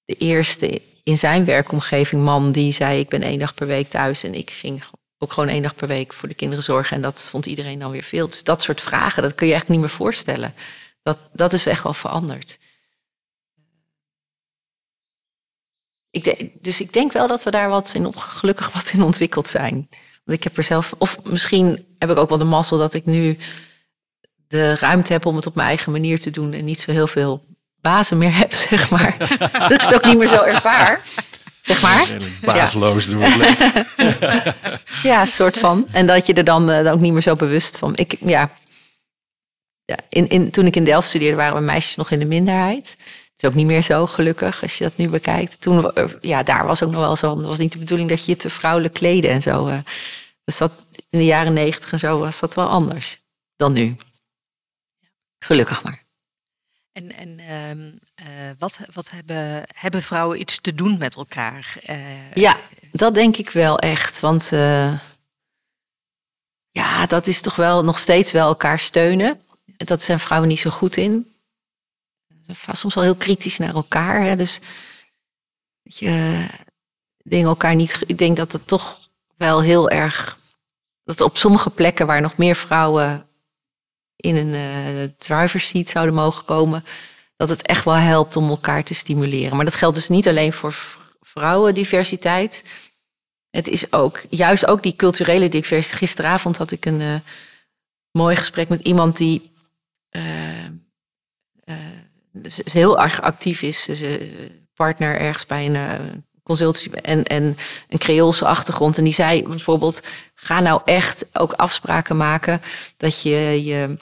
de 0.05 0.14
eerste 0.14 0.83
in 1.03 1.18
zijn 1.18 1.44
werkomgeving 1.44 2.22
man 2.22 2.53
die 2.53 2.72
zei: 2.72 3.00
Ik 3.00 3.09
ben 3.09 3.22
één 3.22 3.38
dag 3.38 3.55
per 3.55 3.66
week 3.66 3.90
thuis 3.90 4.22
en 4.22 4.35
ik 4.35 4.50
ging 4.50 4.83
ook 5.18 5.33
gewoon 5.33 5.48
één 5.48 5.62
dag 5.62 5.74
per 5.74 5.88
week 5.88 6.12
voor 6.12 6.29
de 6.29 6.35
kinderen 6.35 6.64
zorgen. 6.64 6.96
En 6.96 7.03
dat 7.03 7.20
vond 7.20 7.46
iedereen 7.46 7.79
dan 7.79 7.90
weer 7.90 8.03
veel. 8.03 8.26
Dus 8.26 8.44
dat 8.44 8.62
soort 8.62 8.81
vragen, 8.81 9.22
dat 9.22 9.35
kun 9.35 9.46
je 9.46 9.55
echt 9.55 9.68
niet 9.68 9.81
meer 9.81 9.88
voorstellen. 9.88 10.55
Dat, 11.03 11.18
dat 11.33 11.53
is 11.53 11.66
echt 11.66 11.83
wel 11.83 11.94
veranderd. 11.94 12.59
Ik 16.11 16.51
dus 16.61 16.81
ik 16.81 16.92
denk 16.92 17.12
wel 17.12 17.27
dat 17.27 17.42
we 17.42 17.51
daar 17.51 17.68
wat 17.68 17.92
in, 17.94 18.12
gelukkig 18.14 18.73
wat 18.73 18.90
in 18.92 19.03
ontwikkeld 19.03 19.49
zijn. 19.49 19.88
Want 20.25 20.38
ik 20.38 20.44
heb 20.44 20.57
er 20.57 20.62
zelf, 20.62 20.94
of 20.99 21.18
misschien 21.23 21.87
heb 21.99 22.11
ik 22.11 22.16
ook 22.16 22.29
wel 22.29 22.38
de 22.38 22.44
mazzel 22.44 22.79
dat 22.79 22.94
ik 22.94 23.05
nu 23.05 23.38
de 24.46 24.75
ruimte 24.75 25.12
heb 25.12 25.27
om 25.27 25.37
het 25.37 25.46
op 25.46 25.55
mijn 25.55 25.68
eigen 25.68 25.92
manier 25.92 26.20
te 26.20 26.31
doen 26.31 26.53
en 26.53 26.64
niet 26.64 26.81
zo 26.81 26.92
heel 26.92 27.07
veel 27.07 27.44
bazen 27.81 28.18
meer 28.18 28.37
heb, 28.42 28.53
zeg 28.53 28.90
maar. 28.90 29.16
dat 29.68 29.70
ik 29.70 29.81
het 29.81 29.94
ook 29.94 30.05
niet 30.05 30.18
meer 30.18 30.29
zo 30.29 30.42
ervaar 30.42 31.03
zeg 31.61 31.83
maar. 31.83 32.18
Baasloos 32.44 33.07
ja. 33.07 33.11
doen 33.11 33.23
ja, 35.11 35.27
soort 35.27 35.59
van. 35.59 35.87
En 35.92 36.07
dat 36.07 36.27
je 36.27 36.33
er 36.33 36.44
dan, 36.44 36.70
uh, 36.70 36.92
ook 36.92 37.01
niet 37.01 37.12
meer 37.12 37.23
zo 37.23 37.37
bewust 37.37 37.79
van. 37.79 37.96
Ik, 37.96 38.16
ja. 38.20 38.51
ja 39.85 39.96
in, 40.09 40.29
in, 40.29 40.51
toen 40.51 40.66
ik 40.66 40.77
in 40.77 40.85
Delft 40.85 41.09
studeerde, 41.09 41.37
waren 41.37 41.55
we 41.55 41.61
meisjes 41.61 41.96
nog 41.96 42.11
in 42.11 42.18
de 42.18 42.25
minderheid. 42.25 42.96
Het 43.40 43.48
is 43.48 43.55
ook 43.57 43.64
niet 43.64 43.70
meer 43.74 43.83
zo 43.83 44.07
gelukkig 44.07 44.62
als 44.62 44.79
je 44.79 44.85
dat 44.85 44.96
nu 44.96 45.09
bekijkt. 45.09 45.61
Toen, 45.61 45.92
eh, 45.92 46.05
ja, 46.20 46.42
daar 46.42 46.66
was 46.66 46.83
ook 46.83 46.90
nog 46.90 47.00
wel 47.00 47.16
zo. 47.16 47.37
Het 47.37 47.46
was 47.46 47.59
niet 47.59 47.72
de 47.72 47.79
bedoeling 47.79 48.09
dat 48.09 48.24
je 48.24 48.31
je 48.31 48.37
te 48.37 48.50
vrouwelijk 48.50 48.94
kleden 48.94 49.31
en 49.31 49.42
zo. 49.42 49.68
Uh, 49.68 49.79
dus 50.44 50.59
dat 50.59 50.72
in 51.11 51.18
de 51.18 51.24
jaren 51.24 51.53
negentig 51.53 51.92
en 51.92 51.98
zo 51.98 52.18
was 52.18 52.40
dat 52.40 52.55
wel 52.55 52.68
anders 52.68 53.22
dan 53.57 53.72
nu. 53.72 53.96
Gelukkig 55.38 55.83
maar. 55.83 56.05
En, 56.92 57.12
en 57.12 57.38
uh, 57.38 57.76
uh, 57.76 58.50
wat, 58.59 58.81
wat 58.92 59.11
hebben, 59.11 59.62
hebben 59.74 60.03
vrouwen 60.03 60.40
iets 60.40 60.61
te 60.61 60.74
doen 60.74 60.98
met 60.98 61.16
elkaar? 61.16 61.76
Uh, 61.90 62.33
ja, 62.35 62.57
dat 62.92 63.14
denk 63.14 63.37
ik 63.37 63.50
wel 63.50 63.79
echt. 63.79 64.20
Want 64.20 64.48
ja, 66.70 67.07
dat 67.07 67.26
is 67.26 67.40
toch 67.40 67.57
wel 67.57 67.85
nog 67.85 67.98
steeds 67.98 68.33
wel 68.33 68.48
elkaar 68.48 68.79
steunen. 68.79 69.40
Dat 69.76 70.03
zijn 70.03 70.18
vrouwen 70.18 70.48
niet 70.48 70.61
zo 70.61 70.70
goed 70.70 70.96
in. 70.96 71.39
Soms 72.72 72.94
wel 72.94 73.04
heel 73.04 73.14
kritisch 73.14 73.58
naar 73.58 73.74
elkaar. 73.74 74.22
Hè? 74.22 74.36
Dus 74.36 74.60
weet 75.82 75.98
je, 75.98 76.46
dingen 77.22 77.48
elkaar 77.48 77.74
niet. 77.74 78.02
Ik 78.06 78.18
denk 78.18 78.36
dat 78.36 78.52
het 78.52 78.66
toch 78.66 79.00
wel 79.36 79.62
heel 79.62 79.90
erg. 79.90 80.38
Dat 81.04 81.20
op 81.20 81.36
sommige 81.36 81.70
plekken 81.70 82.06
waar 82.06 82.20
nog 82.20 82.36
meer 82.36 82.56
vrouwen 82.56 83.28
in 84.16 84.36
een 84.36 84.54
uh, 84.54 85.08
driver's 85.16 85.68
seat 85.68 85.88
zouden 85.88 86.14
mogen 86.14 86.44
komen, 86.44 86.84
dat 87.36 87.48
het 87.48 87.62
echt 87.62 87.84
wel 87.84 87.94
helpt 87.94 88.36
om 88.36 88.48
elkaar 88.48 88.84
te 88.84 88.94
stimuleren. 88.94 89.56
Maar 89.56 89.64
dat 89.64 89.74
geldt 89.74 89.96
dus 89.96 90.08
niet 90.08 90.28
alleen 90.28 90.52
voor 90.52 90.74
vrouwendiversiteit. 91.20 92.64
Het 93.50 93.68
is 93.68 93.92
ook, 93.92 94.22
juist 94.28 94.66
ook 94.66 94.82
die 94.82 94.96
culturele 94.96 95.48
diversiteit. 95.48 95.98
Gisteravond 95.98 96.56
had 96.56 96.70
ik 96.70 96.86
een 96.86 97.00
uh, 97.00 97.14
mooi 98.10 98.36
gesprek 98.36 98.68
met 98.68 98.84
iemand 98.84 99.16
die 99.16 99.52
uh, 100.10 100.64
uh, 102.32 102.50
heel 102.64 103.00
erg 103.00 103.22
actief 103.22 103.62
is. 103.62 103.82
Ze 103.82 104.30
partner 104.74 105.16
ergens 105.16 105.46
bij 105.46 105.66
een 105.66 106.24
consultie 106.42 107.00
en, 107.00 107.24
en 107.24 107.56
een 107.88 107.98
Creoolse 107.98 108.46
achtergrond. 108.46 108.98
En 108.98 109.04
die 109.04 109.12
zei 109.12 109.42
bijvoorbeeld, 109.42 110.00
ga 110.34 110.60
nou 110.60 110.80
echt 110.84 111.26
ook 111.32 111.52
afspraken 111.52 112.16
maken 112.16 112.62
dat 112.96 113.22
je 113.22 113.64
je 113.64 113.96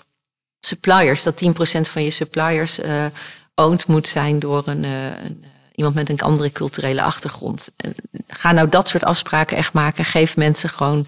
suppliers, 0.61 1.23
dat 1.23 1.45
10% 1.45 1.81
van 1.81 2.05
je 2.05 2.11
suppliers 2.11 2.79
uh, 2.79 3.07
owned 3.55 3.87
moet 3.87 4.09
zijn 4.09 4.39
door 4.39 4.69
een, 4.69 4.83
uh, 4.83 5.05
een, 5.05 5.45
iemand 5.75 5.95
met 5.95 6.09
een 6.09 6.21
andere 6.21 6.53
culturele 6.53 7.03
achtergrond. 7.03 7.69
En 7.77 7.95
ga 8.29 8.53
nou 8.53 8.69
dat 8.69 8.89
soort 8.89 9.05
afspraken 9.05 9.57
echt 9.57 9.73
maken. 9.73 10.05
Geef 10.05 10.37
mensen 10.37 10.69
gewoon 10.69 11.07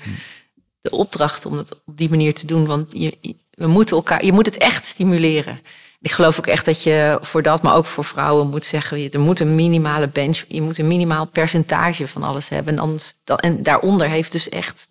de 0.80 0.90
opdracht 0.90 1.46
om 1.46 1.56
het 1.56 1.74
op 1.74 1.96
die 1.96 2.10
manier 2.10 2.34
te 2.34 2.46
doen. 2.46 2.66
Want 2.66 2.86
je, 2.92 3.36
we 3.50 3.66
moeten 3.66 3.96
elkaar, 3.96 4.24
je 4.24 4.32
moet 4.32 4.46
het 4.46 4.56
echt 4.56 4.84
stimuleren. 4.84 5.60
Ik 6.02 6.10
geloof 6.10 6.38
ook 6.38 6.46
echt 6.46 6.64
dat 6.64 6.82
je 6.82 7.18
voor 7.20 7.42
dat, 7.42 7.62
maar 7.62 7.74
ook 7.74 7.86
voor 7.86 8.04
vrouwen 8.04 8.48
moet 8.48 8.64
zeggen: 8.64 9.10
er 9.10 9.20
moet 9.20 9.40
een 9.40 9.54
minimale 9.54 10.08
bench, 10.08 10.44
je 10.48 10.62
moet 10.62 10.78
een 10.78 10.88
minimaal 10.88 11.26
percentage 11.26 12.08
van 12.08 12.22
alles 12.22 12.48
hebben. 12.48 12.78
En, 12.78 12.98
en 13.36 13.62
daaronder 13.62 14.08
heeft 14.08 14.32
dus 14.32 14.48
echt 14.48 14.88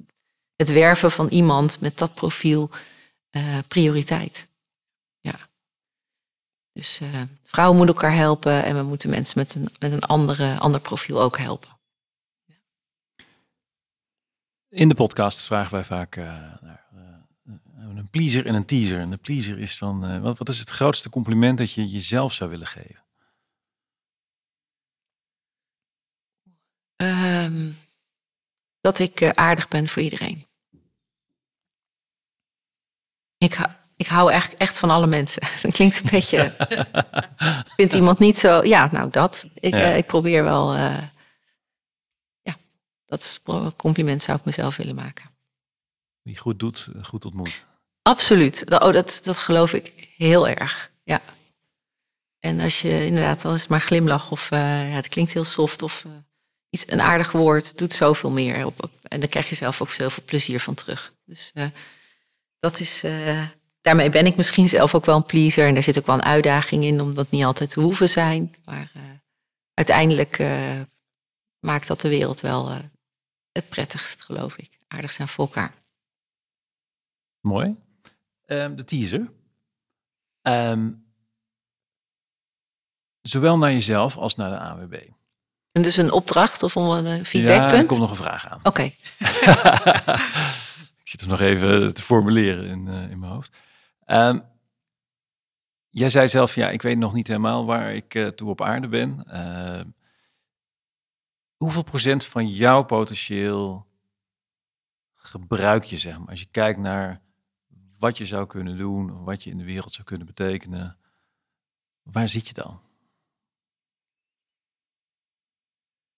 het 0.56 0.72
werven 0.72 1.12
van 1.12 1.28
iemand 1.28 1.80
met 1.80 1.98
dat 1.98 2.14
profiel 2.14 2.70
uh, 3.32 3.58
prioriteit. 3.68 4.48
Ja. 5.20 5.36
Dus 6.72 7.00
uh, 7.00 7.22
vrouwen 7.44 7.78
moeten 7.78 7.96
elkaar 7.96 8.16
helpen 8.16 8.64
en 8.64 8.76
we 8.76 8.84
moeten 8.84 9.10
mensen 9.10 9.40
met 9.40 9.56
een, 9.56 9.70
met 9.80 9.92
een 9.92 10.04
andere, 10.04 10.58
ander 10.58 10.80
profiel 10.80 11.22
ook 11.22 11.38
helpen. 11.38 11.70
In 14.70 14.90
de 14.90 14.96
podcast 14.96 15.42
vragen 15.42 15.72
wij 15.72 15.84
vaak 15.84 16.16
naar 16.16 16.88
een 17.98 18.10
pleaser 18.10 18.46
en 18.46 18.56
een 18.56 18.66
teaser. 18.66 19.00
En 19.00 19.10
de 19.10 19.18
pleaser 19.18 19.60
is 19.60 19.78
van, 19.78 20.12
uh, 20.12 20.22
wat, 20.22 20.38
wat 20.38 20.50
is 20.50 20.60
het 20.60 20.70
grootste 20.70 21.10
compliment 21.10 21.58
dat 21.58 21.72
je 21.72 21.88
jezelf 21.88 22.34
zou 22.34 22.50
willen 22.50 22.68
geven? 22.68 23.04
Um, 26.96 27.78
dat 28.82 29.00
ik 29.00 29.22
uh, 29.22 29.30
aardig 29.30 29.68
ben 29.68 29.88
voor 29.88 30.02
iedereen. 30.02 30.48
Ik, 33.38 33.58
ik 33.96 34.08
hou 34.08 34.32
echt, 34.32 34.56
echt 34.56 34.78
van 34.78 34.90
alle 34.90 35.08
mensen. 35.08 35.42
Dat 35.62 35.72
klinkt 35.72 36.00
een 36.00 36.10
beetje. 36.10 36.56
vindt 37.78 37.94
iemand 37.94 38.20
niet 38.20 38.38
zo. 38.38 38.64
Ja, 38.64 38.90
nou 38.92 39.10
dat. 39.10 39.48
Ik, 39.54 39.74
ja. 39.74 39.92
uh, 39.92 39.98
ik 39.98 40.06
probeer 40.06 40.44
wel. 40.44 40.76
ja, 40.76 42.56
dat 43.06 43.22
is 43.22 43.40
een 43.44 43.76
compliment 43.76 44.22
zou 44.22 44.38
ik 44.38 44.46
mezelf 44.46 44.76
willen 44.76 44.96
maken. 44.96 45.30
Wie 46.22 46.38
goed 46.38 46.60
doet, 46.60 46.88
goed 47.02 47.26
ontmoet. 47.26 47.68
Absoluut. 48.10 48.64
Oh, 48.72 48.94
dat, 48.94 49.20
dat 49.24 49.40
geloof 49.40 49.74
ik 49.74 50.14
heel 50.18 50.48
erg. 50.48 50.92
Ja. 51.04 51.22
En 52.40 52.60
als 52.60 52.82
je 52.82 53.06
inderdaad, 53.06 53.46
al 53.46 53.54
is 53.54 53.62
het 53.62 53.70
maar 53.70 53.82
glimlach 53.82 54.32
of 54.32 54.52
uh, 54.52 54.60
ja, 54.90 54.96
het 54.96 55.08
klinkt 55.08 55.34
heel 55.34 55.44
soft 55.44 55.82
of 55.82 56.04
uh, 56.04 56.14
iets, 56.70 56.84
een 56.88 57.02
aardig 57.02 57.32
woord, 57.32 57.78
doet 57.78 57.94
zoveel 57.94 58.30
meer. 58.32 58.66
Op, 58.66 58.90
en 59.04 59.20
dan 59.20 59.30
krijg 59.30 59.50
je 59.50 59.56
zelf 59.56 59.82
ook 59.82 59.92
zoveel 59.92 60.24
plezier 60.26 60.60
van 60.60 60.74
terug. 60.74 61.14
Dus 61.26 61.52
uh, 61.54 61.66
dat 62.60 62.80
is, 62.80 63.02
daarmee 63.82 64.10
ben 64.10 64.26
ik 64.26 64.36
misschien 64.36 64.70
zelf 64.70 64.96
ook 64.96 65.06
wel 65.06 65.16
een 65.16 65.26
pleaser. 65.26 65.68
En 65.68 65.74
daar 65.74 65.84
zit 65.84 65.98
ook 65.98 66.06
wel 66.06 66.16
een 66.16 66.24
uitdaging 66.24 66.84
in, 66.84 67.02
om 67.02 67.14
dat 67.14 67.32
niet 67.32 67.44
altijd 67.44 67.70
te 67.70 67.80
hoeven 67.80 68.10
zijn. 68.10 68.56
Maar 68.66 68.92
uiteindelijk 69.74 70.44
maakt 71.60 71.88
dat 71.88 72.02
de 72.02 72.10
wereld 72.10 72.40
wel 72.40 72.72
het 73.52 73.70
prettigst, 73.70 74.22
geloof 74.22 74.58
ik. 74.58 74.80
Aardig 74.88 75.12
zijn 75.12 75.28
voor 75.28 75.46
elkaar. 75.46 75.74
Mooi. 77.42 77.88
Um, 78.52 78.76
de 78.76 78.84
teaser. 78.84 79.32
Um, 80.42 81.06
zowel 83.22 83.58
naar 83.58 83.72
jezelf 83.72 84.18
als 84.18 84.36
naar 84.36 84.50
de 84.50 84.60
AWB. 84.60 85.10
En 85.72 85.82
dus 85.82 85.98
een 85.98 86.12
opdracht 86.12 86.64
of 86.64 86.76
een 86.76 87.26
feedbackpunt? 87.26 87.72
Ja, 87.72 87.78
er 87.78 87.86
komt 87.86 88.00
nog 88.00 88.10
een 88.10 88.16
vraag 88.16 88.48
aan. 88.48 88.58
Oké. 88.58 88.68
Okay. 88.68 88.86
ik 91.02 91.08
zit 91.08 91.20
hem 91.20 91.30
nog 91.30 91.40
even 91.40 91.94
te 91.94 92.02
formuleren 92.02 92.66
in, 92.66 92.88
uh, 92.88 93.10
in 93.10 93.20
mijn 93.20 93.32
hoofd. 93.32 93.58
Um, 94.06 94.42
jij 95.90 96.10
zei 96.10 96.28
zelf, 96.28 96.56
ja, 96.56 96.70
ik 96.70 96.82
weet 96.82 96.98
nog 96.98 97.14
niet 97.14 97.28
helemaal 97.28 97.66
waar 97.66 97.94
ik 97.94 98.14
uh, 98.14 98.28
toe 98.28 98.50
op 98.50 98.62
aarde 98.62 98.88
ben. 98.88 99.24
Uh, 99.28 99.82
hoeveel 101.58 101.84
procent 101.84 102.26
van 102.26 102.48
jouw 102.48 102.84
potentieel 102.84 103.88
gebruik 105.16 105.84
je, 105.84 105.98
zeg 105.98 106.20
maar, 106.20 106.30
als 106.30 106.40
je 106.40 106.48
kijkt 106.52 106.80
naar 106.80 107.22
wat 108.00 108.18
je 108.18 108.26
zou 108.26 108.48
kunnen 108.48 108.78
doen, 108.78 109.24
wat 109.24 109.44
je 109.44 109.50
in 109.50 109.58
de 109.58 109.64
wereld 109.64 109.94
zou 109.94 110.08
kunnen 110.08 110.28
betekenen. 110.28 110.98
Waar 112.04 112.30
zit 112.30 112.48
je 112.48 112.54
dan? 112.54 112.80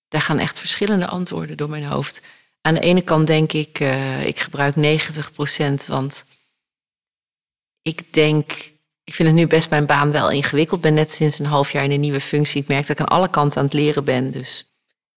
Daar 0.08 0.22
gaan 0.22 0.39
echt 0.39 0.60
verschillende 0.60 1.08
antwoorden 1.08 1.58
door 1.58 1.70
mijn 1.70 1.86
hoofd. 1.86 2.22
Aan 2.62 2.74
de 2.74 2.80
ene 2.80 3.02
kant 3.02 3.28
denk 3.28 3.52
ik, 3.52 3.80
uh, 3.80 4.26
ik 4.26 4.39
gebruik 4.39 4.76
90%, 4.76 5.88
want 5.88 6.26
ik 7.82 8.13
denk, 8.13 8.52
ik 9.04 9.13
vind 9.15 9.30
het 9.30 9.38
nu 9.38 9.48
best 9.48 9.70
mijn 9.70 9.86
baan 9.86 10.12
wel 10.12 10.30
ingewikkeld. 10.30 10.78
Ik 10.78 10.86
ben 10.86 10.94
net 10.94 11.12
sinds 11.12 11.39
een 11.39 11.46
half 11.46 11.72
jaar 11.72 11.84
in 11.84 11.91
een 11.91 12.00
nieuwe 12.00 12.22
functie. 12.22 12.62
Ik 12.62 12.67
merk 12.67 12.88
dat 12.88 13.00
ik 13.00 13.06
aan 13.06 13.17
alle 13.17 13.30
kanten 13.30 13.58
aan 13.58 13.65
het 13.65 13.74
leren 13.74 14.04
ben. 14.04 14.32
Dus 14.32 14.74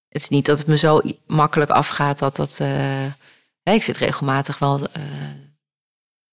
het 0.08 0.22
is 0.22 0.28
niet 0.28 0.46
dat 0.46 0.58
het 0.58 0.66
me 0.66 0.76
zo 0.76 1.00
makkelijk 1.26 1.70
afgaat 1.70 2.18
dat 2.18 2.36
dat. 2.36 2.58
Uh, 2.60 3.06
ik 3.62 3.82
zit 3.82 3.96
regelmatig 3.96 4.58
wel 4.58 4.80
uh, 4.80 4.86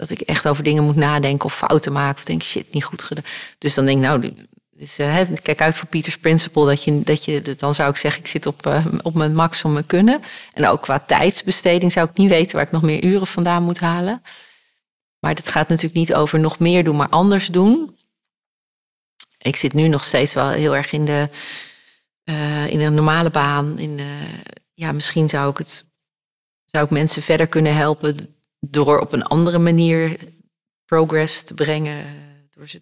dat 0.02 0.10
ik 0.10 0.22
echt 0.22 0.48
over 0.48 0.64
dingen 0.64 0.84
moet 0.84 0.96
nadenken 0.96 1.46
of 1.46 1.56
fouten 1.56 1.92
maken. 1.92 2.18
Of 2.18 2.24
denk, 2.24 2.44
shit, 2.44 2.74
niet 2.74 2.84
goed 2.84 3.04
gedaan. 3.04 3.24
Dus 3.58 3.74
dan 3.74 3.86
denk 3.86 3.98
ik, 3.98 4.04
nou, 4.04 4.34
uh, 4.98 5.38
kijk 5.42 5.62
uit 5.62 5.78
voor 5.78 5.88
Peters 5.88 6.18
Principle. 6.18 6.66
Dat 6.66 6.84
je, 6.84 7.02
dat 7.02 7.26
je, 7.26 7.56
dan 7.56 7.76
zou 7.76 7.90
ik 7.90 7.98
zeggen, 7.98 8.22
ik 8.22 8.28
zit 8.28 8.46
op, 8.46 8.66
uh, 8.68 8.86
op 9.02 9.14
mijn 9.14 9.36
maximum 9.36 9.86
kunnen. 9.86 10.22
En 10.54 10.68
ook 10.68 10.82
qua 10.82 11.00
tijdsbesteding 11.00 11.92
zou 11.92 12.10
ik 12.10 12.18
niet 12.18 12.30
weten 12.30 12.56
waar 12.56 12.66
ik 12.66 12.72
nog 12.72 12.82
meer 12.82 13.04
uren 13.04 13.28
vandaan 13.28 13.64
moet 13.64 13.80
halen. 13.80 14.22
Maar 15.20 15.34
het 15.34 15.50
gaat 15.50 15.68
natuurlijk 15.68 15.96
niet 15.96 16.14
over 16.14 16.40
nog 16.40 16.60
meer 16.60 16.84
doen, 16.84 16.96
maar 16.96 17.10
anders 17.10 17.48
doen. 17.48 17.98
Ik 19.38 19.56
zit 19.56 19.74
nu 19.74 19.88
nog 19.88 20.04
steeds 20.04 20.34
wel 20.34 20.50
heel 20.50 20.76
erg 20.76 20.92
in 20.92 21.06
de, 21.06 21.30
uh, 22.26 22.68
in 22.68 22.80
een 22.80 22.94
normale 22.94 23.30
baan. 23.30 23.80
In, 23.80 24.00
ja, 24.74 24.92
misschien 24.92 25.30
zou 25.30 25.50
ik 25.50 25.58
het 25.58 25.86
zou 26.66 26.86
ik 26.86 26.90
mensen 26.90 27.22
verder 27.22 27.48
kunnen 27.48 27.76
helpen 27.76 28.36
door 28.70 29.00
op 29.00 29.14
een 29.14 29.24
andere 29.24 29.60
manier 29.60 30.18
progress 30.86 31.44
te 31.44 31.54
brengen. 31.54 32.06
Door 32.50 32.68
ze 32.68 32.82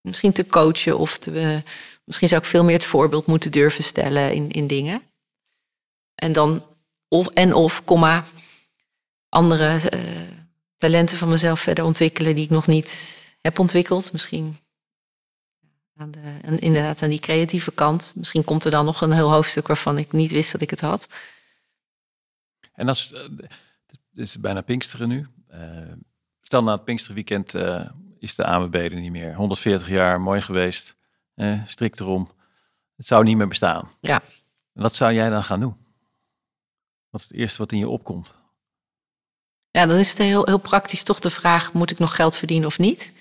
misschien 0.00 0.32
te 0.32 0.46
coachen 0.46 0.98
of 0.98 1.18
te, 1.18 1.62
misschien 2.04 2.28
zou 2.28 2.40
ik 2.40 2.46
veel 2.46 2.64
meer 2.64 2.74
het 2.74 2.84
voorbeeld 2.84 3.26
moeten 3.26 3.52
durven 3.52 3.84
stellen 3.84 4.32
in, 4.32 4.50
in 4.50 4.66
dingen. 4.66 5.02
En 6.14 6.32
dan 6.32 6.64
of 7.08 7.26
en 7.26 7.54
of, 7.54 7.84
komma, 7.84 8.24
andere 9.28 9.90
uh, 9.94 10.00
talenten 10.76 11.18
van 11.18 11.28
mezelf 11.28 11.60
verder 11.60 11.84
ontwikkelen 11.84 12.34
die 12.34 12.44
ik 12.44 12.50
nog 12.50 12.66
niet 12.66 13.22
heb 13.40 13.58
ontwikkeld. 13.58 14.12
Misschien 14.12 14.58
aan 15.96 16.10
de, 16.10 16.38
en 16.42 16.58
inderdaad 16.58 17.02
aan 17.02 17.08
die 17.08 17.18
creatieve 17.18 17.72
kant. 17.72 18.12
Misschien 18.14 18.44
komt 18.44 18.64
er 18.64 18.70
dan 18.70 18.84
nog 18.84 19.00
een 19.00 19.12
heel 19.12 19.30
hoofdstuk 19.30 19.66
waarvan 19.66 19.98
ik 19.98 20.12
niet 20.12 20.30
wist 20.30 20.52
dat 20.52 20.60
ik 20.60 20.70
het 20.70 20.80
had. 20.80 21.08
En 22.72 22.88
als, 22.88 23.08
het 23.08 23.50
is 24.16 24.40
bijna 24.40 24.60
Pinksteren 24.60 25.08
nu. 25.08 25.26
Uh, 25.54 25.92
stel 26.40 26.62
na 26.62 26.72
het 26.72 26.84
Pinksterweekend 26.84 27.54
uh, 27.54 27.90
is 28.18 28.34
de 28.34 28.44
AMB 28.44 28.74
er 28.74 28.94
niet 28.94 29.10
meer. 29.10 29.34
140 29.34 29.88
jaar, 29.88 30.20
mooi 30.20 30.40
geweest. 30.40 30.96
Uh, 31.34 31.66
strikt 31.66 32.00
erom. 32.00 32.30
Het 32.96 33.06
zou 33.06 33.24
niet 33.24 33.36
meer 33.36 33.48
bestaan. 33.48 33.88
Ja. 34.00 34.22
Wat 34.72 34.94
zou 34.94 35.12
jij 35.12 35.30
dan 35.30 35.44
gaan 35.44 35.60
doen? 35.60 35.76
Wat 37.10 37.20
is 37.20 37.28
het 37.28 37.36
eerste 37.36 37.58
wat 37.58 37.72
in 37.72 37.78
je 37.78 37.88
opkomt? 37.88 38.36
Ja, 39.70 39.86
dan 39.86 39.98
is 39.98 40.08
het 40.08 40.18
heel, 40.18 40.44
heel 40.44 40.58
praktisch 40.58 41.02
toch 41.02 41.20
de 41.20 41.30
vraag: 41.30 41.72
moet 41.72 41.90
ik 41.90 41.98
nog 41.98 42.14
geld 42.14 42.36
verdienen 42.36 42.66
of 42.66 42.78
niet? 42.78 43.12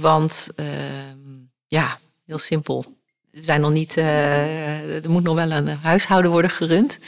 want 0.00 0.48
ehm, 0.54 1.38
ja, 1.66 1.98
heel 2.24 2.38
simpel. 2.38 2.98
We 3.30 3.44
zijn 3.44 3.60
nog 3.60 3.70
niet, 3.70 3.96
er 3.96 5.10
moet 5.10 5.22
nog 5.22 5.34
wel 5.34 5.50
een 5.50 5.68
huishouden 5.68 6.30
worden 6.30 6.50
gerund. 6.50 6.98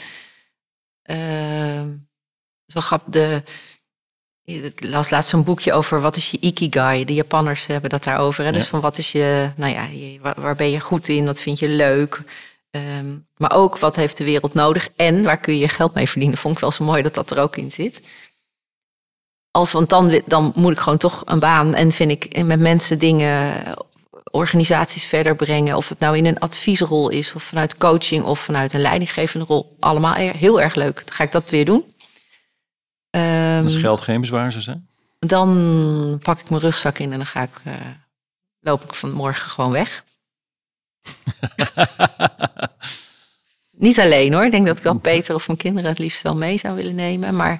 Zo 2.71 2.79
grappig. 2.79 3.11
De, 3.13 3.43
ik 4.43 4.83
las 4.83 5.09
laatst 5.09 5.33
een 5.33 5.43
boekje 5.43 5.73
over 5.73 6.01
wat 6.01 6.15
is 6.15 6.31
je 6.31 6.37
ikigai. 6.39 7.05
De 7.05 7.13
Japanners 7.13 7.65
hebben 7.65 7.89
dat 7.89 8.03
daarover. 8.03 8.43
Hè? 8.43 8.51
Dus 8.51 8.67
van 8.67 8.81
wat 8.81 8.97
is 8.97 9.11
je, 9.11 9.51
nou 9.55 9.71
ja, 9.73 9.87
waar, 10.21 10.41
waar, 10.41 10.55
ben 10.55 10.69
je 10.69 10.79
goed 10.79 11.07
in? 11.07 11.25
Wat 11.25 11.39
vind 11.39 11.59
je 11.59 11.69
leuk? 11.69 12.21
Um, 12.71 13.27
maar 13.37 13.51
ook 13.53 13.77
wat 13.77 13.95
heeft 13.95 14.17
de 14.17 14.23
wereld 14.23 14.53
nodig 14.53 14.89
en 14.95 15.23
waar 15.23 15.37
kun 15.37 15.57
je 15.57 15.67
geld 15.67 15.93
mee 15.93 16.09
verdienen? 16.09 16.37
Vond 16.37 16.55
ik 16.55 16.61
wel 16.61 16.71
zo 16.71 16.83
mooi 16.83 17.01
dat 17.01 17.13
dat 17.13 17.31
er 17.31 17.39
ook 17.39 17.57
in 17.57 17.71
zit. 17.71 18.01
Als, 19.51 19.71
want 19.71 19.89
dan, 19.89 20.21
dan 20.25 20.51
moet 20.55 20.71
ik 20.71 20.79
gewoon 20.79 20.97
toch 20.97 21.21
een 21.25 21.39
baan 21.39 21.73
en 21.73 21.91
vind 21.91 22.11
ik 22.11 22.43
met 22.43 22.59
mensen 22.59 22.99
dingen, 22.99 23.63
organisaties 24.31 25.05
verder 25.05 25.35
brengen. 25.35 25.75
Of 25.75 25.89
het 25.89 25.99
nou 25.99 26.17
in 26.17 26.25
een 26.25 26.39
adviesrol 26.39 27.09
is, 27.09 27.33
of 27.33 27.43
vanuit 27.43 27.77
coaching 27.77 28.23
of 28.23 28.39
vanuit 28.39 28.73
een 28.73 28.81
leidinggevende 28.81 29.45
rol. 29.45 29.75
Allemaal 29.79 30.13
heel 30.13 30.61
erg 30.61 30.75
leuk. 30.75 30.95
Dan 30.95 31.13
ga 31.13 31.23
ik 31.23 31.31
dat 31.31 31.49
weer 31.49 31.65
doen. 31.65 31.90
Um, 33.11 33.63
Als 33.63 33.75
geld 33.75 34.01
geen 34.01 34.21
bezwaar 34.21 34.51
zou 34.51 34.63
zijn? 34.63 34.87
Dan 35.19 36.19
pak 36.23 36.39
ik 36.39 36.49
mijn 36.49 36.61
rugzak 36.61 36.97
in 36.97 37.11
en 37.11 37.17
dan 37.17 37.27
ga 37.27 37.41
ik, 37.41 37.61
uh, 37.67 37.73
loop 38.59 38.83
ik 38.83 38.93
vanmorgen 38.93 39.49
gewoon 39.49 39.71
weg. 39.71 40.03
niet 43.71 43.99
alleen 43.99 44.33
hoor. 44.33 44.45
Ik 44.45 44.51
denk 44.51 44.65
dat 44.65 44.77
ik 44.77 44.83
wel 44.83 44.97
Peter 44.97 45.35
of 45.35 45.47
mijn 45.47 45.59
kinderen 45.59 45.89
het 45.89 45.99
liefst 45.99 46.21
wel 46.21 46.35
mee 46.35 46.57
zou 46.57 46.75
willen 46.75 46.95
nemen. 46.95 47.35
Maar 47.35 47.59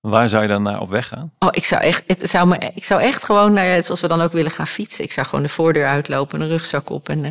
Waar 0.00 0.28
zou 0.28 0.42
je 0.42 0.48
dan 0.48 0.62
naar 0.62 0.80
op 0.80 0.90
weg 0.90 1.08
gaan? 1.08 1.32
oh, 1.38 1.48
ik, 1.52 1.64
zou 1.64 1.82
echt, 1.82 2.04
het 2.06 2.30
zou 2.30 2.48
me, 2.48 2.70
ik 2.74 2.84
zou 2.84 3.00
echt 3.00 3.24
gewoon, 3.24 3.52
nou 3.52 3.66
ja, 3.66 3.82
zoals 3.82 4.00
we 4.00 4.08
dan 4.08 4.20
ook 4.20 4.32
willen 4.32 4.50
gaan 4.50 4.66
fietsen. 4.66 5.04
Ik 5.04 5.12
zou 5.12 5.26
gewoon 5.26 5.44
de 5.44 5.50
voordeur 5.50 5.86
uitlopen, 5.86 6.40
een 6.40 6.48
rugzak 6.48 6.90
op 6.90 7.08
en 7.08 7.24
eh, 7.24 7.30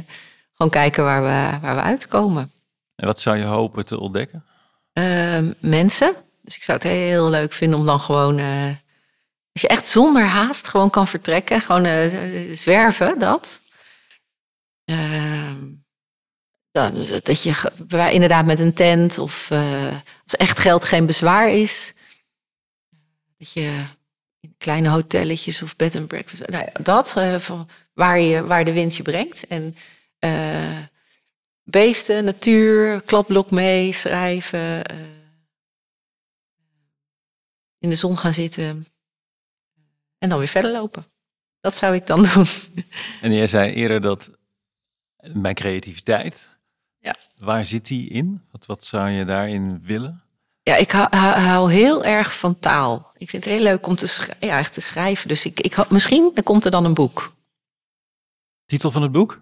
gewoon 0.54 0.72
kijken 0.72 1.04
waar 1.04 1.22
we, 1.22 1.60
waar 1.62 1.76
we 1.76 1.82
uitkomen. 1.82 2.52
En 2.96 3.08
wat 3.08 3.20
zou 3.20 3.38
je 3.38 3.44
hopen 3.44 3.86
te 3.86 4.00
ontdekken? 4.00 4.46
Ehm, 4.94 5.52
mensen. 5.60 6.16
Dus 6.48 6.56
ik 6.56 6.64
zou 6.64 6.78
het 6.78 6.88
heel 6.88 7.30
leuk 7.30 7.54
vinden 7.54 7.80
om 7.80 7.86
dan 7.86 8.00
gewoon, 8.00 8.40
eh, 8.40 8.68
als 9.52 9.62
je 9.62 9.68
echt 9.68 9.88
zonder 9.88 10.24
haast 10.24 10.68
gewoon 10.68 10.90
kan 10.90 11.08
vertrekken, 11.08 11.62
gewoon 11.62 11.86
eh, 11.86 12.56
zwerven, 12.56 13.20
dat. 13.20 13.62
Ehm, 14.86 15.66
dat 17.24 17.44
je 17.44 17.72
inderdaad 18.12 18.46
met 18.46 18.60
een 18.60 18.74
tent 18.74 19.18
of 19.18 19.52
eh, 19.52 19.96
als 20.24 20.36
echt 20.38 20.60
geld 20.60 20.84
geen 20.84 21.06
bezwaar 21.06 21.50
is, 21.50 21.94
dat 23.38 23.52
je 23.52 23.84
in 24.40 24.56
kleine 24.58 24.90
hotelletjes 24.90 25.62
of 25.62 25.76
bed 25.76 25.96
and 25.96 26.08
breakfast, 26.08 26.48
nou 26.48 26.70
dat, 26.82 27.12
van 27.38 27.70
waar, 27.94 28.20
je, 28.20 28.46
waar 28.46 28.66
de 28.66 28.74
wind 28.74 28.96
je 28.96 29.04
brengt. 29.04 29.48
En 29.48 29.76
beesten, 31.64 32.24
natuur, 32.24 33.02
kladblok 33.02 33.52
mee, 33.52 33.94
schrijven, 33.94 34.84
in 37.80 37.90
de 37.90 37.96
zon 37.96 38.18
gaan 38.18 38.34
zitten 38.34 38.88
en 40.18 40.30
dan 40.30 40.38
weer 40.38 40.48
verder 40.48 40.72
lopen. 40.72 41.06
Dat 41.60 41.76
zou 41.76 41.96
ik 41.96 42.06
dan 42.08 42.24
doen. 42.34 42.46
En 43.22 43.34
jij 43.34 43.48
zei 43.48 43.74
eerder 43.74 44.02
dat 44.02 44.30
mijn 45.34 45.56
creativiteit, 45.56 46.56
Ja. 47.00 47.16
waar 47.38 47.66
zit 47.66 47.88
die 47.88 48.10
in? 48.10 48.42
Wat, 48.52 48.66
wat 48.66 48.84
zou 48.86 49.10
je 49.10 49.26
daarin 49.26 49.82
willen? 49.84 50.22
Ja, 50.64 50.76
ik 50.76 50.92
hou, 50.92 51.72
heel 51.72 52.04
erg 52.04 52.38
van 52.40 52.60
taal. 52.60 53.12
Ik 53.18 53.30
vind 53.30 53.44
het 53.44 53.54
heel 53.54 53.64
leuk 53.64 53.88
om 53.88 53.96
te, 53.96 54.36
ja, 54.40 54.58
echt 54.58 54.74
te 54.74 54.82
schrijven. 54.82 55.28
Dus 55.28 55.46
ik, 55.46 55.60
ik, 55.60 55.90
misschien 55.90 56.32
dan 56.34 56.44
komt 56.44 56.66
er 56.66 56.72
dan 56.72 56.86
een 56.86 56.94
boek. 56.94 57.36
Titel 58.66 58.92
van 58.92 59.02
het 59.02 59.12
boek? 59.12 59.42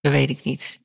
Dat 0.00 0.12
weet 0.12 0.30
ik 0.30 0.44
niet. 0.44 0.82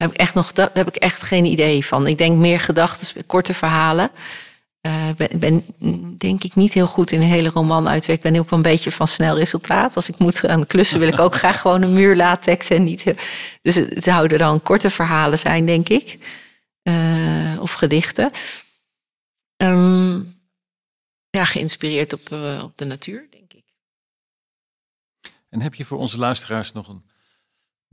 Eh, 0.00 0.06
heb 0.06 0.10
ik 0.10 0.16
echt 0.16 0.34
nog, 0.34 0.52
daar 0.52 0.70
heb 0.72 0.88
ik 0.88 0.96
echt 0.96 1.22
geen 1.22 1.44
idee 1.44 1.86
van. 1.86 2.06
Ik 2.06 2.18
denk 2.18 2.36
meer 2.36 2.60
gedachten, 2.60 3.26
korte 3.26 3.54
verhalen. 3.54 4.10
Eh, 4.80 5.08
Ik 5.08 5.16
ben, 5.16 5.38
ben 5.38 5.64
denk 6.18 6.44
ik 6.44 6.54
niet 6.54 6.72
heel 6.72 6.86
goed 6.86 7.10
in 7.10 7.20
een 7.20 7.28
hele 7.28 7.48
roman 7.48 7.88
uitwerken. 7.88 8.26
Ik 8.26 8.32
ben 8.32 8.40
ook 8.40 8.50
een 8.50 8.62
beetje 8.62 8.92
van 8.92 9.08
snel 9.08 9.36
resultaat. 9.36 9.96
Als 9.96 10.08
ik 10.08 10.18
moet 10.18 10.46
aan 10.46 10.66
klussen 10.66 10.98
wil 10.98 11.08
ik 11.08 11.20
ook 11.20 11.34
graag 11.34 11.60
gewoon 11.60 11.82
een 11.82 11.92
muur 11.92 12.16
latex 12.16 12.70
en 12.70 12.84
niet. 12.84 13.04
Dus 13.62 13.74
het, 13.74 13.94
het 13.94 14.04
zouden 14.04 14.38
dan 14.38 14.62
korte 14.62 14.90
verhalen 14.90 15.38
zijn, 15.38 15.66
denk 15.66 15.88
ik. 15.88 16.18
Eh, 16.82 17.58
of 17.60 17.72
gedichten. 17.72 18.30
Ehm, 19.56 20.20
ja, 21.30 21.44
geïnspireerd 21.44 22.12
op, 22.12 22.32
eh, 22.32 22.60
op 22.62 22.72
de 22.78 22.84
natuur, 22.84 23.26
denk 23.30 23.52
ik. 23.52 23.64
En 25.48 25.60
heb 25.60 25.74
je 25.74 25.84
voor 25.84 25.98
onze 25.98 26.18
luisteraars 26.18 26.72
nog 26.72 26.88
een 26.88 27.09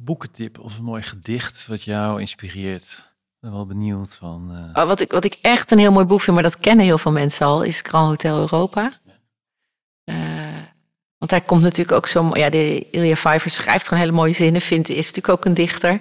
boekentip 0.02 0.60
of 0.60 0.78
een 0.78 0.84
mooi 0.84 1.02
gedicht 1.02 1.68
wat 1.68 1.84
jou 1.84 2.20
inspireert? 2.20 2.84
Ik 2.84 3.38
ben 3.40 3.52
wel 3.52 3.66
benieuwd 3.66 4.16
van. 4.16 4.52
eh, 4.74 4.82
Oh, 4.84 4.88
wat, 4.88 5.00
ik, 5.02 5.12
wat 5.12 5.24
ik 5.26 5.38
echt 5.42 5.72
een 5.72 5.80
heel 5.80 5.92
mooi 5.92 6.06
boek 6.06 6.22
vind, 6.22 6.34
maar 6.36 6.44
dat 6.46 6.60
kennen 6.60 6.86
heel 6.86 6.98
veel 6.98 7.12
mensen 7.12 7.46
al, 7.46 7.62
is 7.64 7.80
Grand 7.82 8.08
Hotel 8.10 8.38
Europa. 8.40 8.92
Eh, 10.04 10.16
want 11.18 11.32
daar 11.32 11.42
komt 11.42 11.62
natuurlijk 11.62 11.98
ook 11.98 12.08
zo. 12.08 12.30
Ja, 12.34 12.50
de 12.50 13.12
Vijver 13.16 13.50
schrijft 13.50 13.88
gewoon 13.88 14.04
hele 14.04 14.16
mooie 14.16 14.34
zinnen, 14.34 14.62
vindt, 14.62 14.90
is 14.90 14.96
natuurlijk 14.96 15.30
ook 15.30 15.46
een 15.46 15.54
dichter. 15.54 16.00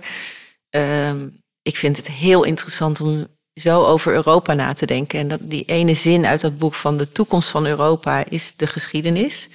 Ehm, 0.71 1.29
ik 1.63 1.77
vind 1.77 1.97
het 1.97 2.07
heel 2.11 2.45
interessant 2.45 3.01
om 3.01 3.27
zo 3.55 3.85
over 3.85 4.13
Europa 4.13 4.53
na 4.53 4.73
te 4.73 4.87
denken. 4.87 5.19
En 5.19 5.29
dat 5.29 5.41
die 5.43 5.65
ene 5.65 5.95
zin 5.95 6.27
uit 6.27 6.41
dat 6.41 6.59
boek 6.59 6.75
van 6.75 6.97
de 6.97 7.09
toekomst 7.13 7.49
van 7.49 7.67
Europa 7.67 8.25
is 8.25 8.57
de 8.57 8.67
geschiedenis. 8.67 9.49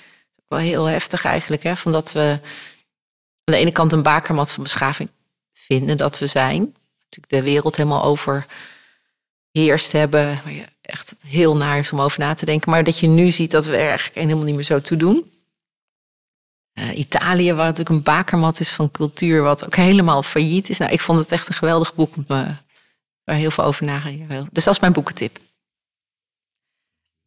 Wel 0.48 0.60
heel 0.60 0.86
heftig 0.86 1.26
eigenlijk, 1.26 1.64
hè? 1.64 1.76
Van 1.76 1.92
dat 1.92 2.12
we 2.12 2.39
aan 3.44 3.54
de 3.54 3.60
ene 3.60 3.72
kant 3.72 3.92
een 3.92 4.04
bakermat 4.04 4.52
van 4.52 4.64
beschaving 4.64 5.10
vinden 5.52 5.98
dat 5.98 6.20
we 6.20 6.28
zijn. 6.28 6.60
Natuurlijk 7.04 7.30
de 7.30 7.52
wereld 7.52 7.76
helemaal 7.76 8.04
overheerst 8.04 9.92
hebben. 9.92 10.39
Waar 10.44 10.54
je 10.54 10.66
echt 10.82 11.16
heel 11.26 11.58
naar 11.58 11.78
is 11.78 11.92
om 11.92 12.02
over 12.02 12.20
na 12.20 12.34
te 12.34 12.46
denken. 12.46 12.72
Maar 12.72 12.84
dat 12.84 13.00
je 13.00 13.08
nu 13.08 13.32
ziet 13.32 13.52
dat 13.52 13.66
we 13.66 13.76
er 13.76 13.88
eigenlijk 13.88 14.16
helemaal 14.16 14.46
niet 14.46 14.56
meer 14.56 14.64
zo 14.64 14.82
toe 14.82 14.98
doen. 14.98 15.32
Eh, 16.74 16.98
Italië, 16.98 17.54
waar 17.54 17.66
natuurlijk 17.66 17.89
een 17.89 18.04
bakermat 18.04 18.60
is 18.60 18.72
van 18.72 18.92
cultuur, 18.92 19.42
wat 19.42 19.66
ook 19.66 19.76
helemaal 19.76 20.24
failliet 20.24 20.70
is. 20.70 20.78
Nou, 20.78 20.92
ik 20.92 21.02
vond 21.02 21.20
het 21.20 21.32
echt 21.32 21.48
een 21.48 21.54
geweldig 21.54 21.96
boek 21.96 22.16
eh, 22.16 22.50
waar 23.24 23.36
heel 23.36 23.52
veel 23.52 23.64
over 23.64 23.86
na. 23.86 24.02
Dus 24.52 24.64
dat 24.64 24.74
is 24.74 24.80
mijn 24.80 24.94
boekentip. 24.94 25.39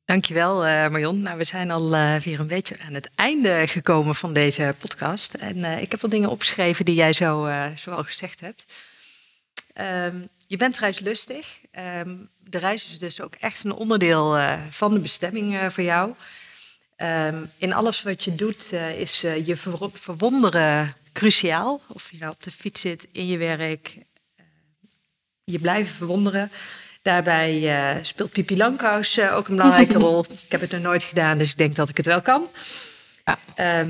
Dankjewel 0.05 0.65
eh 0.67 0.89
Marion. 0.91 1.21
Nou, 1.23 1.39
we 1.39 1.45
zijn 1.45 1.71
al 1.71 1.95
eh, 1.95 2.17
weer 2.17 2.41
een 2.41 2.47
beetje 2.47 2.77
aan 2.87 2.95
het 2.95 3.11
einde 3.15 3.65
gekomen 3.69 4.15
van 4.15 4.33
deze 4.33 4.75
podcast. 4.79 5.35
En 5.35 5.65
eh, 5.65 5.83
ik 5.83 5.91
heb 5.91 6.01
wat 6.01 6.11
dingen 6.11 6.31
opgeschreven 6.31 6.85
die 6.85 6.95
jij 6.95 7.13
zo, 7.13 7.49
zo 7.77 7.91
al 7.91 8.05
gezegd 8.05 8.41
hebt. 8.41 8.65
Ehm, 9.73 10.17
je 10.47 10.57
bent 10.57 10.79
reislustig. 10.79 11.59
Ehm, 11.71 12.17
de 12.49 12.59
reis 12.59 12.91
is 12.91 12.99
dus 12.99 13.21
ook 13.21 13.35
echt 13.35 13.65
een 13.65 13.73
onderdeel 13.73 14.39
van 14.71 14.93
de 14.95 15.01
bestemming 15.01 15.73
voor 15.73 15.85
jou. 15.85 16.15
Ehm, 16.97 17.45
in 17.59 17.73
alles 17.73 18.03
wat 18.03 18.25
je 18.25 18.35
doet 18.35 18.73
is 18.97 19.21
je 19.21 19.57
ver- 19.57 19.91
verwonderen 19.93 20.97
cruciaal. 21.13 21.83
Of 21.87 22.11
je 22.11 22.19
nou 22.19 22.33
op 22.33 22.43
de 22.43 22.51
fiets 22.51 22.81
zit, 22.81 23.07
in 23.13 23.27
je 23.27 23.39
werk, 23.39 23.97
je 25.45 25.59
blijven 25.59 25.95
verwonderen. 25.95 26.51
Daarbij 27.05 27.77
eh, 27.77 27.97
speelt 28.03 28.31
Pipi 28.31 28.57
Langkous 28.57 29.17
eh, 29.17 29.37
ook 29.37 29.49
een 29.49 29.57
belangrijke 29.57 29.99
rol. 30.09 30.25
Ik 30.25 30.51
heb 30.51 30.61
het 30.61 30.71
nog 30.71 30.81
nooit 30.81 31.03
gedaan, 31.03 31.39
dus 31.39 31.51
ik 31.51 31.57
denk 31.57 31.77
dat 31.77 31.89
ik 31.89 31.97
het 31.97 32.07
wel 32.07 32.21
kan. 32.21 32.49
Ja. 33.25 33.39
Ehm, 33.55 33.89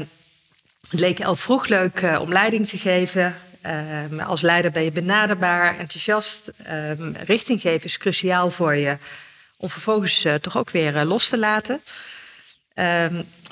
het 0.89 1.01
leek 1.01 1.25
al 1.25 1.37
vroeg 1.37 1.67
leuk 1.67 2.01
eh, 2.01 2.21
om 2.21 2.33
leiding 2.33 2.69
te 2.69 2.79
geven. 2.79 3.37
Ehm, 3.63 4.21
als 4.21 4.41
leider 4.41 4.71
ben 4.71 4.83
je 4.83 4.93
benaderbaar, 4.93 5.79
enthousiast. 5.79 6.53
Ehm, 6.65 7.13
richting 7.13 7.61
geven 7.61 7.85
is 7.85 7.99
cruciaal 7.99 8.51
voor 8.51 8.75
je 8.75 8.97
om 9.57 9.71
vervolgens 9.71 10.27
toch 10.41 10.57
ook 10.57 10.71
weer 10.71 11.05
los 11.05 11.29
te 11.29 11.39
laten. 11.39 11.81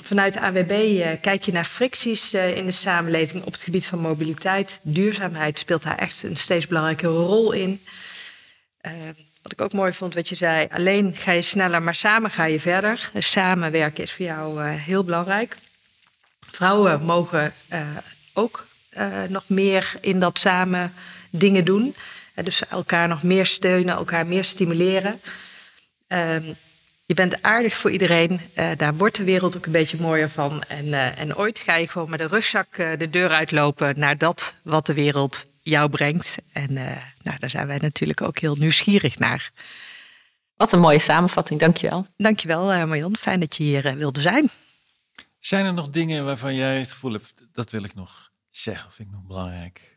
Vanuit 0.01 0.33
de 0.33 0.39
AWB 0.39 1.03
kijk 1.21 1.43
je 1.43 1.51
naar 1.51 1.65
fricties 1.65 2.33
in 2.33 2.65
de 2.65 2.71
samenleving 2.71 3.43
op 3.43 3.51
het 3.51 3.63
gebied 3.63 3.85
van 3.85 3.99
mobiliteit. 3.99 4.79
Duurzaamheid 4.81 5.59
speelt 5.59 5.83
daar 5.83 5.97
echt 5.97 6.23
een 6.23 6.37
steeds 6.37 6.67
belangrijke 6.67 7.07
rol 7.07 7.51
in. 7.51 7.81
Wat 9.43 9.51
ik 9.51 9.61
ook 9.61 9.73
mooi 9.73 9.93
vond, 9.93 10.13
wat 10.13 10.29
je 10.29 10.35
zei, 10.35 10.67
alleen 10.71 11.15
ga 11.15 11.31
je 11.31 11.41
sneller, 11.41 11.81
maar 11.83 11.95
samen 11.95 12.31
ga 12.31 12.45
je 12.45 12.59
verder. 12.59 13.11
Samenwerken 13.17 14.03
is 14.03 14.13
voor 14.13 14.25
jou 14.25 14.63
eh, 14.63 14.69
heel 14.69 15.03
belangrijk. 15.03 15.57
Vrouwen 16.39 17.01
mogen 17.01 17.53
eh, 17.67 17.81
ook 18.33 18.65
eh, 18.89 19.07
nog 19.27 19.43
meer 19.47 19.93
in 20.01 20.19
dat 20.19 20.39
samen 20.39 20.93
dingen 21.29 21.65
doen. 21.65 21.95
Dus 22.43 22.67
elkaar 22.67 23.07
nog 23.07 23.23
meer 23.23 23.45
steunen, 23.45 23.95
elkaar 23.95 24.25
meer 24.25 24.43
stimuleren. 24.43 25.21
Ehm, 26.07 26.43
je 27.05 27.13
bent 27.13 27.41
aardig 27.41 27.73
voor 27.73 27.91
iedereen. 27.91 28.39
Daar 28.77 28.95
wordt 28.95 29.15
de 29.15 29.23
wereld 29.23 29.57
ook 29.57 29.65
een 29.65 29.71
beetje 29.71 29.97
mooier 29.99 30.29
van. 30.29 30.63
En, 30.67 30.93
en 31.17 31.35
ooit 31.35 31.59
ga 31.59 31.75
je 31.75 31.87
gewoon 31.87 32.09
met 32.09 32.19
een 32.19 32.27
rugzak 32.27 32.75
de 32.75 33.09
deur 33.09 33.29
uitlopen 33.29 33.99
naar 33.99 34.17
dat 34.17 34.55
wat 34.61 34.85
de 34.85 34.93
wereld 34.93 35.45
jou 35.63 35.89
brengt. 35.89 36.37
En 36.51 36.77
eh, 36.77 36.97
nou, 37.21 37.37
daar 37.39 37.49
zijn 37.49 37.67
wij 37.67 37.77
natuurlijk 37.77 38.21
ook 38.21 38.39
heel 38.39 38.55
nieuwsgierig 38.55 39.17
naar. 39.17 39.51
Wat 40.55 40.71
een 40.71 40.79
mooie 40.79 40.99
samenvatting, 40.99 41.59
dankjewel. 41.59 42.07
Dankjewel 42.17 42.71
eh 42.71 42.83
Marion, 42.83 43.17
fijn 43.17 43.39
dat 43.39 43.55
je 43.55 43.63
hier 43.63 43.85
eh, 43.85 43.93
wilde 43.93 44.21
zijn. 44.21 44.49
Zijn 45.39 45.65
er 45.65 45.73
nog 45.73 45.89
dingen 45.89 46.25
waarvan 46.25 46.55
jij 46.55 46.79
het 46.79 46.91
gevoel 46.91 47.11
hebt, 47.11 47.33
dat 47.51 47.71
wil 47.71 47.83
ik 47.83 47.95
nog 47.95 48.31
zeggen, 48.49 48.87
of 48.87 48.93
vind 48.93 49.07
ik 49.07 49.13
nog 49.13 49.23
belangrijk? 49.23 49.93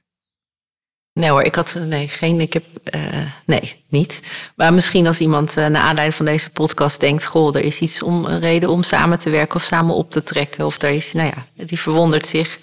Nee 1.13 1.31
hoor, 1.31 1.43
ik 1.43 1.55
had 1.55 1.75
nee, 1.75 2.09
geen, 2.09 2.41
ik 2.41 2.53
heb, 2.53 2.65
eh, 2.83 3.33
nee, 3.47 3.85
niet. 3.89 4.23
Maar 4.57 4.75
misschien 4.75 5.07
als 5.07 5.21
iemand 5.21 5.57
uh, 5.57 5.67
naar 5.67 5.83
aanleiding 5.83 6.15
van 6.15 6.27
deze 6.27 6.51
podcast 6.51 7.01
denkt, 7.01 7.25
goh, 7.25 7.57
er 7.57 7.65
is 7.65 7.81
iets 7.81 8.03
om 8.03 8.25
een 8.25 8.41
reden 8.41 8.69
om 8.69 8.83
samen 8.83 9.19
te 9.19 9.31
werken 9.31 9.57
of 9.57 9.63
samen 9.63 9.95
op 9.95 10.11
te 10.11 10.23
trekken, 10.23 10.67
of 10.67 10.83
er 10.83 10.91
is, 10.91 11.13
nou 11.13 11.33
ja, 11.35 11.65
die 11.65 11.81
verwondert 11.81 12.27
zich, 12.27 12.59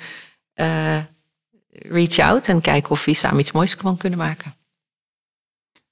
uh, 0.55 0.97
reach 1.73 2.19
out 2.19 2.47
en 2.47 2.61
kijken 2.61 2.91
of 2.91 3.05
we 3.05 3.13
samen 3.13 3.39
iets 3.39 3.51
moois 3.51 3.75
kan 3.75 3.97
kunnen 3.97 4.19
maken. 4.19 4.55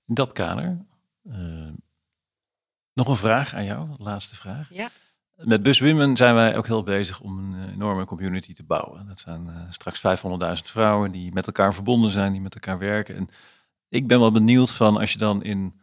In 0.07 0.13
dat 0.13 0.31
kader, 0.31 0.77
uh, 1.23 1.69
nog 2.93 3.07
een 3.07 3.15
vraag 3.15 3.53
aan 3.53 3.65
jou, 3.65 3.89
laatste 3.97 4.35
vraag. 4.35 4.69
Ja. 4.73 4.89
Met 5.35 5.63
Bus 5.63 5.79
Women 5.79 6.17
zijn 6.17 6.35
wij 6.35 6.57
ook 6.57 6.67
heel 6.67 6.83
bezig 6.83 7.21
om 7.21 7.53
een 7.53 7.73
enorme 7.73 8.05
community 8.05 8.53
te 8.53 8.63
bouwen. 8.63 9.07
Dat 9.07 9.19
zijn 9.19 9.45
uh, 9.47 9.71
straks 9.71 9.99
500.000 9.99 10.61
vrouwen 10.63 11.11
die 11.11 11.33
met 11.33 11.47
elkaar 11.47 11.73
verbonden 11.73 12.11
zijn, 12.11 12.31
die 12.31 12.41
met 12.41 12.53
elkaar 12.53 12.77
werken. 12.77 13.15
En 13.15 13.29
ik 13.89 14.07
ben 14.07 14.19
wel 14.19 14.31
benieuwd 14.31 14.71
van 14.71 14.97
als 14.97 15.11
je 15.11 15.17
dan 15.17 15.43
in 15.43 15.81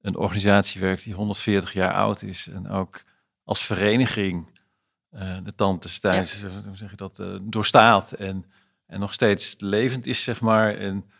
een 0.00 0.16
organisatie 0.16 0.80
werkt 0.80 1.04
die 1.04 1.14
140 1.14 1.72
jaar 1.72 1.92
oud 1.92 2.22
is 2.22 2.46
en 2.46 2.68
ook 2.68 3.02
als 3.44 3.64
vereniging 3.64 4.60
uh, 5.10 5.36
de 5.44 5.54
tantes 5.54 6.00
tijdens, 6.00 6.40
ja. 6.40 6.48
hoe 6.66 6.76
zeg 6.76 6.90
je 6.90 6.96
dat, 6.96 7.18
uh, 7.18 7.38
doorstaat 7.42 8.12
en 8.12 8.44
en 8.86 9.00
nog 9.00 9.12
steeds 9.12 9.54
levend 9.58 10.06
is, 10.06 10.22
zeg 10.22 10.40
maar. 10.40 10.74
En 10.74 11.10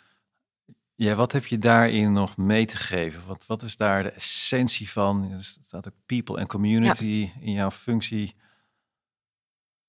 ja, 0.95 1.15
wat 1.15 1.33
heb 1.33 1.47
je 1.47 1.59
daarin 1.59 2.13
nog 2.13 2.37
mee 2.37 2.67
te 2.67 2.77
geven? 2.77 3.23
Wat, 3.27 3.47
wat 3.47 3.63
is 3.63 3.77
daar 3.77 4.03
de 4.03 4.11
essentie 4.11 4.91
van? 4.91 5.33
Er 5.33 5.45
staat 5.45 5.89
ook 5.89 5.95
people 6.07 6.39
en 6.39 6.47
community 6.47 7.31
in 7.41 7.53
jouw 7.53 7.71
functie. 7.71 8.35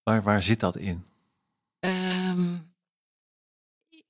Waar, 0.03 0.23
waar 0.23 0.43
zit 0.43 0.59
dat 0.59 0.75
in? 0.75 1.05
Ehm, 1.79 2.55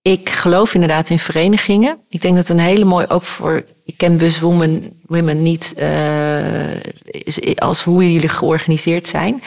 ik 0.01 0.29
geloof 0.29 0.73
inderdaad 0.73 1.09
in 1.09 1.19
verenigingen. 1.19 1.99
Ik 2.09 2.21
denk 2.21 2.35
dat 2.35 2.49
een 2.49 2.59
hele 2.59 2.85
mooi, 2.85 3.05
ook 3.07 3.23
voor, 3.23 3.65
ik 3.83 3.97
ken 3.97 4.17
Bus 4.17 4.39
Women, 4.39 4.99
women 5.05 5.41
niet 5.41 5.73
uh, 5.77 6.79
als 7.55 7.83
hoe 7.83 8.13
jullie 8.13 8.29
georganiseerd 8.29 9.07
zijn. 9.07 9.41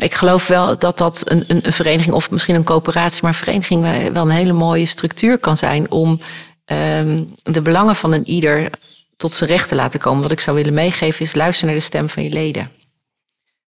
Ik 0.00 0.14
geloof 0.14 0.46
wel 0.46 0.78
dat 0.78 0.98
dat 0.98 1.22
een, 1.24 1.44
een, 1.46 1.66
een, 1.66 1.72
vereniging 1.72 2.14
of 2.14 2.30
misschien 2.30 2.54
een 2.54 2.64
coöperatie, 2.64 3.22
maar 3.22 3.30
een 3.30 3.38
vereniging 3.38 4.12
wel 4.12 4.22
een 4.22 4.30
hele 4.30 4.52
mooie 4.52 4.86
structuur 4.86 5.38
kan 5.38 5.56
zijn 5.56 5.90
om 5.90 6.20
um, 6.66 7.30
de 7.42 7.60
belangen 7.62 7.96
van 7.96 8.12
een 8.12 8.28
ieder 8.28 8.70
tot 9.16 9.32
zijn 9.32 9.50
recht 9.50 9.68
te 9.68 9.74
laten 9.74 10.00
komen. 10.00 10.22
Wat 10.22 10.30
ik 10.30 10.40
zou 10.40 10.56
willen 10.56 10.74
meegeven 10.74 11.24
is 11.24 11.34
luister 11.34 11.66
naar 11.66 11.74
de 11.74 11.80
stem 11.80 12.08
van 12.08 12.22
je 12.22 12.30
leden. 12.30 12.70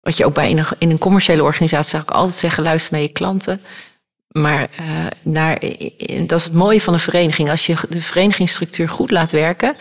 Wat 0.01 0.17
je 0.17 0.25
ook 0.25 0.33
bij 0.33 0.49
in 0.77 0.89
een, 0.89 0.97
commerciële 0.97 1.43
organisatie 1.43 1.89
zou 1.89 2.03
ik 2.03 2.11
altijd 2.11 2.39
zeggen, 2.39 2.63
luister 2.63 2.93
naar 2.93 3.01
je 3.01 3.07
klanten. 3.11 3.61
Maar 4.27 4.69
uh, 4.79 5.05
naar, 5.21 5.59
dat 6.25 6.39
is 6.39 6.43
het 6.43 6.53
mooie 6.53 6.81
van 6.81 6.93
een 6.93 6.99
vereniging. 6.99 7.49
Als 7.49 7.65
je 7.65 7.75
de 7.89 8.01
verenigingsstructuur 8.01 8.89
goed 8.89 9.11
laat 9.11 9.31
werken, 9.31 9.75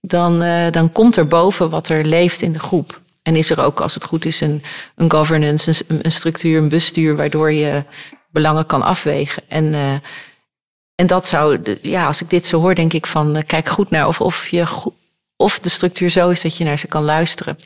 dan, 0.00 0.42
uh, 0.42 0.70
dan 0.70 0.92
komt 0.92 1.16
er 1.16 1.26
boven 1.26 1.70
wat 1.70 1.88
er 1.88 2.04
leeft 2.04 2.42
in 2.42 2.52
de 2.52 2.58
groep. 2.58 3.00
En 3.26 3.36
is 3.36 3.50
er 3.50 3.60
ook, 3.60 3.80
als 3.80 3.94
het 3.94 4.04
goed 4.04 4.24
is, 4.24 4.40
een, 4.40 4.62
een 4.96 5.10
governance, 5.10 5.84
een, 5.88 5.98
een 6.02 6.12
structuur, 6.12 6.58
een 6.58 6.68
bestuur, 6.68 7.16
waardoor 7.16 7.52
je 7.52 7.84
belangen 8.30 8.66
kan 8.66 8.82
afwegen. 8.82 9.42
En, 9.48 9.64
uh, 9.64 9.92
en 10.94 11.06
dat 11.06 11.26
zou, 11.26 11.76
ja, 11.82 12.06
als 12.06 12.22
ik 12.22 12.30
dit 12.30 12.46
zo 12.46 12.60
hoor, 12.60 12.74
denk 12.74 12.92
ik 12.92 13.06
van 13.06 13.42
kijk 13.46 13.68
goed 13.68 13.90
naar 13.90 14.08
of, 14.08 14.20
of, 14.20 14.48
je, 14.48 14.92
of 15.36 15.60
de 15.60 15.68
structuur 15.68 16.08
zo 16.10 16.28
is 16.28 16.40
dat 16.40 16.56
je 16.56 16.64
naar 16.64 16.78
ze 16.78 16.86
kan 16.86 17.02
luisteren. 17.02 17.58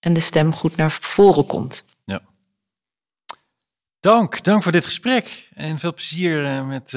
En 0.00 0.12
de 0.12 0.20
stem 0.20 0.52
goed 0.52 0.76
naar 0.76 0.96
voren 1.00 1.46
komt. 1.46 1.84
Dank, 4.00 4.42
dank 4.42 4.62
voor 4.62 4.72
dit 4.72 4.84
gesprek. 4.84 5.48
En 5.54 5.78
veel 5.78 5.94
plezier 5.94 6.44
uh, 6.44 6.66
met 6.66 6.90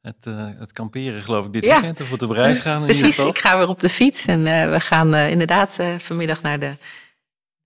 het, 0.00 0.26
uh, 0.28 0.48
het 0.58 0.72
kamperen, 0.72 1.22
geloof 1.22 1.46
ik, 1.46 1.52
dit 1.52 1.64
ja. 1.64 1.80
weekend. 1.80 2.00
Of 2.00 2.12
op 2.12 2.18
de 2.18 2.26
reis 2.26 2.58
gaan. 2.58 2.82
Precies, 2.82 3.18
ik 3.18 3.38
ga 3.38 3.58
weer 3.58 3.68
op 3.68 3.80
de 3.80 3.88
fiets. 3.88 4.26
En 4.26 4.42
we 4.70 4.80
gaan 4.80 5.14
inderdaad 5.14 5.78
vanmiddag 5.98 6.42
naar, 6.42 6.58
de, 6.58 6.76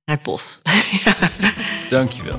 naar 0.05 0.17
het 0.17 0.25
bos. 0.25 0.61
ja. 1.05 1.15
Dankjewel. 1.91 2.39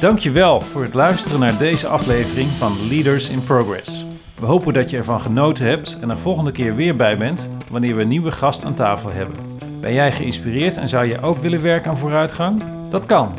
Dankjewel 0.00 0.60
voor 0.60 0.82
het 0.82 0.94
luisteren 0.94 1.40
naar 1.40 1.58
deze 1.58 1.86
aflevering 1.86 2.50
van 2.50 2.88
Leaders 2.88 3.28
in 3.28 3.44
Progress. 3.44 4.04
We 4.38 4.46
hopen 4.46 4.72
dat 4.72 4.90
je 4.90 4.96
ervan 4.96 5.20
genoten 5.20 5.66
hebt 5.66 5.98
en 6.00 6.10
er 6.10 6.18
volgende 6.18 6.52
keer 6.52 6.76
weer 6.76 6.96
bij 6.96 7.18
bent 7.18 7.48
wanneer 7.70 7.96
we 7.96 8.02
een 8.02 8.08
nieuwe 8.08 8.32
gast 8.32 8.64
aan 8.64 8.74
tafel 8.74 9.12
hebben. 9.12 9.36
Ben 9.80 9.92
jij 9.92 10.12
geïnspireerd 10.12 10.76
en 10.76 10.88
zou 10.88 11.06
je 11.06 11.20
ook 11.20 11.36
willen 11.36 11.62
werken 11.62 11.90
aan 11.90 11.98
vooruitgang? 11.98 12.62
Dat 12.90 13.06
kan. 13.06 13.34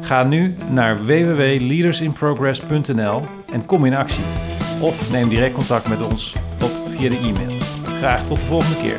Ga 0.00 0.22
nu 0.22 0.54
naar 0.70 1.04
www.leadersinprogress.nl 1.04 3.26
en 3.52 3.66
kom 3.66 3.84
in 3.84 3.94
actie. 3.94 4.24
Of 4.80 5.10
neem 5.10 5.28
direct 5.28 5.54
contact 5.54 5.88
met 5.88 6.02
ons 6.02 6.34
op 6.62 6.70
via 6.96 7.08
de 7.08 7.16
e-mail. 7.16 7.56
Graag 7.98 8.26
tot 8.26 8.38
de 8.38 8.44
volgende 8.44 8.80
keer. 8.80 8.96